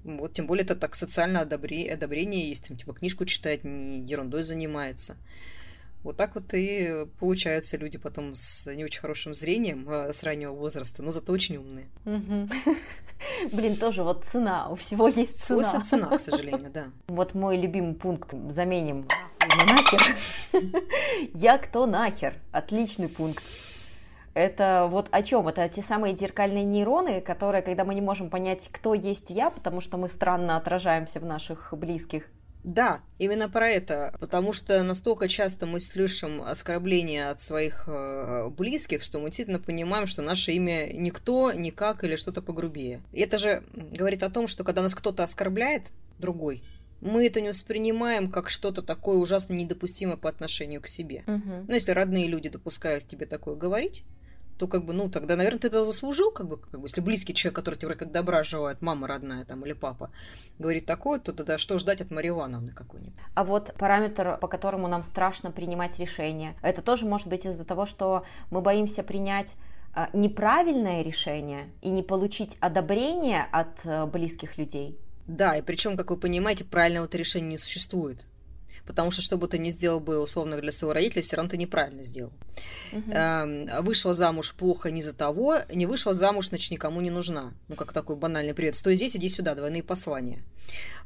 Вот, 0.07 0.33
тем 0.33 0.47
более 0.47 0.63
это 0.63 0.75
так 0.75 0.95
социальное 0.95 1.41
одобрение, 1.41 1.93
одобрение 1.93 2.47
есть, 2.47 2.67
там, 2.67 2.77
типа 2.77 2.93
книжку 2.93 3.25
читает, 3.25 3.63
не 3.63 3.99
ерундой 4.01 4.43
занимается. 4.43 5.17
Вот 6.03 6.15
так 6.15 6.35
вот 6.35 6.53
и 6.53 7.05
получаются 7.19 7.75
люди 7.75 7.97
потом 7.97 8.33
с 8.33 8.73
не 8.73 8.85
очень 8.85 9.01
хорошим 9.01 9.33
зрением 9.33 9.89
э, 9.89 10.13
с 10.13 10.23
раннего 10.23 10.53
возраста, 10.53 11.03
но 11.03 11.11
зато 11.11 11.33
очень 11.33 11.57
умные. 11.57 11.87
Блин, 13.51 13.75
тоже 13.75 14.03
вот 14.03 14.25
цена, 14.25 14.69
у 14.69 14.75
всего 14.75 15.07
есть 15.07 15.39
цена. 15.39 15.63
Свойство 15.63 15.83
цена, 15.83 16.07
к 16.07 16.19
сожалению, 16.19 16.71
да. 16.71 16.85
Вот 17.07 17.33
мой 17.33 17.57
любимый 17.57 17.95
пункт, 17.95 18.29
заменим 18.49 19.07
на 19.39 19.65
нахер. 19.65 20.15
Я 21.33 21.57
кто 21.57 21.85
нахер? 21.85 22.35
Отличный 22.51 23.09
пункт. 23.09 23.43
Это 24.37 24.87
вот 24.87 25.07
о 25.09 25.23
чем? 25.23 25.47
Это 25.47 25.67
те 25.67 25.81
самые 25.81 26.15
зеркальные 26.15 26.63
нейроны, 26.63 27.21
которые, 27.21 27.63
когда 27.63 27.83
мы 27.83 27.95
не 27.95 28.01
можем 28.01 28.29
понять, 28.29 28.69
кто 28.71 28.93
есть 28.93 29.31
я, 29.31 29.49
потому 29.49 29.81
что 29.81 29.97
мы 29.97 30.09
странно 30.09 30.57
отражаемся 30.57 31.19
в 31.19 31.25
наших 31.25 31.73
близких, 31.73 32.23
да, 32.63 32.99
именно 33.17 33.47
про 33.47 33.69
это, 33.69 34.13
потому 34.19 34.51
что 34.51 34.83
настолько 34.83 35.29
часто 35.29 35.65
мы 35.65 35.79
слышим 35.79 36.41
оскорбления 36.41 37.29
от 37.29 37.39
своих 37.39 37.87
э, 37.87 38.49
близких, 38.49 39.03
что 39.03 39.19
мы 39.19 39.29
действительно 39.29 39.59
понимаем, 39.59 40.05
что 40.05 40.21
наше 40.21 40.51
имя 40.51 40.91
никто, 40.91 41.53
никак 41.53 42.03
или 42.03 42.17
что-то 42.17 42.41
погрубее. 42.41 43.01
И 43.13 43.21
это 43.21 43.37
же 43.37 43.63
говорит 43.73 44.21
о 44.21 44.29
том, 44.29 44.47
что 44.47 44.65
когда 44.65 44.81
нас 44.81 44.95
кто-то 44.95 45.23
оскорбляет, 45.23 45.93
другой, 46.19 46.61
мы 46.99 47.25
это 47.27 47.39
не 47.39 47.49
воспринимаем 47.49 48.29
как 48.29 48.49
что-то 48.49 48.81
такое 48.81 49.17
ужасно 49.17 49.53
недопустимое 49.53 50.17
по 50.17 50.29
отношению 50.29 50.81
к 50.81 50.87
себе. 50.87 51.23
Мгм. 51.25 51.67
Ну, 51.67 51.73
если 51.73 51.91
родные 51.91 52.27
люди 52.27 52.49
допускают 52.49 53.07
тебе 53.07 53.25
такое 53.25 53.55
говорить, 53.55 54.03
то 54.57 54.67
как 54.67 54.85
бы, 54.85 54.93
ну, 54.93 55.09
тогда, 55.09 55.35
наверное, 55.35 55.59
ты 55.59 55.67
это 55.67 55.85
заслужил, 55.85 56.31
как 56.31 56.47
бы, 56.47 56.57
как 56.57 56.79
бы, 56.79 56.85
если 56.87 57.01
близкий 57.01 57.33
человек, 57.33 57.55
который 57.55 57.75
тебе 57.75 57.87
вроде 57.87 57.99
как 57.99 58.11
добра 58.11 58.43
желает, 58.43 58.81
мама 58.81 59.07
родная 59.07 59.45
там 59.45 59.65
или 59.65 59.73
папа, 59.73 60.11
говорит 60.59 60.85
такое, 60.85 61.19
то 61.19 61.33
тогда 61.33 61.57
что 61.57 61.77
ждать 61.77 62.01
от 62.01 62.11
Марьи 62.11 62.29
Ивановны 62.29 62.71
какой-нибудь? 62.71 63.13
А 63.35 63.43
вот 63.43 63.73
параметр, 63.77 64.37
по 64.39 64.47
которому 64.47 64.87
нам 64.87 65.03
страшно 65.03 65.51
принимать 65.51 65.99
решения, 65.99 66.55
это 66.61 66.81
тоже 66.81 67.05
может 67.05 67.27
быть 67.27 67.45
из-за 67.45 67.65
того, 67.65 67.85
что 67.85 68.25
мы 68.51 68.61
боимся 68.61 69.03
принять 69.03 69.53
а, 69.93 70.09
неправильное 70.13 71.01
решение 71.01 71.69
и 71.81 71.89
не 71.89 72.03
получить 72.03 72.57
одобрение 72.59 73.47
от 73.51 73.83
э, 73.83 74.05
близких 74.05 74.57
людей. 74.57 74.97
Да, 75.27 75.55
и 75.55 75.61
причем, 75.61 75.97
как 75.97 76.09
вы 76.09 76.17
понимаете, 76.17 76.63
правильного 76.65 77.05
вот 77.05 77.15
решения 77.15 77.47
не 77.47 77.57
существует. 77.57 78.25
Потому 78.87 79.11
что, 79.11 79.21
что 79.21 79.37
бы 79.37 79.47
ты 79.49 79.57
ни 79.57 79.69
сделал 79.69 79.99
бы 79.99 80.19
условно 80.19 80.59
для 80.59 80.71
своего 80.71 80.93
родителя, 80.93 81.21
все 81.21 81.35
равно 81.35 81.49
ты 81.49 81.57
неправильно 81.57 82.03
сделал. 82.03 82.31
Мгм. 82.93 83.11
Эм, 83.11 83.83
вышла 83.83 84.13
замуж 84.13 84.55
плохо 84.57 84.89
не 84.91 85.01
за 85.01 85.13
того, 85.13 85.57
не 85.73 85.85
вышла 85.85 86.13
замуж, 86.13 86.47
значит, 86.49 86.71
никому 86.71 87.01
не 87.01 87.09
нужна. 87.09 87.51
Ну, 87.67 87.75
как 87.75 87.91
такой 87.91 88.15
банальный 88.15 88.53
привет. 88.53 88.75
Стой 88.75 88.95
здесь, 88.95 89.15
иди 89.15 89.27
сюда, 89.29 89.55
двойные 89.55 89.83
послания. 89.83 90.39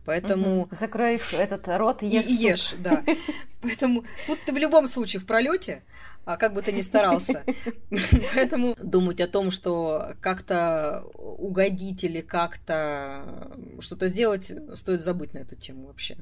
Поэтому... 0.06 0.66
Мгм. 0.68 0.78
закрой 0.80 1.20
этот 1.32 1.68
рот 1.68 2.04
и 2.04 2.08
И 2.08 2.16
ешь. 2.16 2.26
и 2.26 2.34
суп. 2.34 2.42
ешь, 2.42 2.74
да. 2.80 3.04
Поэтому 3.62 4.06
тут 4.28 4.40
ты 4.46 4.54
в 4.54 4.58
любом 4.58 4.88
случае 4.88 5.20
в 5.22 5.26
пролете, 5.26 5.84
а 6.26 6.38
как 6.38 6.54
бы 6.54 6.62
ты 6.62 6.72
ни 6.72 6.82
старался. 6.82 7.44
Поэтому 8.36 8.76
думать 8.82 9.20
о 9.22 9.28
том, 9.28 9.52
что 9.52 10.14
как-то 10.22 11.04
угодить 11.16 12.04
или 12.04 12.22
как-то 12.22 13.52
что-то 13.80 14.08
сделать, 14.08 14.52
стоит 14.76 15.02
забыть 15.02 15.34
на 15.34 15.40
эту 15.40 15.56
тему 15.56 15.88
вообще. 15.88 16.18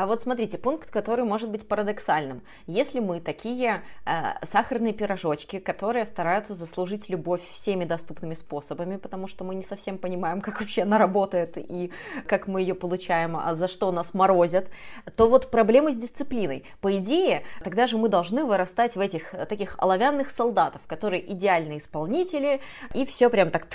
А 0.00 0.06
вот 0.06 0.22
смотрите, 0.22 0.56
пункт, 0.56 0.90
который 0.90 1.26
может 1.26 1.50
быть 1.50 1.68
парадоксальным. 1.68 2.40
Если 2.66 3.00
мы 3.00 3.20
такие 3.20 3.82
э, 4.06 4.10
сахарные 4.42 4.94
пирожочки, 4.94 5.58
которые 5.58 6.06
стараются 6.06 6.54
заслужить 6.54 7.10
любовь 7.10 7.42
всеми 7.52 7.84
доступными 7.84 8.32
способами, 8.32 8.96
потому 8.96 9.28
что 9.28 9.44
мы 9.44 9.54
не 9.54 9.62
совсем 9.62 9.98
понимаем, 9.98 10.40
как 10.40 10.60
вообще 10.60 10.84
она 10.84 10.96
работает 10.96 11.58
и 11.58 11.92
как 12.26 12.46
мы 12.46 12.62
ее 12.62 12.74
получаем, 12.74 13.36
а 13.36 13.54
за 13.54 13.68
что 13.68 13.92
нас 13.92 14.14
морозят, 14.14 14.68
то 15.16 15.28
вот 15.28 15.50
проблемы 15.50 15.92
с 15.92 15.96
дисциплиной. 15.96 16.64
По 16.80 16.96
идее, 16.96 17.42
тогда 17.62 17.86
же 17.86 17.98
мы 17.98 18.08
должны 18.08 18.46
вырастать 18.46 18.96
в 18.96 19.00
этих 19.00 19.34
э, 19.34 19.44
таких 19.44 19.74
оловянных 19.76 20.30
солдатов, 20.30 20.80
которые 20.86 21.30
идеальные 21.30 21.76
исполнители, 21.76 22.62
и 22.94 23.04
все 23.04 23.28
прям 23.28 23.50
так 23.50 23.66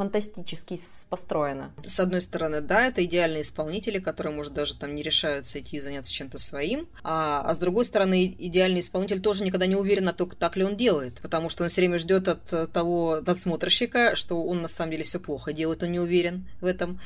фантастически 0.00 0.80
построено. 1.10 1.72
С 1.84 2.00
одной 2.00 2.22
стороны, 2.22 2.62
да, 2.62 2.86
это 2.86 3.04
идеальные 3.04 3.42
исполнители, 3.42 3.98
которые, 3.98 4.34
может, 4.34 4.54
даже 4.54 4.74
там 4.74 4.94
не 4.94 5.02
решаются 5.30 5.60
идти 5.60 5.76
и 5.76 5.80
заняться 5.80 6.12
чем-то 6.12 6.38
своим. 6.38 6.88
А, 7.02 7.42
а 7.42 7.54
с 7.54 7.58
другой 7.58 7.84
стороны, 7.84 8.34
идеальный 8.38 8.80
исполнитель 8.80 9.20
тоже 9.20 9.44
никогда 9.44 9.66
не 9.66 9.76
уверен, 9.76 10.04
на 10.04 10.12
то, 10.12 10.26
так 10.26 10.56
ли 10.56 10.64
он 10.64 10.76
делает. 10.76 11.20
Потому 11.22 11.48
что 11.48 11.62
он 11.62 11.68
все 11.68 11.80
время 11.80 11.98
ждет 11.98 12.28
от 12.28 12.52
э, 12.52 12.66
того 12.66 13.20
надсмотрщика, 13.24 14.16
что 14.16 14.42
он 14.42 14.62
на 14.62 14.68
самом 14.68 14.92
деле 14.92 15.04
все 15.04 15.20
плохо 15.20 15.52
делает, 15.52 15.82
он 15.82 15.92
не 15.92 16.00
уверен 16.00 16.48
в 16.60 16.66
этом. 16.66 17.00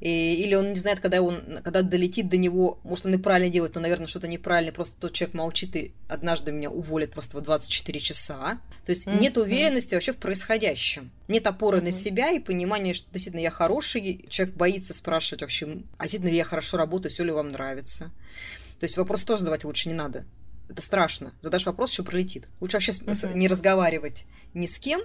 И- 0.00 0.34
или 0.42 0.54
он 0.54 0.70
не 0.72 0.78
знает, 0.78 1.00
когда 1.00 1.20
он, 1.20 1.60
когда 1.62 1.82
долетит 1.82 2.28
до 2.28 2.38
него, 2.38 2.78
может, 2.84 3.04
он 3.06 3.14
и 3.14 3.18
правильно 3.18 3.50
делает, 3.50 3.74
но, 3.74 3.82
наверное, 3.82 4.06
что-то 4.06 4.28
неправильно, 4.28 4.72
просто 4.72 4.96
тот 4.98 5.12
человек 5.12 5.34
молчит 5.34 5.76
и 5.76 5.92
однажды 6.08 6.52
меня 6.52 6.70
уволит 6.70 7.12
просто 7.12 7.36
в 7.36 7.42
24 7.42 8.00
часа. 8.00 8.58
То 8.86 8.90
есть 8.92 9.06
Мгм. 9.06 9.18
нет 9.18 9.36
уверенности 9.36 9.94
вообще 9.94 10.12
в 10.12 10.16
происходящем. 10.16 11.10
Нет 11.28 11.46
опоры 11.46 11.78
на 11.82 11.90
Мгм. 11.90 11.92
себя 11.92 12.30
и 12.30 12.38
понимания, 12.38 12.94
что 12.94 13.06
действительно 13.12 13.42
я 13.42 13.50
хороший, 13.50 14.24
человек 14.28 14.54
боится 14.56 14.94
спрашивать 14.94 15.42
вообще, 15.42 15.66
а 15.98 16.04
действительно 16.04 16.30
ли 16.30 16.36
я 16.38 16.44
хорошо 16.44 16.78
работаю, 16.78 17.12
все 17.12 17.22
ли 17.24 17.30
вам 17.32 17.48
нравится. 17.48 18.10
То 18.78 18.84
есть 18.84 18.96
вопрос 18.96 19.24
тоже 19.24 19.40
задавать 19.40 19.64
лучше 19.64 19.88
не 19.90 19.94
надо. 19.94 20.24
Это 20.70 20.82
страшно. 20.82 21.32
Задашь 21.42 21.66
вопрос, 21.66 21.90
еще 21.90 22.04
пролетит. 22.04 22.48
Лучше 22.60 22.76
вообще 22.76 22.92
Мгм. 23.02 23.36
не 23.38 23.48
разговаривать 23.48 24.24
ни 24.54 24.66
с 24.66 24.78
кем, 24.78 25.00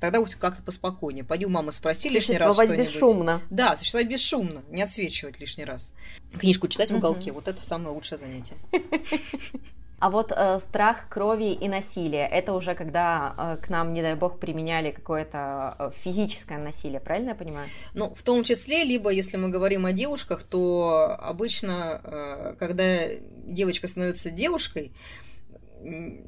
тогда 0.00 0.18
будет 0.20 0.36
как-то 0.36 0.62
поспокойнее. 0.62 1.24
Пойди 1.24 1.44
у 1.44 1.50
мамы 1.50 1.72
спроси 1.72 2.08
лишний 2.08 2.38
раз 2.38 2.54
что-нибудь. 2.54 2.86
бесшумно. 2.88 3.42
Да, 3.50 3.76
существовать 3.76 4.08
бесшумно, 4.08 4.62
не 4.70 4.82
отсвечивать 4.82 5.38
лишний 5.38 5.64
раз. 5.66 5.92
Книжку 6.38 6.68
читать 6.68 6.88
в 6.88 6.92
Мгм. 6.94 6.98
уголке, 7.00 7.32
вот 7.32 7.48
это 7.48 7.62
самое 7.62 7.94
лучшее 7.94 8.18
занятие. 8.18 8.56
А 10.00 10.08
вот 10.08 10.32
э, 10.34 10.58
страх 10.60 11.10
крови 11.10 11.52
и 11.52 11.68
насилия, 11.68 12.26
это 12.26 12.54
уже 12.54 12.74
когда 12.74 13.34
э, 13.36 13.64
к 13.64 13.68
нам, 13.68 13.92
не 13.92 14.00
дай 14.00 14.14
бог, 14.14 14.38
применяли 14.38 14.92
какое-то 14.92 15.76
э, 15.78 15.90
физическое 16.02 16.56
насилие, 16.56 17.00
правильно 17.00 17.30
я 17.30 17.34
понимаю? 17.34 17.68
Ну, 17.92 18.12
в 18.14 18.22
том 18.22 18.42
числе, 18.42 18.82
либо 18.84 19.10
если 19.10 19.36
мы 19.36 19.50
говорим 19.50 19.84
о 19.84 19.92
девушках, 19.92 20.42
то 20.42 21.18
обычно, 21.20 22.00
э, 22.02 22.54
когда 22.58 23.08
девочка 23.44 23.88
становится 23.88 24.30
девушкой, 24.30 24.92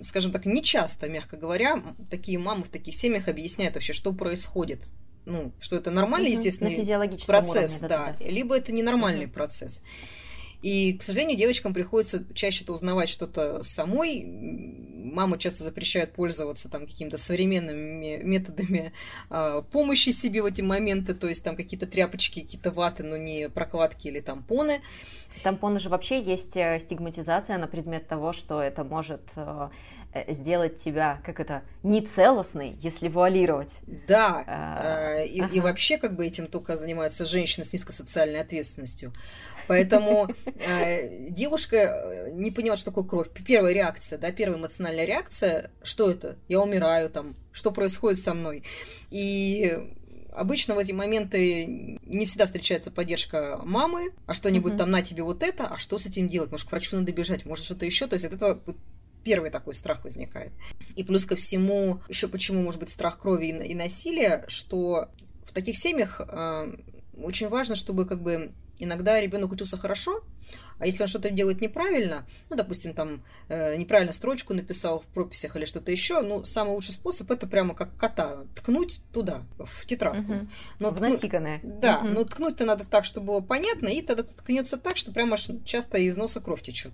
скажем 0.02 0.32
так, 0.32 0.44
не 0.44 0.62
часто, 0.62 1.08
мягко 1.08 1.38
говоря, 1.38 1.82
такие 2.10 2.38
мамы 2.38 2.64
в 2.64 2.68
таких 2.68 2.94
семьях 2.94 3.26
объясняют 3.26 3.74
вообще, 3.74 3.94
что 3.94 4.12
происходит. 4.12 4.90
Ну, 5.24 5.52
что 5.60 5.76
это 5.76 5.90
нормальный, 5.90 6.30
Мгм, 6.30 6.38
естественный 6.38 7.16
процесс, 7.26 7.70
уровне, 7.70 7.88
да, 7.88 8.06
да-да-да. 8.06 8.30
либо 8.30 8.56
это 8.56 8.72
ненормальный 8.72 9.26
Мгм. 9.26 9.32
процесс. 9.34 9.82
И, 10.62 10.92
к 10.94 11.02
сожалению, 11.02 11.36
девочкам 11.36 11.74
приходится 11.74 12.24
чаще-то 12.34 12.72
узнавать 12.72 13.08
что-то 13.08 13.62
самой. 13.62 14.24
Мамы 14.24 15.36
часто 15.36 15.64
запрещают 15.64 16.12
пользоваться 16.12 16.70
там 16.70 16.86
какими-то 16.86 17.18
современными 17.18 18.20
методами 18.22 18.92
а, 19.28 19.62
помощи 19.62 20.10
себе 20.10 20.40
в 20.40 20.46
эти 20.46 20.62
моменты, 20.62 21.14
то 21.14 21.28
есть 21.28 21.42
там 21.42 21.56
какие-то 21.56 21.86
тряпочки, 21.86 22.40
какие-то 22.40 22.70
ваты, 22.70 23.02
но 23.02 23.16
не 23.16 23.48
прокладки 23.48 24.06
или 24.06 24.20
тампоны. 24.20 24.80
Тампоны 25.42 25.80
же 25.80 25.88
вообще 25.88 26.20
есть 26.20 26.56
э, 26.56 26.78
стигматизация 26.80 27.58
на 27.58 27.66
предмет 27.66 28.06
того, 28.06 28.32
что 28.32 28.60
это 28.60 28.84
может 28.84 29.22
э, 29.34 29.70
э, 30.12 30.32
сделать 30.32 30.76
тебя, 30.76 31.20
как 31.24 31.40
это, 31.40 31.62
нецелостной, 31.82 32.76
если 32.80 33.08
вуалировать. 33.08 33.72
Да, 34.06 34.44
А, 34.46 35.16
э, 35.16 35.26
и, 35.26 35.38
и 35.38 35.40
ага. 35.40 35.62
вообще 35.62 35.98
как 35.98 36.16
бы 36.16 36.26
этим 36.26 36.46
только 36.46 36.76
занимаются 36.76 37.24
женщины 37.24 37.64
с 37.64 37.72
низкосоциальной 37.72 38.40
ответственностью. 38.40 39.12
Поэтому 39.68 40.28
э, 40.44 41.28
девушка 41.30 41.76
э, 41.76 42.30
не 42.32 42.50
понимает, 42.50 42.78
что 42.78 42.90
такое 42.90 43.04
кровь. 43.04 43.28
Первая 43.46 43.72
реакция, 43.72 44.18
да, 44.18 44.30
первая 44.32 44.58
эмоциональная 44.58 45.04
реакция, 45.04 45.70
что 45.82 46.10
это? 46.10 46.36
Я 46.48 46.60
умираю 46.60 47.10
там, 47.10 47.34
что 47.52 47.70
происходит 47.70 48.18
со 48.18 48.34
мной? 48.34 48.64
И 49.10 49.78
обычно 50.34 50.74
в 50.74 50.78
эти 50.78 50.92
моменты 50.92 51.98
не 52.04 52.26
всегда 52.26 52.46
встречается 52.46 52.90
поддержка 52.90 53.60
мамы, 53.64 54.12
а 54.26 54.34
что-нибудь 54.34 54.72
Мгм. 54.72 54.78
там 54.78 54.90
на 54.90 55.02
тебе 55.02 55.22
вот 55.22 55.42
это, 55.42 55.66
а 55.66 55.78
что 55.78 55.98
с 55.98 56.06
этим 56.06 56.28
делать? 56.28 56.50
Может, 56.50 56.68
к 56.68 56.72
врачу 56.72 56.96
надо 56.96 57.12
бежать, 57.12 57.44
может, 57.44 57.64
что-то 57.64 57.84
еще. 57.84 58.06
То 58.06 58.14
есть 58.14 58.24
от 58.24 58.32
этого 58.32 58.60
первый 59.24 59.50
такой 59.50 59.74
страх 59.74 60.04
возникает. 60.04 60.52
И 60.96 61.04
плюс 61.04 61.24
ко 61.24 61.36
всему, 61.36 62.00
еще 62.08 62.28
почему 62.28 62.62
может 62.62 62.80
быть 62.80 62.90
страх 62.90 63.18
крови 63.18 63.46
и, 63.46 63.72
и 63.72 63.74
насилия, 63.74 64.44
что 64.48 65.08
в 65.44 65.52
таких 65.52 65.76
семьях 65.76 66.20
э, 66.20 66.74
очень 67.18 67.48
важно, 67.48 67.76
чтобы 67.76 68.06
как 68.06 68.22
бы 68.22 68.52
иногда 68.78 69.20
ребенок 69.20 69.52
учился 69.52 69.76
хорошо, 69.76 70.22
а 70.78 70.86
если 70.86 71.02
он 71.02 71.08
что-то 71.08 71.30
делает 71.30 71.60
неправильно, 71.60 72.26
ну, 72.50 72.56
допустим, 72.56 72.92
там 72.92 73.22
э, 73.48 73.76
неправильно 73.76 74.12
строчку 74.12 74.52
написал 74.52 75.00
в 75.00 75.04
прописях 75.06 75.54
или 75.56 75.64
что-то 75.64 75.92
еще, 75.92 76.22
ну, 76.22 76.42
самый 76.44 76.70
лучший 76.74 76.92
способ 76.92 77.30
это 77.30 77.46
прямо 77.46 77.74
как 77.74 77.96
кота 77.96 78.44
ткнуть 78.56 79.00
туда, 79.12 79.42
в 79.58 79.86
тетрадку. 79.86 80.32
Мгм. 80.32 80.50
Но 80.80 80.90
В 80.90 80.94
ткну- 80.94 81.10
насиканное. 81.10 81.60
Да, 81.62 82.00
Мгм. 82.00 82.14
но 82.14 82.24
ткнуть-то 82.24 82.64
надо 82.64 82.84
так, 82.84 83.04
чтобы 83.04 83.28
было 83.28 83.40
понятно, 83.40 83.88
и 83.88 84.02
тогда 84.02 84.24
ткнется 84.24 84.76
так, 84.76 84.96
что 84.96 85.12
прямо 85.12 85.36
часто 85.64 85.98
из 85.98 86.16
носа 86.16 86.40
кровь 86.40 86.62
течет. 86.62 86.92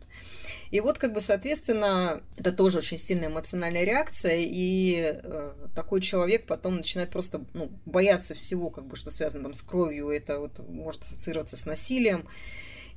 И 0.70 0.80
вот, 0.80 0.98
как 0.98 1.14
бы, 1.14 1.22
соответственно, 1.22 2.20
это 2.36 2.52
тоже 2.52 2.78
очень 2.78 2.98
сильная 2.98 3.28
эмоциональная 3.28 3.84
реакция, 3.84 4.36
и 4.40 5.18
э, 5.22 5.52
такой 5.74 6.02
человек 6.02 6.46
потом 6.46 6.76
начинает 6.76 7.10
просто 7.10 7.42
ну, 7.54 7.70
бояться 7.86 8.34
всего, 8.34 8.68
как 8.68 8.86
бы, 8.86 8.96
что 8.96 9.10
связано 9.10 9.44
там 9.44 9.54
с 9.54 9.62
кровью, 9.62 10.10
это 10.10 10.38
вот 10.40 10.58
может 10.68 11.02
ассоциироваться 11.04 11.56
с 11.56 11.64
насилием, 11.64 12.28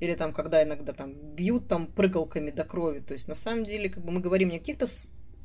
или 0.01 0.15
там, 0.15 0.33
когда 0.33 0.63
иногда 0.63 0.91
там 0.91 1.13
бьют 1.13 1.67
там 1.67 1.87
прыгалками 1.87 2.51
до 2.51 2.65
крови. 2.65 2.99
То 2.99 3.13
есть, 3.13 3.27
на 3.27 3.35
самом 3.35 3.63
деле, 3.63 3.89
как 3.89 4.03
бы 4.03 4.11
мы 4.11 4.19
говорим 4.19 4.49
не 4.49 4.57
о 4.57 4.59
каких-то 4.59 4.87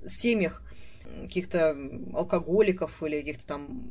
семьях, 0.06 0.62
каких-то 1.22 1.76
алкоголиков 2.14 3.02
или 3.02 3.20
каких-то 3.20 3.46
там 3.46 3.90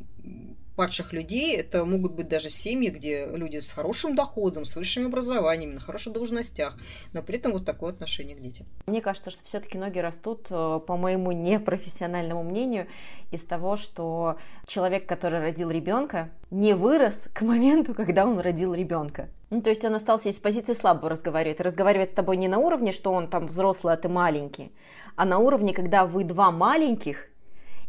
падших 0.76 1.14
людей. 1.14 1.56
Это 1.56 1.86
могут 1.86 2.14
быть 2.14 2.28
даже 2.28 2.50
семьи, 2.50 2.90
где 2.90 3.28
люди 3.28 3.60
с 3.60 3.72
хорошим 3.72 4.16
доходом, 4.16 4.66
с 4.66 4.76
высшим 4.76 5.06
образованием, 5.06 5.74
на 5.74 5.80
хороших 5.80 6.14
должностях, 6.14 6.78
но 7.14 7.22
при 7.24 7.38
этом 7.38 7.52
вот 7.52 7.66
такое 7.66 7.92
отношение 7.92 8.36
к 8.36 8.42
детям. 8.42 8.66
Мне 8.88 9.02
кажется, 9.02 9.32
что 9.32 9.40
все-таки 9.46 9.78
ноги 9.78 10.00
растут, 10.00 10.48
э, 10.50 10.80
по 10.86 10.98
моему 10.98 11.32
непрофессиональному 11.32 12.44
мнению, 12.44 12.88
из 13.32 13.44
того, 13.44 13.78
что 13.78 14.38
человек, 14.68 15.06
который 15.08 15.40
родил 15.40 15.72
ребенка, 15.72 16.30
не 16.52 16.74
вырос 16.74 17.28
к 17.34 17.42
моменту, 17.42 17.94
когда 17.94 18.26
он 18.26 18.40
родил 18.40 18.74
ребенка. 18.74 19.30
Ну, 19.50 19.62
то 19.62 19.70
есть 19.70 19.86
он 19.86 19.96
остался 19.96 20.30
из 20.30 20.40
позиции 20.40 20.74
слабого 20.74 21.10
разговаривать. 21.10 21.60
Разговаривает 21.60 22.10
с 22.10 22.14
тобой 22.14 22.38
не 22.38 22.48
на 22.48 22.58
уровне, 22.58 22.92
что 22.92 23.12
он 23.12 23.28
там 23.28 23.48
взрослый, 23.48 23.94
а 23.94 23.98
ты 23.98 24.10
маленький, 24.10 24.72
а 25.16 25.26
на 25.26 25.38
уровне, 25.40 25.74
когда 25.74 26.06
вы 26.06 26.24
два 26.24 26.52
маленьких, 26.52 27.30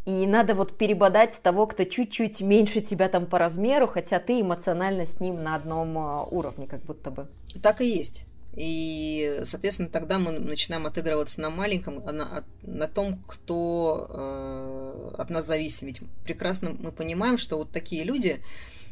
и 0.06 0.26
надо 0.26 0.54
вот 0.54 0.78
перебодать 0.78 1.38
того, 1.42 1.66
кто 1.66 1.84
чуть-чуть 1.84 2.40
меньше 2.40 2.80
тебя 2.80 3.08
там 3.08 3.26
по 3.26 3.38
размеру, 3.38 3.88
хотя 3.88 4.20
ты 4.20 4.40
эмоционально 4.40 5.04
с 5.04 5.18
ним 5.18 5.42
на 5.42 5.56
одном 5.56 5.98
а, 5.98 6.22
уровне, 6.22 6.68
как 6.68 6.80
будто 6.84 7.10
бы. 7.10 7.26
Так 7.60 7.80
и 7.80 7.88
есть. 7.88 8.24
И, 8.54 9.40
соответственно, 9.44 9.88
тогда 9.88 10.18
мы 10.18 10.32
начинаем 10.32 10.86
отыгрываться 10.86 11.40
на 11.40 11.50
маленьком, 11.50 11.96
на, 11.96 12.44
на 12.62 12.88
том, 12.88 13.22
кто 13.26 14.06
э, 14.08 15.10
от 15.18 15.28
нас 15.28 15.44
зависим. 15.44 15.88
Ведь 15.88 16.00
прекрасно 16.24 16.74
мы 16.78 16.90
понимаем, 16.90 17.36
что 17.36 17.58
вот 17.58 17.70
такие 17.70 18.04
люди, 18.04 18.40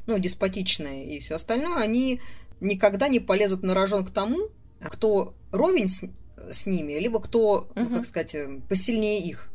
ну, 0.06 0.18
деспотичные 0.18 1.16
и 1.16 1.20
все 1.20 1.36
остальное, 1.36 1.78
они 1.78 2.20
никогда 2.60 3.08
не 3.08 3.20
полезут 3.20 3.62
на 3.62 3.74
рожон 3.74 4.04
к 4.04 4.10
тому, 4.10 4.48
кто 4.80 5.34
ровень 5.52 5.88
с, 5.88 6.04
с 6.50 6.66
ними, 6.66 6.94
либо 6.94 7.20
кто, 7.20 7.68
угу. 7.70 7.70
ну, 7.74 7.90
как 7.90 8.06
сказать, 8.06 8.34
э, 8.34 8.60
посильнее 8.68 9.20
их. 9.20 9.48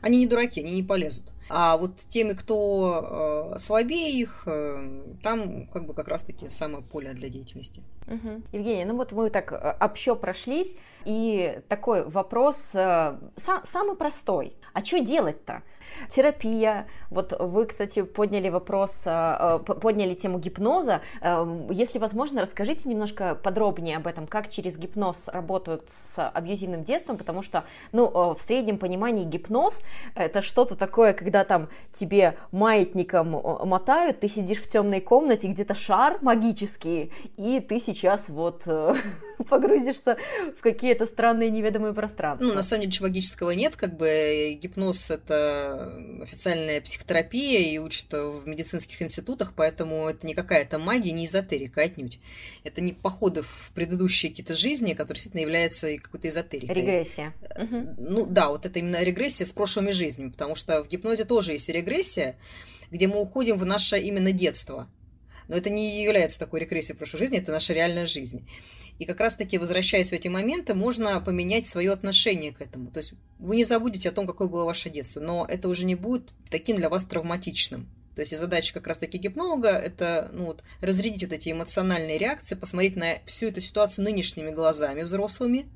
Они 0.00 0.18
не 0.18 0.26
дураки, 0.26 0.60
они 0.60 0.72
не 0.72 0.82
полезут. 0.82 1.32
А 1.48 1.76
вот 1.76 1.96
теми, 1.96 2.32
кто 2.32 3.52
э, 3.54 3.58
слабее 3.58 4.10
их, 4.10 4.44
э, 4.46 5.02
там 5.22 5.66
как 5.66 5.86
бы 5.86 5.94
как 5.94 6.08
раз-таки 6.08 6.48
самое 6.48 6.82
поле 6.82 7.12
для 7.12 7.28
деятельности. 7.28 7.82
Угу. 8.06 8.42
Евгения, 8.52 8.86
ну 8.86 8.96
вот 8.96 9.12
мы 9.12 9.28
так 9.30 9.52
э, 9.52 9.76
общо 9.78 10.14
прошлись, 10.14 10.74
и 11.04 11.60
такой 11.68 12.04
вопрос 12.04 12.70
э, 12.74 13.18
сам, 13.36 13.62
самый 13.64 13.96
простой. 13.96 14.56
А 14.72 14.84
что 14.84 15.00
делать-то? 15.00 15.62
Терапия. 16.08 16.86
Вот 17.10 17.34
вы, 17.38 17.66
кстати, 17.66 18.02
подняли 18.02 18.48
вопрос, 18.48 19.02
э, 19.04 19.60
э, 19.66 19.74
подняли 19.74 20.14
тему 20.14 20.38
гипноза. 20.38 21.00
Э, 21.20 21.66
если 21.70 21.98
возможно, 21.98 22.42
расскажите 22.42 22.88
немножко 22.88 23.34
подробнее 23.34 23.96
об 23.96 24.06
этом, 24.06 24.26
как 24.26 24.50
через 24.50 24.76
гипноз 24.76 25.28
работают 25.28 25.84
с 25.88 26.28
абьюзивным 26.28 26.84
детством, 26.84 27.18
потому 27.18 27.42
что, 27.42 27.64
ну, 27.92 28.34
в 28.34 28.40
среднем 28.40 28.78
понимании 28.78 29.24
гипноз 29.24 29.80
это 30.14 30.42
что-то 30.42 30.76
такое, 30.76 31.12
когда 31.12 31.44
там 31.44 31.68
тебе 31.92 32.36
маятником 32.50 33.30
мотают, 33.66 34.20
ты 34.20 34.28
сидишь 34.28 34.58
в 34.58 34.68
темной 34.68 35.00
комнате, 35.00 35.48
где-то 35.48 35.74
шар 35.74 36.18
магический, 36.22 37.12
и 37.36 37.60
ты 37.60 37.80
сейчас 37.80 38.28
вот 38.28 38.66
погрузишься 39.48 40.16
в 40.58 40.62
какие-то 40.62 41.06
странные 41.06 41.50
неведомые 41.50 41.94
пространства. 41.94 42.46
Ну, 42.46 42.54
на 42.54 42.62
самом 42.62 42.82
деле, 42.82 42.88
ничего 42.88 43.08
магического 43.08 43.50
нет, 43.50 43.76
как 43.76 43.96
бы 43.96 44.58
гипноз 44.60 45.10
это 45.10 45.91
официальная 46.22 46.80
психотерапия 46.80 47.60
и 47.60 47.78
учат 47.78 48.12
в 48.12 48.42
медицинских 48.46 49.02
институтах, 49.02 49.52
поэтому 49.54 50.08
это 50.08 50.26
не 50.26 50.34
какая-то 50.34 50.78
магия, 50.78 51.12
не 51.12 51.26
эзотерика 51.26 51.82
отнюдь. 51.82 52.20
Это 52.64 52.80
не 52.80 52.92
походы 52.92 53.42
в 53.42 53.70
предыдущие 53.74 54.30
какие-то 54.30 54.54
жизни, 54.54 54.94
которые 54.94 55.16
действительно 55.16 55.42
являются 55.42 55.96
какой-то 55.98 56.28
эзотерикой. 56.28 56.74
Регрессия. 56.74 57.34
Ну 57.98 58.26
да, 58.26 58.48
вот 58.50 58.66
это 58.66 58.78
именно 58.78 59.02
регрессия 59.02 59.46
с 59.46 59.50
прошлыми 59.50 59.90
жизнями, 59.90 60.30
потому 60.30 60.54
что 60.54 60.82
в 60.82 60.88
гипнозе 60.88 61.24
тоже 61.24 61.52
есть 61.52 61.68
регрессия, 61.68 62.36
где 62.90 63.08
мы 63.08 63.20
уходим 63.20 63.56
в 63.58 63.64
наше 63.64 63.98
именно 63.98 64.32
детство. 64.32 64.88
Но 65.48 65.56
это 65.56 65.70
не 65.70 66.02
является 66.02 66.38
такой 66.38 66.60
регрессией 66.60 66.96
прошлой 66.96 67.18
жизни, 67.18 67.38
это 67.38 67.52
наша 67.52 67.72
реальная 67.72 68.06
жизнь. 68.06 68.48
И 68.98 69.04
как 69.04 69.20
раз-таки, 69.20 69.58
возвращаясь 69.58 70.10
в 70.10 70.12
эти 70.12 70.28
моменты, 70.28 70.74
можно 70.74 71.20
поменять 71.20 71.66
свое 71.66 71.92
отношение 71.92 72.52
к 72.52 72.60
этому. 72.60 72.90
То 72.90 72.98
есть 72.98 73.14
вы 73.38 73.56
не 73.56 73.64
забудете 73.64 74.08
о 74.08 74.12
том, 74.12 74.26
какое 74.26 74.48
было 74.48 74.64
ваше 74.64 74.90
детство, 74.90 75.20
но 75.20 75.46
это 75.48 75.68
уже 75.68 75.84
не 75.84 75.94
будет 75.94 76.30
таким 76.50 76.76
для 76.76 76.88
вас 76.88 77.04
травматичным. 77.04 77.88
То 78.14 78.20
есть 78.20 78.36
задача 78.36 78.74
как 78.74 78.86
раз-таки 78.86 79.18
гипнолога– 79.18 79.68
это 79.70 80.30
ну, 80.32 80.44
вот, 80.44 80.62
разрядить 80.80 81.24
вот 81.24 81.32
эти 81.32 81.50
эмоциональные 81.50 82.18
реакции, 82.18 82.54
посмотреть 82.54 82.94
на 82.96 83.14
всю 83.26 83.46
эту 83.46 83.60
ситуацию 83.60 84.04
нынешними 84.04 84.50
глазами 84.50 85.02
взрослыми, 85.02 85.66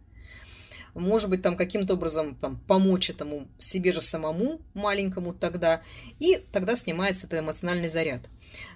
может 0.97 1.29
быть, 1.29 1.43
там 1.43 1.57
каким-то 1.57 1.95
образом 1.95 2.35
там, 2.37 2.59
помочь 2.67 3.11
этому 3.11 3.49
себе 3.59 3.93
же 3.93 4.01
самому 4.01 4.61
маленькому 4.75 5.35
тогда, 5.35 5.83
и 6.19 6.43
тогда 6.53 6.75
снимается 6.75 7.27
этот 7.27 7.41
эмоциональный 7.41 7.89
заряд. 7.89 8.23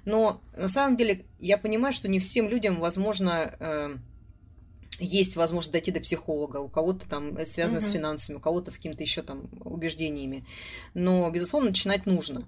Но 0.05 0.43
на 0.57 0.69
самом 0.69 0.97
деле 0.97 1.25
я 1.39 1.57
понимаю, 1.57 1.93
что 1.93 2.09
не 2.09 2.19
всем 2.19 2.49
людям 2.49 2.79
возможно 2.79 3.55
э, 3.59 3.97
есть 5.01 5.37
возможность 5.37 5.73
дойти 5.73 5.91
до 5.91 6.01
психолога, 6.01 6.59
у 6.59 6.69
кого-то 6.69 7.09
там 7.09 7.37
это 7.37 7.51
связано 7.51 7.79
угу. 7.79 7.87
с 7.87 7.91
финансами, 7.91 8.37
у 8.37 8.41
кого-то 8.41 8.71
с 8.71 8.77
какими-то 8.77 9.03
еще 9.03 9.23
там 9.23 9.49
убеждениями. 9.65 10.45
Но, 10.95 11.29
безусловно, 11.31 11.71
начинать 11.71 12.07
нужно. 12.07 12.47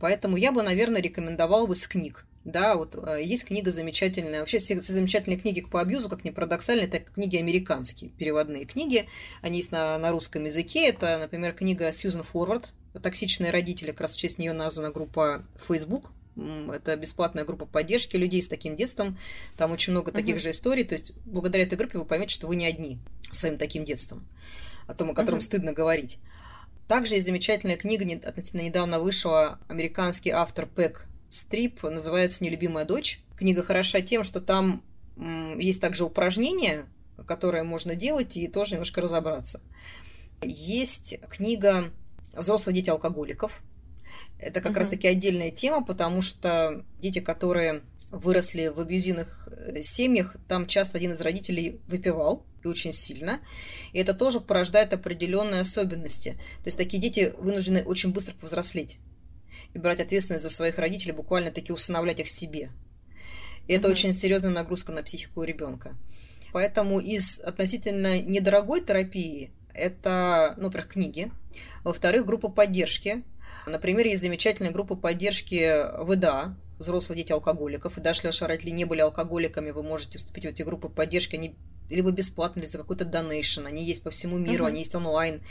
Поэтому 0.00 0.36
я 0.36 0.52
бы, 0.52 0.62
наверное, 0.62 1.00
рекомендовала 1.00 1.66
бы 1.66 1.74
с 1.74 1.86
книг. 1.86 2.26
Да, 2.44 2.74
вот 2.74 2.96
э, 2.96 3.22
есть 3.22 3.44
книга 3.44 3.70
замечательная. 3.70 4.40
Вообще 4.40 4.58
все, 4.58 4.78
все 4.80 4.92
замечательные 4.92 5.38
книги 5.38 5.60
по 5.60 5.80
абьюзу, 5.80 6.08
как 6.08 6.24
ни 6.24 6.30
парадоксально, 6.30 6.82
это 6.82 6.98
книги 6.98 7.36
американские, 7.36 8.10
переводные 8.10 8.64
книги. 8.64 9.08
Они 9.42 9.58
есть 9.58 9.70
на, 9.70 9.96
на 9.98 10.10
русском 10.10 10.44
языке. 10.44 10.88
Это, 10.88 11.18
например, 11.18 11.52
книга 11.52 11.92
Сьюзен 11.92 12.24
Форвард 12.24 12.74
«Токсичные 13.00 13.52
родители», 13.52 13.92
как 13.92 14.02
раз 14.02 14.14
в 14.14 14.18
честь 14.18 14.38
нее 14.38 14.52
названа 14.52 14.90
группа 14.90 15.44
Facebook 15.68 16.10
это 16.36 16.96
бесплатная 16.96 17.44
группа 17.44 17.66
поддержки 17.66 18.16
людей 18.16 18.42
с 18.42 18.48
таким 18.48 18.76
детством. 18.76 19.18
Там 19.56 19.72
очень 19.72 19.92
много 19.92 20.12
таких 20.12 20.36
uh-huh. 20.36 20.40
же 20.40 20.50
историй. 20.50 20.84
То 20.84 20.94
есть, 20.94 21.12
благодаря 21.24 21.64
этой 21.64 21.76
группе 21.76 21.98
вы 21.98 22.04
поймете, 22.04 22.34
что 22.34 22.46
вы 22.46 22.56
не 22.56 22.66
одни 22.66 22.98
своим 23.30 23.58
таким 23.58 23.84
детством, 23.84 24.26
о 24.86 24.94
том, 24.94 25.10
о 25.10 25.14
котором 25.14 25.38
uh-huh. 25.38 25.42
стыдно 25.42 25.72
говорить. 25.72 26.18
Также 26.88 27.14
есть 27.14 27.26
замечательная 27.26 27.76
книга, 27.76 28.04
относительно 28.26 28.62
недавно 28.62 29.00
вышла, 29.00 29.58
американский 29.68 30.30
автор 30.30 30.66
Пэк 30.66 31.06
Стрип, 31.30 31.82
называется 31.82 32.44
«Нелюбимая 32.44 32.84
дочь». 32.84 33.20
Книга 33.38 33.62
хороша 33.62 34.00
тем, 34.02 34.24
что 34.24 34.40
там 34.40 34.82
есть 35.58 35.80
также 35.80 36.04
упражнения, 36.04 36.86
которые 37.26 37.62
можно 37.62 37.94
делать 37.94 38.36
и 38.36 38.48
тоже 38.48 38.72
немножко 38.72 39.00
разобраться. 39.00 39.60
Есть 40.42 41.18
книга 41.28 41.90
«Взрослые 42.34 42.74
дети 42.74 42.90
алкоголиков», 42.90 43.62
это 44.42 44.60
как 44.60 44.72
угу. 44.72 44.80
раз-таки 44.80 45.06
отдельная 45.06 45.50
тема, 45.50 45.84
потому 45.84 46.22
что 46.22 46.84
дети, 47.00 47.20
которые 47.20 47.82
выросли 48.10 48.68
в 48.68 48.78
абьюзивных 48.78 49.48
э, 49.50 49.82
семьях, 49.82 50.36
там 50.48 50.66
часто 50.66 50.98
один 50.98 51.12
из 51.12 51.20
родителей 51.20 51.80
выпивал, 51.88 52.44
и 52.62 52.68
очень 52.68 52.92
сильно. 52.92 53.40
И 53.92 53.98
это 53.98 54.14
тоже 54.14 54.40
порождает 54.40 54.92
определенные 54.92 55.62
особенности. 55.62 56.32
То 56.62 56.66
есть 56.66 56.78
такие 56.78 57.00
дети 57.00 57.34
вынуждены 57.38 57.82
очень 57.82 58.12
быстро 58.12 58.34
повзрослеть 58.34 58.98
и 59.74 59.78
брать 59.78 60.00
ответственность 60.00 60.44
за 60.44 60.50
своих 60.50 60.78
родителей, 60.78 61.12
буквально 61.12 61.50
таки 61.50 61.72
усыновлять 61.72 62.20
их 62.20 62.28
себе. 62.28 62.70
И 63.68 63.72
это 63.72 63.88
mm 63.88 63.92
очень 63.92 64.12
серьезная 64.12 64.50
нагрузка 64.50 64.92
на 64.92 65.02
психику 65.02 65.44
ребенка. 65.44 65.96
Поэтому 66.52 67.00
из 67.00 67.40
относительно 67.40 68.20
недорогой 68.20 68.84
терапии 68.84 69.50
это, 69.72 70.54
ну, 70.58 70.64
во-первых, 70.64 70.92
книги, 70.92 71.32
во-вторых, 71.82 72.26
группа 72.26 72.48
поддержки, 72.48 73.22
Например, 73.66 74.06
есть 74.06 74.22
замечательная 74.22 74.72
группа 74.72 74.96
поддержки 74.96 75.86
ВДА, 76.04 76.56
взрослые 76.78 77.22
дети 77.22 77.32
алкоголиков, 77.32 77.96
и 77.96 78.00
даже 78.00 78.20
если 78.24 78.44
родители 78.44 78.70
не 78.70 78.84
были 78.84 79.00
алкоголиками, 79.00 79.70
вы 79.70 79.82
можете 79.82 80.18
вступить 80.18 80.44
в 80.44 80.48
эти 80.48 80.62
группы 80.62 80.88
поддержки, 80.88 81.36
они 81.36 81.56
либо 81.88 82.10
бесплатно, 82.10 82.60
либо 82.60 82.70
за 82.70 82.78
какой-то 82.78 83.04
донейшн, 83.04 83.66
они 83.66 83.84
есть 83.84 84.02
по 84.02 84.10
всему 84.10 84.38
миру, 84.38 84.64
uh-huh. 84.64 84.68
они 84.68 84.80
есть 84.80 84.94
онлайн 84.94 85.42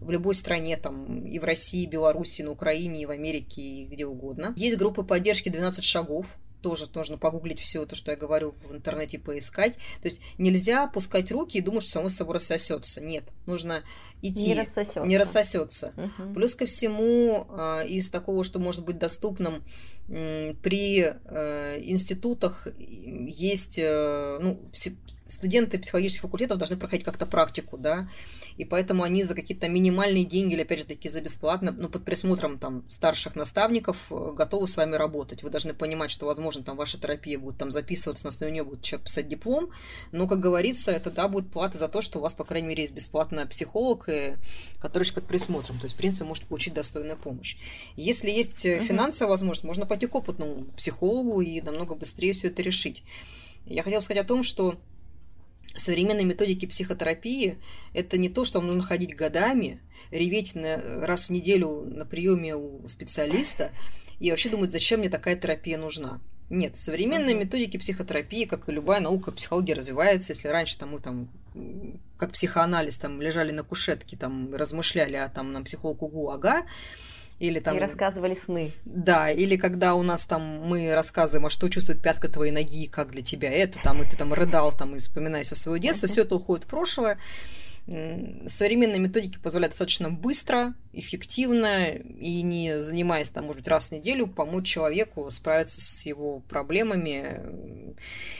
в 0.00 0.10
любой 0.10 0.34
стране, 0.34 0.76
там, 0.76 1.26
и 1.26 1.38
в 1.38 1.44
России, 1.44 1.82
и 1.82 1.86
Беларуси, 1.86 2.40
и 2.40 2.44
на 2.44 2.52
Украине, 2.52 3.02
и 3.02 3.06
в 3.06 3.10
Америке, 3.10 3.60
и 3.60 3.84
где 3.84 4.06
угодно. 4.06 4.54
Есть 4.56 4.76
группы 4.76 5.02
поддержки 5.02 5.48
12 5.48 5.84
шагов, 5.84 6.38
тоже 6.60 6.86
нужно 6.94 7.18
погуглить 7.18 7.60
все 7.60 7.84
то, 7.86 7.94
что 7.94 8.10
я 8.10 8.16
говорю 8.16 8.50
в 8.50 8.72
интернете, 8.74 9.18
поискать. 9.18 9.76
То 10.02 10.08
есть 10.08 10.20
нельзя 10.38 10.86
пускать 10.86 11.30
руки 11.30 11.58
и 11.58 11.60
думать, 11.60 11.82
что 11.82 11.92
само 11.92 12.08
собой 12.08 12.34
рассосется. 12.36 13.00
Нет, 13.00 13.24
нужно 13.46 13.82
идти. 14.22 14.48
Не 14.48 14.54
рассосется. 14.54 15.00
Не 15.00 15.18
рассосется. 15.18 15.92
Угу. 15.96 16.34
Плюс 16.34 16.54
ко 16.54 16.66
всему, 16.66 17.46
а, 17.50 17.82
из 17.82 18.10
такого, 18.10 18.44
что 18.44 18.58
может 18.58 18.84
быть 18.84 18.98
доступным 18.98 19.62
при 20.08 21.02
э, 21.02 21.80
институтах, 21.82 22.66
есть, 22.76 23.78
э, 23.78 24.38
ну, 24.42 24.60
студенты 25.30 25.78
психологических 25.78 26.22
факультетов 26.22 26.58
должны 26.58 26.76
проходить 26.76 27.04
как-то 27.04 27.26
практику, 27.26 27.78
да, 27.78 28.08
и 28.56 28.64
поэтому 28.64 29.02
они 29.02 29.22
за 29.22 29.34
какие-то 29.34 29.68
минимальные 29.68 30.24
деньги 30.24 30.54
или, 30.54 30.62
опять 30.62 30.80
же 30.80 30.84
таки, 30.86 31.08
за 31.08 31.20
бесплатно, 31.20 31.72
ну, 31.72 31.88
под 31.88 32.04
присмотром 32.04 32.58
там 32.58 32.84
старших 32.88 33.36
наставников 33.36 33.96
э, 34.10 34.32
готовы 34.34 34.68
с 34.68 34.76
вами 34.76 34.96
работать. 34.96 35.42
Вы 35.42 35.50
должны 35.50 35.72
понимать, 35.74 36.10
что, 36.10 36.26
возможно, 36.26 36.62
там 36.62 36.76
ваша 36.76 36.98
терапия 36.98 37.38
будет 37.38 37.58
там 37.58 37.70
записываться, 37.70 38.24
на 38.24 38.28
основе 38.28 38.52
нее 38.52 38.64
будет 38.64 38.82
человек 38.82 39.06
писать 39.06 39.28
диплом, 39.28 39.70
но, 40.12 40.26
как 40.26 40.40
говорится, 40.40 40.90
это, 40.90 41.10
да, 41.10 41.28
будет 41.28 41.50
плата 41.50 41.78
за 41.78 41.88
то, 41.88 42.02
что 42.02 42.18
у 42.18 42.22
вас, 42.22 42.34
по 42.34 42.44
крайней 42.44 42.68
мере, 42.68 42.82
есть 42.82 42.94
бесплатный 42.94 43.46
психолог, 43.46 44.08
и, 44.08 44.34
который 44.78 45.04
еще 45.04 45.14
под 45.14 45.26
присмотром, 45.26 45.78
то 45.78 45.84
есть, 45.84 45.94
в 45.94 45.98
принципе, 45.98 46.24
может 46.24 46.44
получить 46.44 46.74
достойную 46.74 47.16
помощь. 47.16 47.56
Если 47.96 48.30
есть 48.30 48.64
uh-huh. 48.64 48.84
финансовая 48.84 49.30
возможность, 49.30 49.64
можно 49.64 49.86
пойти 49.86 50.06
к 50.06 50.14
опытному 50.14 50.64
психологу 50.76 51.40
и 51.40 51.60
намного 51.60 51.94
быстрее 51.94 52.32
все 52.32 52.48
это 52.48 52.62
решить. 52.62 53.02
Я 53.66 53.82
хотела 53.82 54.00
сказать 54.00 54.24
о 54.24 54.26
том, 54.26 54.42
что 54.42 54.76
современные 55.76 56.24
методики 56.24 56.66
психотерапии– 56.66 57.58
это 57.94 58.18
не 58.18 58.28
то, 58.28 58.44
что 58.44 58.58
вам 58.58 58.68
нужно 58.68 58.82
ходить 58.82 59.16
годами, 59.16 59.80
реветь 60.10 60.54
на, 60.54 60.76
раз 61.06 61.28
в 61.28 61.30
неделю 61.30 61.84
на 61.84 62.04
приеме 62.04 62.56
у 62.56 62.86
специалиста 62.88 63.70
и 64.18 64.30
вообще 64.30 64.50
думать, 64.50 64.72
зачем 64.72 65.00
мне 65.00 65.08
такая 65.08 65.36
терапия 65.36 65.78
нужна. 65.78 66.20
Нет, 66.50 66.76
современные 66.76 67.36
mm-hmm. 67.36 67.38
методики 67.38 67.76
психотерапии, 67.76 68.44
как 68.44 68.68
и 68.68 68.72
любая 68.72 69.00
наука, 69.00 69.30
психология 69.30 69.74
развивается. 69.74 70.32
Если 70.32 70.48
раньше 70.48 70.76
там, 70.76 70.90
мы 70.90 70.98
там, 70.98 71.28
как 72.16 72.32
психоанализ, 72.32 72.98
там 72.98 73.22
лежали 73.22 73.52
на 73.52 73.62
кушетке, 73.62 74.16
там 74.16 74.52
размышляли, 74.52 75.14
а 75.14 75.28
там 75.28 75.52
нам 75.52 75.62
психолог 75.62 76.02
угу, 76.02 76.28
ага, 76.30 76.66
Или 77.40 77.58
там... 77.58 77.78
И 77.78 77.80
рассказывали 77.80 78.34
сны. 78.34 78.70
Да, 78.84 79.30
или 79.30 79.56
когда 79.56 79.94
у 79.94 80.02
нас 80.02 80.26
там 80.26 80.42
мы 80.42 80.94
рассказываем, 80.94 81.46
а 81.46 81.50
что 81.50 81.70
чувствует 81.70 82.02
пятка 82.02 82.28
твоей 82.28 82.52
ноги, 82.52 82.86
как 82.86 83.10
для 83.12 83.22
тебя 83.22 83.50
это, 83.50 83.78
там, 83.82 84.02
и 84.02 84.08
ты 84.08 84.16
там 84.16 84.34
рыдал, 84.34 84.72
там, 84.72 84.94
и 84.94 84.98
вспоминая 84.98 85.42
все 85.42 85.54
свое 85.54 85.80
детство, 85.80 86.06
все 86.06 86.22
это 86.22 86.36
уходит 86.36 86.66
в 86.66 86.68
прошлое. 86.68 87.18
Современные 88.46 89.00
методики 89.00 89.38
позволяют 89.38 89.72
достаточно 89.72 90.10
быстро, 90.10 90.74
эффективно 90.92 91.88
и 91.88 92.42
не 92.42 92.78
занимаясь 92.82 93.30
там, 93.30 93.46
может 93.46 93.62
быть, 93.62 93.68
раз 93.68 93.88
в 93.88 93.92
неделю, 93.92 94.26
помочь 94.26 94.66
человеку 94.66 95.28
справиться 95.30 95.80
с 95.80 96.04
его 96.04 96.40
проблемами, 96.40 97.40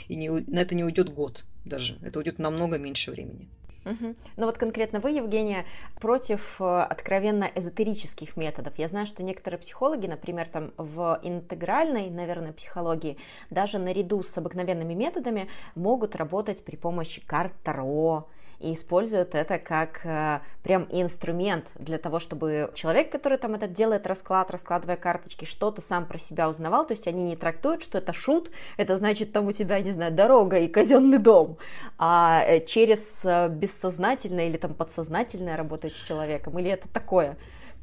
и 0.09 0.15
не, 0.15 0.29
на 0.29 0.61
это 0.61 0.75
не 0.75 0.85
уйдет 0.85 1.09
год 1.09 1.47
даже, 1.65 1.99
это 2.03 2.19
уйдет 2.19 2.39
намного 2.39 2.77
меньше 2.77 3.11
времени. 3.11 3.49
Угу. 3.85 4.15
Ну 4.37 4.47
вот 4.47 4.59
конкретно 4.59 5.01
вы, 5.01 5.13
Евгения, 5.13 5.65
против 6.01 6.61
э, 6.61 6.65
откровенно 6.83 7.51
эзотерических 7.55 8.37
методов. 8.37 8.75
Я 8.79 8.89
знаю, 8.89 9.07
что 9.07 9.23
некоторые 9.23 9.59
психологи, 9.59 10.07
например, 10.07 10.49
там 10.49 10.73
в 10.77 11.19
интегральной, 11.23 12.11
наверное, 12.11 12.53
психологии, 12.53 13.17
даже 13.49 13.79
наряду 13.79 14.23
с 14.23 14.37
обыкновенными 14.37 14.93
методами 14.93 15.49
могут 15.75 16.15
работать 16.15 16.63
при 16.63 16.77
помощи 16.77 17.23
карт 17.27 17.53
Таро, 17.63 18.29
и 18.61 18.75
используют 18.75 19.35
это 19.35 19.59
как 19.59 20.01
э, 20.05 20.41
прям 20.63 20.87
инструмент 20.91 21.69
для 21.77 21.99
того, 21.99 22.21
чтобы 22.21 22.71
человек, 22.75 23.11
который 23.11 23.39
там 23.39 23.55
этот 23.55 23.73
делает 23.73 24.07
расклад, 24.07 24.51
раскладывая 24.51 24.97
карточки, 24.97 25.47
что-то 25.47 25.81
сам 25.81 26.07
про 26.07 26.19
себя 26.19 26.49
узнавал, 26.49 26.87
то 26.87 26.93
есть 26.93 27.07
они 27.09 27.23
не 27.23 27.37
трактуют, 27.37 27.83
что 27.83 27.99
это 27.99 28.13
шут, 28.13 28.51
это 28.77 28.97
значит 28.97 29.33
там 29.33 29.47
у 29.47 29.53
тебя, 29.53 29.81
не 29.81 29.93
знаю, 29.93 30.13
дорога 30.13 30.59
и 30.59 30.69
казенный 30.69 31.19
дом, 31.19 31.57
а 31.99 32.43
э, 32.47 32.65
через 32.65 33.25
э, 33.25 33.49
бессознательное 33.49 34.49
или 34.49 34.59
там 34.59 34.75
подсознательное 34.75 35.57
работать 35.57 35.95
с 35.95 36.07
человеком, 36.07 36.59
или 36.59 36.71
это 36.71 36.87
такое? 36.89 37.39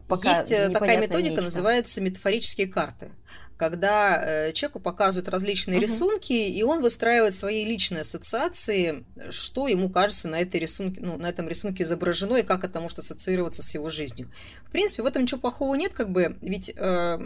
Пока 0.07 0.29
Есть 0.29 0.53
такая 0.71 0.97
методика, 0.97 1.31
нечто. 1.31 1.43
называется 1.43 1.99
метафорические 1.99 2.67
карты 2.67 3.11
когда 3.57 4.21
э, 4.23 4.51
человеку 4.53 4.79
показывают 4.79 5.27
различные 5.29 5.79
uh-huh. 5.79 5.83
рисунки, 5.83 6.33
и 6.33 6.63
он 6.63 6.81
выстраивает 6.81 7.35
свои 7.35 7.65
личные 7.65 8.01
ассоциации, 8.01 9.03
что 9.31 9.67
ему 9.67 9.89
кажется 9.89 10.27
на, 10.27 10.39
этой 10.39 10.59
рисунке, 10.59 11.01
ну, 11.03 11.17
на 11.17 11.27
этом 11.27 11.47
рисунке 11.49 11.83
изображено, 11.83 12.37
и 12.37 12.43
как 12.43 12.63
это 12.63 12.79
может 12.79 12.99
ассоциироваться 12.99 13.63
с 13.63 13.73
его 13.73 13.89
жизнью. 13.89 14.31
В 14.67 14.71
принципе, 14.71 15.01
в 15.01 15.05
этом 15.07 15.23
ничего 15.23 15.41
плохого 15.41 15.75
нет, 15.75 15.93
как 15.93 16.11
бы, 16.11 16.37
ведь 16.41 16.71
э, 16.75 17.19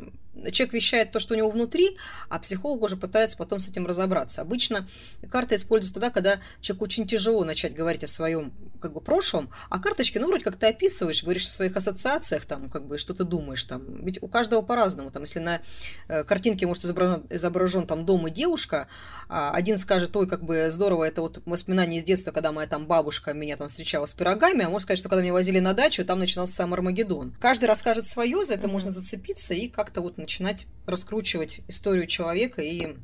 человек 0.52 0.74
вещает 0.74 1.12
то, 1.12 1.20
что 1.20 1.34
у 1.34 1.38
него 1.38 1.50
внутри, 1.50 1.98
а 2.30 2.40
психолог 2.40 2.82
уже 2.82 2.96
пытается 2.96 3.38
потом 3.38 3.60
с 3.60 3.68
этим 3.68 3.86
разобраться. 3.86 4.42
Обычно 4.42 4.88
карта 5.30 5.56
используется 5.56 5.94
тогда, 5.94 6.10
когда 6.10 6.40
человеку 6.62 6.86
очень 6.86 7.08
тяжело 7.08 7.44
начать 7.44 7.74
говорить 7.74 8.04
о 8.04 8.08
своем 8.08 8.54
как 8.82 8.94
бы 8.94 9.02
прошлом, 9.02 9.50
а 9.70 9.80
карточки, 9.80 10.18
ну, 10.18 10.28
вроде 10.28 10.44
как 10.44 10.56
ты 10.56 10.68
описываешь, 10.68 11.24
говоришь 11.24 11.48
о 11.48 11.52
своих 11.52 11.76
ассоциациях, 11.76 12.46
там, 12.46 12.70
как 12.70 12.88
бы, 12.88 12.98
что 12.98 13.14
ты 13.14 13.24
думаешь, 13.24 13.64
там, 13.66 14.04
ведь 14.04 14.22
у 14.24 14.28
каждого 14.28 14.62
по-разному, 14.62 15.12
там, 15.12 15.24
если 15.24 15.40
на 15.40 15.62
э, 16.08 16.21
картинке 16.24 16.66
может 16.66 16.84
изображен, 16.86 17.26
изображен 17.30 17.88
там 17.88 18.06
дом 18.06 18.28
и 18.28 18.32
девушка, 18.32 18.88
а 19.30 19.52
один 19.52 19.78
скажет, 19.78 20.16
ой, 20.16 20.28
как 20.28 20.44
бы 20.44 20.70
здорово, 20.70 21.06
это 21.06 21.22
вот 21.22 21.42
воспоминание 21.46 22.00
из 22.00 22.04
детства, 22.04 22.32
когда 22.32 22.52
моя 22.52 22.68
там 22.68 22.86
бабушка 22.86 23.34
меня 23.34 23.58
там 23.58 23.68
встречала 23.68 24.06
с 24.06 24.14
пирогами, 24.14 24.64
а 24.64 24.70
может 24.70 24.84
сказать, 24.84 25.00
что 25.00 25.10
когда 25.10 25.22
меня 25.22 25.34
возили 25.34 25.60
на 25.60 25.74
дачу, 25.74 26.06
там 26.06 26.20
начинался 26.20 26.54
сам 26.54 26.74
Армагеддон. 26.74 27.36
Каждый 27.40 27.66
расскажет 27.66 28.08
свое, 28.08 28.44
за 28.44 28.56
это 28.56 28.68
mm-hmm. 28.68 28.72
можно 28.72 28.92
зацепиться 28.92 29.54
и 29.54 29.68
как-то 29.68 30.02
вот 30.02 30.18
начинать 30.18 30.66
раскручивать 30.86 31.62
историю 31.68 32.08
человека 32.08 32.62
и 32.62 32.96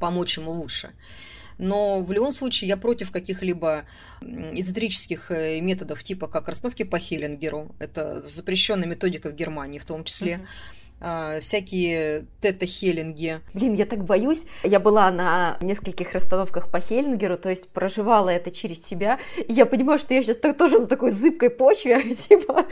помочь 0.00 0.38
ему 0.38 0.52
лучше. 0.52 0.92
Но 1.58 2.02
в 2.02 2.10
любом 2.10 2.32
случае 2.32 2.68
я 2.68 2.76
против 2.76 3.10
каких-либо 3.12 3.84
эзотерических 4.20 5.30
э, 5.30 5.60
методов, 5.60 6.02
типа 6.02 6.26
как 6.26 6.48
расстановки 6.48 6.82
по 6.82 6.98
Хеллингеру. 6.98 7.74
Это 7.78 8.20
запрещенная 8.22 8.88
методика 8.88 9.30
в 9.30 9.34
Германии 9.34 9.78
в 9.78 9.84
том 9.84 10.04
числе. 10.04 10.34
Uh-huh 10.34 10.83
а, 11.00 11.40
всякие 11.40 12.26
тета-хеллинги. 12.40 13.40
Блин, 13.52 13.74
я 13.74 13.84
так 13.84 14.04
боюсь. 14.04 14.46
Я 14.62 14.80
была 14.80 15.10
на 15.10 15.58
нескольких 15.60 16.12
расстановках 16.12 16.70
по 16.70 16.80
Хеллингеру, 16.80 17.36
то 17.36 17.50
есть 17.50 17.68
проживала 17.68 18.30
это 18.30 18.50
через 18.50 18.82
себя. 18.82 19.18
И 19.36 19.52
я 19.52 19.66
понимаю, 19.66 19.98
что 19.98 20.14
я 20.14 20.22
сейчас 20.22 20.38
тоже 20.56 20.78
на 20.78 20.86
такой 20.86 21.10
зыбкой 21.10 21.50
почве, 21.50 22.14
типа, 22.28 22.66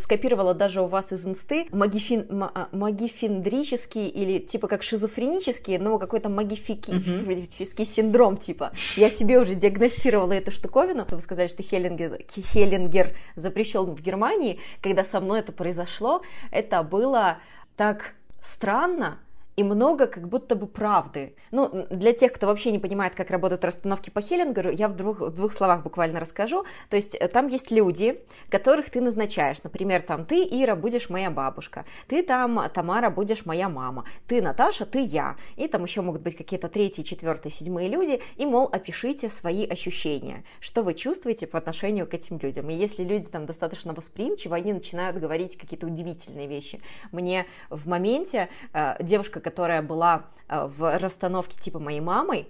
скопировала 0.00 0.54
даже 0.54 0.82
у 0.82 0.86
вас 0.86 1.12
из 1.12 1.26
инсты 1.26 1.66
магифин, 1.72 2.26
а, 2.30 2.68
магифиндрический 2.72 4.08
или 4.08 4.38
типа 4.38 4.68
как 4.68 4.82
шизофренический, 4.82 5.78
но 5.78 5.98
какой-то 5.98 6.28
магифический 6.28 7.84
синдром, 7.84 8.36
типа. 8.36 8.72
Я 8.96 9.10
себе 9.10 9.38
уже 9.40 9.54
диагностировала 9.54 10.32
эту 10.32 10.50
штуковину. 10.50 11.06
Вы 11.10 11.20
сказали, 11.20 11.48
что 11.48 11.62
Хеллингер, 11.62 12.18
Хеллингер 12.52 13.16
запрещен 13.34 13.84
в 13.84 14.00
Германии. 14.00 14.60
Когда 14.80 15.04
со 15.04 15.20
мной 15.20 15.40
это 15.40 15.52
произошло, 15.52 16.22
это 16.50 16.82
было 16.82 17.38
так 17.76 18.14
странно, 18.40 19.18
и 19.56 19.62
много 19.62 20.06
как 20.06 20.28
будто 20.28 20.54
бы 20.54 20.66
правды. 20.66 21.34
Ну, 21.50 21.86
для 21.90 22.12
тех, 22.12 22.32
кто 22.32 22.46
вообще 22.46 22.72
не 22.72 22.78
понимает, 22.78 23.14
как 23.14 23.30
работают 23.30 23.64
расстановки 23.64 24.10
по 24.10 24.20
Хеллингеру, 24.20 24.70
я 24.70 24.88
в 24.88 24.96
двух, 24.96 25.20
в 25.20 25.34
двух 25.34 25.52
словах 25.52 25.82
буквально 25.82 26.20
расскажу. 26.20 26.64
То 26.90 26.96
есть 26.96 27.14
э, 27.14 27.28
там 27.28 27.48
есть 27.48 27.70
люди, 27.70 28.20
которых 28.48 28.90
ты 28.90 29.00
назначаешь. 29.00 29.62
Например, 29.62 30.02
там 30.02 30.24
ты, 30.24 30.42
Ира, 30.42 30.74
будешь 30.74 31.08
моя 31.08 31.30
бабушка, 31.30 31.84
ты 32.08 32.22
там, 32.22 32.68
Тамара, 32.72 33.10
будешь 33.10 33.46
моя 33.46 33.68
мама, 33.68 34.04
ты, 34.26 34.42
Наташа, 34.42 34.86
ты 34.86 35.00
я. 35.00 35.36
И 35.56 35.68
там 35.68 35.84
еще 35.84 36.00
могут 36.00 36.22
быть 36.22 36.36
какие-то 36.36 36.68
третьи, 36.68 37.02
четвертые, 37.02 37.52
седьмые 37.52 37.88
люди, 37.88 38.20
и, 38.36 38.46
мол, 38.46 38.68
опишите 38.70 39.28
свои 39.28 39.66
ощущения, 39.66 40.44
что 40.60 40.82
вы 40.82 40.94
чувствуете 40.94 41.46
по 41.46 41.58
отношению 41.58 42.06
к 42.06 42.14
этим 42.14 42.38
людям. 42.38 42.70
И 42.70 42.74
если 42.74 43.04
люди 43.04 43.26
там 43.26 43.46
достаточно 43.46 43.94
восприимчивы, 43.94 44.56
они 44.56 44.72
начинают 44.72 45.18
говорить 45.18 45.56
какие-то 45.56 45.86
удивительные 45.86 46.48
вещи. 46.48 46.80
Мне 47.12 47.46
в 47.70 47.88
моменте 47.88 48.48
э, 48.72 48.96
девушка, 49.00 49.40
которая 49.44 49.82
была 49.82 50.24
э, 50.48 50.66
в 50.66 50.98
расстановке 50.98 51.56
типа 51.60 51.78
моей 51.78 52.00
мамой, 52.00 52.48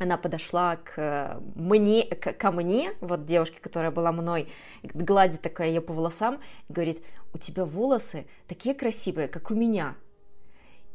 она 0.00 0.16
подошла 0.16 0.76
к 0.76 0.94
э, 0.96 1.40
мне, 1.54 2.04
к, 2.04 2.32
ко 2.32 2.50
мне, 2.50 2.94
вот 3.00 3.26
девушке, 3.26 3.58
которая 3.60 3.90
была 3.90 4.12
мной, 4.12 4.48
гладит 4.82 5.42
такая 5.42 5.68
ее 5.68 5.80
по 5.80 5.92
волосам, 5.92 6.40
и 6.68 6.72
говорит, 6.72 7.04
у 7.32 7.38
тебя 7.38 7.64
волосы 7.64 8.26
такие 8.48 8.74
красивые, 8.74 9.28
как 9.28 9.50
у 9.50 9.54
меня. 9.54 9.96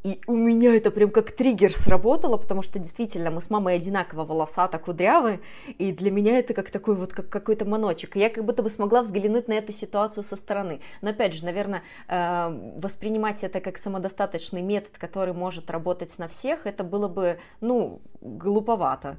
И 0.04 0.22
у 0.28 0.34
меня 0.34 0.76
это 0.76 0.92
прям 0.92 1.12
как 1.12 1.32
триггер 1.32 1.74
сработало, 1.74 2.38
потому 2.38 2.62
что 2.62 2.80
действительно 2.80 3.32
мы 3.32 3.42
с 3.42 3.50
мамой 3.50 3.76
одинаково 3.76 4.24
волосато, 4.24 4.80
кудрявы, 4.80 5.42
и 5.78 5.92
для 5.92 6.10
меня 6.10 6.40
это 6.40 6.54
как 6.54 6.72
такой 6.72 6.96
вот 6.96 7.12
как 7.12 7.28
какой-то 7.30 7.66
маночек. 7.66 8.16
И 8.16 8.20
я 8.20 8.30
как 8.30 8.46
будто 8.46 8.64
бы 8.64 8.70
смогла 8.70 9.02
взглянуть 9.02 9.50
на 9.50 9.54
эту 9.54 9.74
ситуацию 9.74 10.24
со 10.24 10.38
стороны. 10.38 10.80
Но 11.02 11.10
опять 11.10 11.34
же, 11.34 11.44
наверное, 11.44 11.84
э, 12.08 12.74
воспринимать 12.78 13.44
это 13.44 13.60
как 13.60 13.78
самодостаточный 13.78 14.62
метод, 14.62 14.98
который 14.98 15.34
может 15.34 15.70
работать 15.70 16.18
на 16.18 16.30
всех, 16.30 16.66
это 16.66 16.86
было 16.86 17.10
бы, 17.10 17.40
ну, 17.60 18.02
глуповато. 18.22 19.18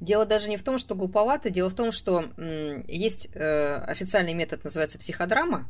Дело 0.00 0.26
даже 0.26 0.50
не 0.50 0.56
в 0.56 0.62
том, 0.62 0.76
что 0.76 0.94
глуповато, 0.94 1.48
дело 1.48 1.70
в 1.70 1.74
том, 1.74 1.92
что 1.92 2.24
есть 2.88 3.28
э, 3.34 3.76
официальный 3.76 4.34
метод, 4.34 4.64
называется 4.64 4.98
психодрама, 4.98 5.66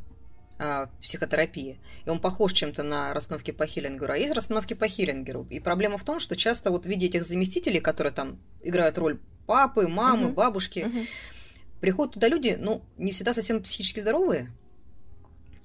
а, 0.58 0.88
психотерапии. 1.02 1.80
И 2.04 2.10
он 2.10 2.20
похож 2.20 2.52
чем-то 2.52 2.82
на 2.82 3.12
расстановки 3.12 3.50
по 3.50 3.66
Хиллингеру. 3.66 4.12
А 4.12 4.16
есть 4.16 4.34
расстановки 4.34 4.74
по 4.74 4.86
Хиллингеру. 4.86 5.46
И 5.50 5.58
проблема 5.58 5.98
в 5.98 6.04
том, 6.04 6.20
что 6.20 6.36
часто 6.36 6.70
вот 6.70 6.86
в 6.86 6.88
виде 6.88 7.06
этих 7.06 7.24
заместителей, 7.24 7.80
которые 7.80 8.12
там 8.12 8.38
играют 8.62 8.96
роль 8.98 9.18
папы, 9.46 9.88
мамы, 9.88 10.28
uh-huh. 10.28 10.34
бабушки, 10.34 10.78
uh-huh. 10.80 11.06
приходят 11.80 12.14
туда 12.14 12.28
люди, 12.28 12.56
ну, 12.58 12.82
не 12.96 13.12
всегда 13.12 13.32
совсем 13.32 13.62
психически 13.62 14.00
здоровые. 14.00 14.50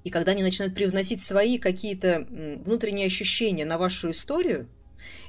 И 0.04 0.10
когда 0.10 0.32
они 0.32 0.44
начинают 0.44 0.74
привносить 0.74 1.22
свои 1.22 1.58
какие-то 1.58 2.26
внутренние 2.66 3.08
ощущения 3.08 3.66
на 3.66 3.78
вашу 3.78 4.10
историю, 4.12 4.68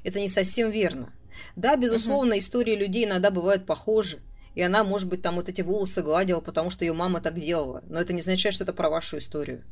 это 0.05 0.21
не 0.21 0.29
совсем 0.29 0.71
верно. 0.71 1.13
Да, 1.55 1.77
безусловно, 1.77 2.35
uh-huh. 2.35 2.39
истории 2.39 2.77
людей 2.77 3.05
иногда 3.05 3.31
бывают 3.31 3.67
похожи 3.67 4.21
и 4.55 4.63
она, 4.63 4.85
может 4.85 5.09
быть, 5.09 5.23
там 5.23 5.37
вот 5.37 5.49
эти 5.49 5.63
волосы 5.63 6.03
гладила, 6.03 6.41
потому 6.41 6.71
что 6.71 6.85
ее 6.85 6.93
мама 6.93 7.21
так 7.21 7.35
делала. 7.35 7.83
Но 7.89 8.01
это 8.01 8.13
не 8.13 8.21
означает, 8.21 8.55
что 8.55 8.65
это 8.65 8.73
про 8.73 8.91
вашу 8.91 9.19
историю. 9.19 9.65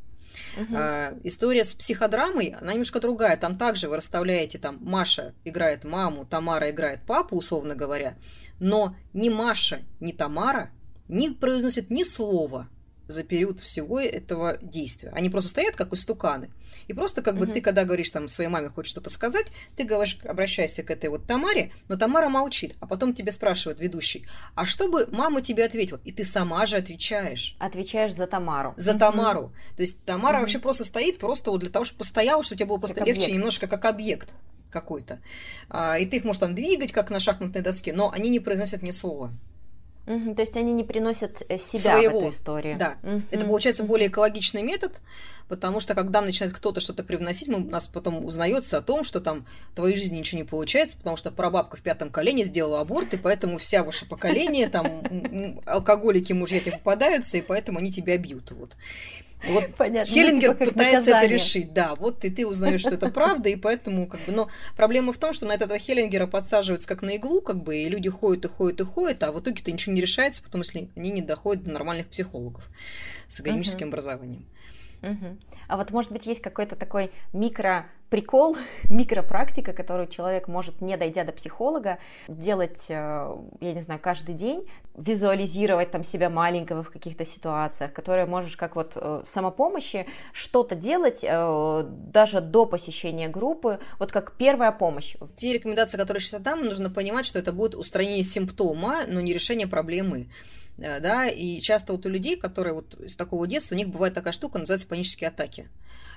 Uh-huh. 0.57 0.77
А, 0.77 1.19
история 1.25 1.65
с 1.65 1.75
психодрамой, 1.75 2.55
она 2.61 2.73
немножко 2.73 3.01
другая. 3.01 3.37
Там 3.37 3.57
также 3.57 3.89
вы 3.89 3.97
расставляете, 3.97 4.59
там, 4.59 4.79
Маша 4.81 5.35
играет 5.45 5.85
маму, 5.85 6.25
Тамара 6.25 6.71
играет 6.71 7.05
папу, 7.07 7.37
условно 7.37 7.75
говоря, 7.75 8.17
но 8.61 8.97
ни 9.13 9.29
Маша, 9.29 9.83
ни 10.01 10.13
Тамара 10.13 10.71
не 11.09 11.31
произносят 11.31 11.91
ни 11.91 12.03
слова 12.03 12.69
за 13.09 13.25
период 13.25 13.59
всего 13.61 13.99
этого 13.99 14.59
действия. 14.63 15.11
Они 15.11 15.31
просто 15.31 15.51
стоят 15.51 15.75
как 15.75 15.93
истуканы. 15.93 16.51
И 16.87 16.93
просто 16.93 17.23
как 17.23 17.37
бы 17.37 17.47
угу. 17.47 17.53
ты, 17.53 17.61
когда 17.61 17.85
говоришь 17.85 18.11
там 18.11 18.29
своей 18.29 18.51
маме 18.51 18.69
хочешь 18.69 18.91
что-то 18.91 19.11
сказать, 19.11 19.47
ты 19.77 19.85
говоришь, 19.85 20.19
обращайся 20.27 20.83
к 20.83 20.91
этой 20.91 21.09
вот 21.09 21.27
Тамаре, 21.27 21.73
но 21.89 21.97
Тамара 21.97 22.29
молчит, 22.29 22.77
а 22.81 22.87
потом 22.87 23.15
тебе 23.15 23.33
спрашивает 23.33 23.81
ведущий, 23.81 24.27
а 24.55 24.65
что 24.65 24.89
бы 24.89 25.09
мама 25.11 25.43
тебе 25.43 25.65
ответила? 25.65 26.01
И 26.05 26.13
ты 26.13 26.25
сама 26.25 26.65
же 26.67 26.77
отвечаешь. 26.77 27.57
Отвечаешь 27.59 28.15
за 28.15 28.27
Тамару. 28.27 28.75
За 28.77 28.93
угу. 28.93 29.01
Тамару. 29.01 29.53
То 29.77 29.83
есть 29.83 30.05
Тамара 30.05 30.37
угу. 30.37 30.43
вообще 30.43 30.59
просто 30.59 30.85
стоит 30.85 31.19
просто 31.19 31.51
вот 31.51 31.61
для 31.61 31.71
того, 31.71 31.85
чтобы 31.85 31.99
постояла, 31.99 32.43
чтобы 32.43 32.59
тебе 32.59 32.69
было 32.69 32.79
просто 32.79 32.99
как 32.99 33.07
легче 33.07 33.23
объект. 33.23 33.35
немножко 33.35 33.67
как 33.67 33.85
объект 33.85 34.35
какой-то. 34.71 35.21
А, 35.71 35.99
и 35.99 36.07
ты 36.07 36.19
их 36.19 36.25
можешь 36.25 36.41
там 36.41 36.55
двигать, 36.55 36.93
как 36.93 37.11
на 37.11 37.21
шахматной 37.21 37.63
доске, 37.63 37.93
но 37.93 38.11
они 38.11 38.29
не 38.29 38.41
произносят 38.41 38.83
ни 38.83 38.91
слова. 38.91 39.33
Угу, 40.09 40.35
то 40.37 40.41
есть 40.41 40.57
они 40.57 40.73
не 40.73 40.85
приносят 40.85 41.43
э, 41.51 41.59
себя 41.59 41.99
Своего. 41.99 42.21
в 42.21 42.23
эту 42.29 42.35
историю. 42.35 42.77
Да. 42.79 42.97
Угу. 43.03 43.23
Это 43.31 43.47
получается 43.47 43.85
более 43.85 44.09
экологичный 44.09 44.63
метод, 44.63 45.03
потому 45.49 45.81
что 45.81 45.95
когда 45.95 46.23
начинает 46.23 46.57
кто-то 46.57 46.81
что-то 46.81 47.05
привносить, 47.05 47.49
мы, 47.49 47.59
у 47.59 47.71
нас 47.71 47.87
потом 47.87 48.25
узнается 48.25 48.79
о 48.79 48.81
том, 48.81 49.05
что 49.05 49.21
там 49.21 49.45
в 49.73 49.77
твоей 49.77 49.97
жизни 49.97 50.17
ничего 50.17 50.39
не 50.39 50.47
получается, 50.47 50.97
потому 50.97 51.19
что 51.19 51.31
прабабка 51.31 51.77
в 51.77 51.83
пятом 51.83 52.09
колене 52.09 52.45
сделала 52.45 52.81
аборт, 52.81 53.13
и 53.13 53.19
поэтому 53.19 53.59
вся 53.59 53.85
ваше 53.85 54.07
поколение, 54.07 54.71
там, 54.71 55.03
алкоголики 55.67 56.33
мужья 56.33 56.61
тебе 56.61 56.79
попадаются, 56.79 57.37
и 57.37 57.43
поэтому 57.43 57.79
они 57.79 57.91
тебя 57.91 58.17
бьют. 58.17 58.51
Вот. 58.53 58.79
Вот 59.47 59.75
Понятно. 59.77 60.13
Хеллингер 60.13 60.51
ну, 60.51 60.55
типа, 60.55 60.73
пытается 60.73 61.11
наказание. 61.11 61.25
это 61.25 61.35
решить, 61.35 61.73
да, 61.73 61.95
вот 61.95 62.25
и 62.25 62.31
ты 62.31 62.47
узнаешь, 62.47 62.81
что 62.81 62.95
это 62.95 63.09
правда, 63.11 63.49
и 63.49 63.57
поэтому 63.57 64.07
как 64.07 64.21
бы, 64.25 64.33
но 64.33 64.49
проблема 64.77 65.13
в 65.13 65.19
том, 65.19 65.33
что 65.33 65.47
на 65.47 65.53
этого 65.53 65.79
Хеллингера 65.79 66.27
подсаживаются 66.27 66.89
как 66.89 67.03
на 67.03 67.17
иглу, 67.17 67.41
как 67.41 67.63
бы, 67.63 67.77
и 67.77 67.89
люди 67.89 68.09
ходят 68.09 68.45
и 68.45 68.49
ходят 68.49 68.81
и 68.81 68.85
ходят, 68.85 69.23
а 69.23 69.33
в 69.33 69.41
итоге-то 69.41 69.71
ничего 69.71 69.95
не 69.95 70.01
решается, 70.01 70.43
потому 70.43 70.65
что 70.65 70.79
они 70.79 71.11
не 71.11 71.23
доходят 71.23 71.65
до 71.65 71.71
нормальных 71.71 72.09
психологов 72.09 72.69
с 73.27 73.41
академическим 73.41 73.87
uh-huh. 73.87 73.91
образованием. 73.91 74.47
Uh-huh. 75.03 75.39
А 75.69 75.77
вот, 75.77 75.91
может 75.91 76.11
быть, 76.11 76.27
есть 76.27 76.41
какой-то 76.41 76.77
такой 76.77 77.13
микро 77.33 77.87
прикол, 78.11 78.57
микропрактика, 78.91 79.73
которую 79.73 80.09
человек 80.09 80.49
может, 80.49 80.81
не 80.81 80.97
дойдя 80.97 81.25
до 81.25 81.33
психолога, 81.33 81.99
делать, 82.29 82.87
э, 82.89 83.37
я 83.61 83.73
не 83.73 83.81
знаю, 83.81 84.01
каждый 84.03 84.35
день, 84.35 84.69
визуализировать 84.97 85.91
там 85.91 86.03
себя 86.03 86.29
маленького 86.29 86.83
в 86.83 86.91
каких-то 86.91 87.25
ситуациях, 87.25 87.93
которые 87.93 88.27
можешь 88.27 88.57
как 88.57 88.77
вот 88.77 88.93
э, 88.97 89.23
самопомощи 89.25 90.07
что-то 90.33 90.75
делать 90.75 91.21
э, 91.23 91.85
даже 91.87 92.41
до 92.41 92.67
посещения 92.67 93.29
группы, 93.29 93.79
вот 93.99 94.11
как 94.11 94.37
первая 94.37 94.73
помощь. 94.73 95.15
Те 95.37 95.53
рекомендации, 95.53 95.99
которые 95.99 96.21
сейчас 96.21 96.43
там, 96.43 96.63
нужно 96.63 96.91
понимать, 96.91 97.27
что 97.27 97.39
это 97.39 97.53
будет 97.53 97.75
устранение 97.75 98.25
симптома, 98.25 99.05
но 99.07 99.21
не 99.21 99.33
решение 99.33 99.67
проблемы 99.67 100.29
да, 100.79 101.27
и 101.27 101.61
часто 101.61 101.93
вот 101.93 102.07
у 102.07 102.09
людей, 102.09 102.37
которые 102.37 102.73
вот 102.73 102.97
с 103.05 103.17
такого 103.17 103.49
детства, 103.49 103.75
у 103.75 103.79
них 103.79 103.89
бывает 103.89 104.15
такая 104.15 104.33
штука, 104.33 104.61
называется 104.61 104.87
панические 104.87 105.27
атаки. 105.27 105.69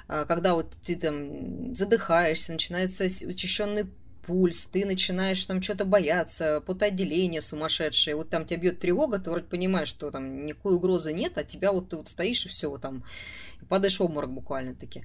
А, 0.08 0.26
когда 0.26 0.54
вот 0.54 0.76
ты 0.86 0.96
там 0.96 1.76
задыхаешься, 1.76 2.54
начинается 2.54 3.06
учащенный 3.06 3.86
пульс, 4.26 4.66
ты 4.66 4.86
начинаешь 4.86 5.44
там 5.46 5.62
что-то 5.62 5.86
бояться, 5.86 6.62
потоотделение 6.62 7.42
сумасшедшее, 7.42 8.16
вот 8.16 8.30
там 8.30 8.46
тебя 8.46 8.60
бьет 8.60 8.80
тревога, 8.80 9.20
ты 9.20 9.30
вроде 9.30 9.46
понимаешь, 9.46 9.88
что 9.88 10.12
там 10.12 10.46
никакой 10.46 10.76
угрозы 10.76 11.14
нет, 11.14 11.38
а 11.38 11.44
тебя 11.44 11.72
вот 11.72 11.90
ты 11.90 11.98
вот 11.98 12.08
стоишь 12.08 12.46
и 12.46 12.50
все, 12.50 12.70
вот 12.70 12.82
там 12.82 13.04
падаешь 13.68 14.00
в 14.00 14.04
обморок 14.04 14.32
буквально-таки. 14.32 15.04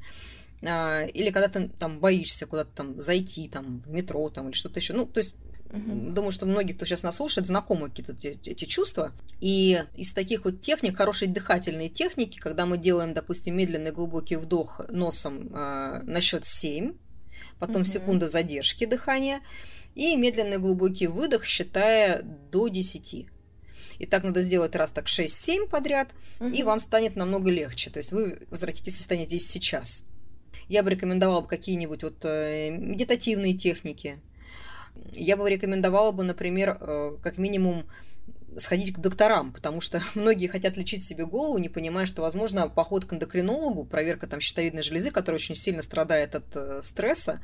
А, 0.63 1.03
или 1.05 1.31
когда 1.31 1.49
ты 1.49 1.69
там 1.69 2.01
боишься 2.01 2.47
куда-то 2.47 2.71
там 2.75 3.01
зайти, 3.01 3.49
там, 3.49 3.83
в 3.87 3.91
метро, 3.91 4.29
там, 4.31 4.49
или 4.49 4.57
что-то 4.57 4.81
еще. 4.81 4.95
Ну, 4.95 5.07
то 5.07 5.19
есть 5.19 5.35
Угу. 5.77 6.13
Думаю, 6.13 6.31
что 6.31 6.47
многие, 6.47 6.73
кто 6.73 6.85
сейчас 6.85 7.03
нас 7.03 7.17
слушает, 7.17 7.47
знакомы 7.47 7.89
какие-то 7.89 8.13
эти, 8.13 8.39
эти 8.49 8.65
чувства. 8.65 9.13
И 9.41 9.83
из 9.97 10.13
таких 10.13 10.45
вот 10.45 10.61
техник, 10.61 10.97
хорошие 10.97 11.31
дыхательные 11.31 11.89
техники, 11.89 12.39
когда 12.39 12.67
мы 12.67 12.79
делаем, 12.79 13.15
допустим, 13.15 13.57
медленный 13.57 13.93
глубокий 13.93 14.37
вдох 14.37 14.81
носом 14.91 15.49
э, 15.53 16.03
на 16.03 16.21
счет 16.21 16.45
7, 16.45 16.95
потом 17.59 17.83
угу. 17.83 17.91
секунда 17.91 18.29
задержки 18.29 18.87
дыхания, 18.87 19.41
и 19.95 20.15
медленный 20.17 20.59
глубокий 20.59 21.07
выдох, 21.07 21.45
считая 21.45 22.23
до 22.23 22.69
10. 22.69 23.27
И 23.99 24.07
так 24.07 24.25
надо 24.25 24.43
сделать 24.43 24.75
раз 24.75 24.93
так 24.93 25.07
6-7 25.07 25.69
подряд, 25.69 26.15
угу. 26.39 26.49
и 26.49 26.63
вам 26.63 26.81
станет 26.81 27.17
намного 27.17 27.51
легче. 27.51 27.91
То 27.91 27.99
есть 27.99 28.13
вы 28.13 28.47
возвратитесь 28.51 28.95
в 28.95 28.99
состояние 28.99 29.29
здесь 29.29 29.49
сейчас. 29.49 30.05
Я 30.69 30.83
бы 30.83 30.91
рекомендовала 30.91 31.43
бы 31.43 31.47
какие-нибудь 31.47 32.03
вот 32.03 32.25
э, 32.25 32.71
медитативные 32.71 33.55
техники, 33.55 34.19
я 35.15 35.37
бы 35.37 35.49
рекомендовала 35.49 36.13
бы, 36.13 36.25
например, 36.25 36.77
э, 36.81 37.17
как 37.23 37.39
минимум 37.39 37.87
сходить 38.57 38.93
к 38.93 38.99
докторам, 38.99 39.53
потому 39.53 39.81
что 39.81 40.03
многие 40.15 40.47
хотят 40.47 40.77
лечить 40.77 41.05
себе 41.05 41.27
голову, 41.27 41.59
не 41.59 41.69
понимая, 41.69 42.07
что, 42.07 42.23
возможно, 42.23 42.69
поход 42.69 43.05
к 43.05 43.13
эндокринологу, 43.13 43.85
проверка 43.85 44.27
там 44.27 44.41
щитовидной 44.41 44.83
железы, 44.83 45.11
которая 45.11 45.39
очень 45.39 45.55
сильно 45.55 45.83
страдает 45.83 46.35
от 46.35 46.45
э, 46.55 46.81
стресса, 46.83 47.41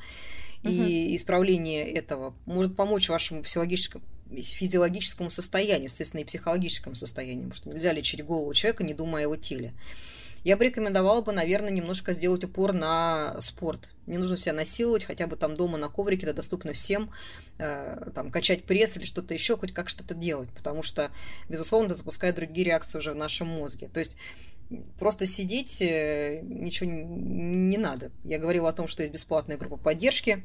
угу. 0.62 0.72
и 0.72 1.14
исправление 1.16 1.90
этого 1.90 2.34
может 2.46 2.76
помочь 2.76 3.08
вашему 3.08 3.42
физиологическому 3.42 4.04
физиологическому 4.32 5.28
состоянию, 5.28 5.84
естественно, 5.84 6.22
и 6.22 6.24
психологическому 6.24 6.94
состоянию, 6.94 7.50
потому 7.50 7.54
что 7.54 7.68
нельзя 7.68 7.92
лечить 7.92 8.24
голову 8.24 8.54
человека, 8.54 8.82
не 8.82 8.94
думая 8.94 9.20
о 9.20 9.24
его 9.24 9.36
теле 9.36 9.74
я 10.45 10.57
бы 10.57 10.64
рекомендовала 10.64 11.20
бы, 11.20 11.32
наверное, 11.32 11.70
немножко 11.70 12.12
сделать 12.12 12.45
упор 12.45 12.72
на 12.72 13.40
спорт. 13.40 13.90
Не 14.07 14.18
нужно 14.18 14.36
себя 14.36 14.55
насиловать, 14.55 15.05
хотя 15.05 15.26
бы 15.26 15.36
там 15.36 15.55
дома 15.55 15.78
на 15.78 15.88
коврике, 15.88 16.26
это 16.26 16.34
доступно 16.34 16.72
всем, 16.72 17.11
э, 17.59 18.11
там, 18.14 18.30
качать 18.30 18.64
пресс 18.64 18.97
или 18.97 19.05
что-то 19.05 19.34
еще, 19.34 19.57
хоть 19.57 19.72
как 19.72 19.88
что-то 19.88 20.14
делать, 20.14 20.51
потому 20.51 20.82
что, 20.82 21.11
безусловно, 21.49 21.86
это 21.86 21.95
запускает 21.97 22.34
другие 22.34 22.66
реакции 22.66 22.99
уже 22.99 23.12
в 23.12 23.16
нашем 23.16 23.49
мозге. 23.49 23.88
То 23.93 24.01
есть 24.01 24.16
просто 24.99 25.26
сидеть 25.26 25.80
э, 25.80 26.40
ничего 26.43 26.90
не 26.90 27.78
надо. 27.78 28.11
Я 28.24 28.38
говорила 28.38 28.68
о 28.68 28.72
том, 28.72 28.88
что 28.88 29.03
есть 29.03 29.12
бесплатная 29.12 29.57
группа 29.57 29.76
поддержки, 29.76 30.45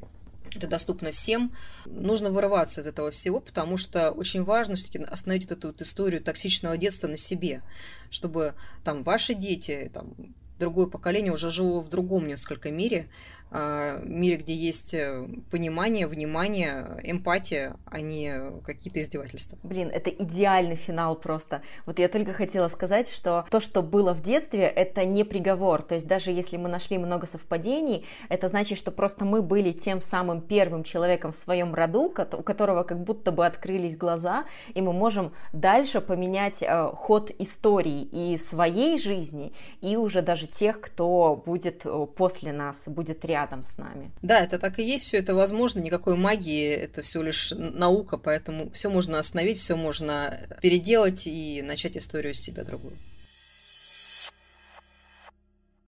это 0.56 0.66
доступно 0.66 1.10
всем. 1.10 1.52
Нужно 1.86 2.30
вырываться 2.30 2.80
из 2.80 2.86
этого 2.86 3.10
всего, 3.10 3.40
потому 3.40 3.76
что 3.76 4.10
очень 4.10 4.44
важно 4.44 4.74
все-таки 4.74 5.02
остановить 5.04 5.50
эту 5.50 5.68
вот 5.68 5.80
историю 5.82 6.22
токсичного 6.22 6.76
детства 6.76 7.08
на 7.08 7.16
себе, 7.16 7.62
чтобы 8.10 8.54
там 8.84 9.02
ваши 9.02 9.34
дети, 9.34 9.90
там, 9.92 10.14
другое 10.58 10.86
поколение 10.86 11.32
уже 11.32 11.50
жило 11.50 11.80
в 11.80 11.88
другом 11.88 12.26
несколько 12.26 12.70
мире, 12.70 13.08
мире, 13.50 14.36
где 14.36 14.54
есть 14.54 14.92
э, 14.92 15.26
понимание, 15.50 16.06
внимание, 16.06 17.00
эмпатия, 17.02 17.76
а 17.86 18.00
не 18.00 18.60
какие-то 18.64 19.00
издевательства. 19.00 19.58
Блин, 19.62 19.88
это 19.88 20.10
идеальный 20.10 20.76
финал 20.76 21.16
просто. 21.16 21.62
Вот 21.86 21.98
я 21.98 22.08
только 22.08 22.34
хотела 22.34 22.68
сказать, 22.68 23.10
что 23.10 23.46
то, 23.50 23.60
что 23.60 23.82
было 23.82 24.12
в 24.12 24.22
детстве, 24.22 24.64
это 24.64 25.04
не 25.06 25.24
приговор. 25.24 25.82
То 25.82 25.94
есть 25.94 26.06
даже 26.06 26.30
если 26.30 26.58
мы 26.58 26.68
нашли 26.68 26.98
много 26.98 27.26
совпадений, 27.26 28.04
это 28.28 28.48
значит, 28.48 28.76
что 28.76 28.90
просто 28.90 29.24
мы 29.24 29.40
были 29.40 29.72
тем 29.72 30.02
самым 30.02 30.42
первым 30.42 30.84
человеком 30.84 31.32
в 31.32 31.36
своем 31.36 31.74
роду, 31.74 32.02
у 32.02 32.42
которого 32.42 32.82
как 32.82 33.02
будто 33.02 33.32
бы 33.32 33.46
открылись 33.46 33.96
глаза, 33.96 34.44
и 34.74 34.82
мы 34.82 34.92
можем 34.92 35.32
дальше 35.54 36.02
поменять 36.02 36.62
э, 36.62 36.90
ход 36.94 37.30
истории 37.38 38.02
и 38.02 38.36
своей 38.36 38.98
жизни, 38.98 39.54
и 39.80 39.96
уже 39.96 40.20
даже 40.20 40.46
тех, 40.46 40.80
кто 40.80 41.42
будет 41.46 41.86
э, 41.86 42.06
после 42.14 42.52
нас, 42.52 42.86
будет 42.88 43.24
рядом 43.24 43.37
рядом 43.38 43.64
с 43.64 43.76
нами. 43.78 44.10
Да, 44.22 44.40
это 44.40 44.58
так 44.58 44.78
и 44.78 44.82
есть, 44.82 45.04
все 45.04 45.18
это 45.18 45.34
возможно, 45.34 45.80
никакой 45.80 46.16
магии, 46.16 46.70
это 46.70 47.02
всего 47.02 47.22
лишь 47.22 47.52
наука, 47.52 48.16
поэтому 48.16 48.70
все 48.70 48.90
можно 48.90 49.18
остановить, 49.18 49.58
все 49.58 49.76
можно 49.76 50.38
переделать 50.60 51.26
и 51.26 51.62
начать 51.62 51.96
историю 51.96 52.34
с 52.34 52.40
себя 52.40 52.64
другую. 52.64 52.96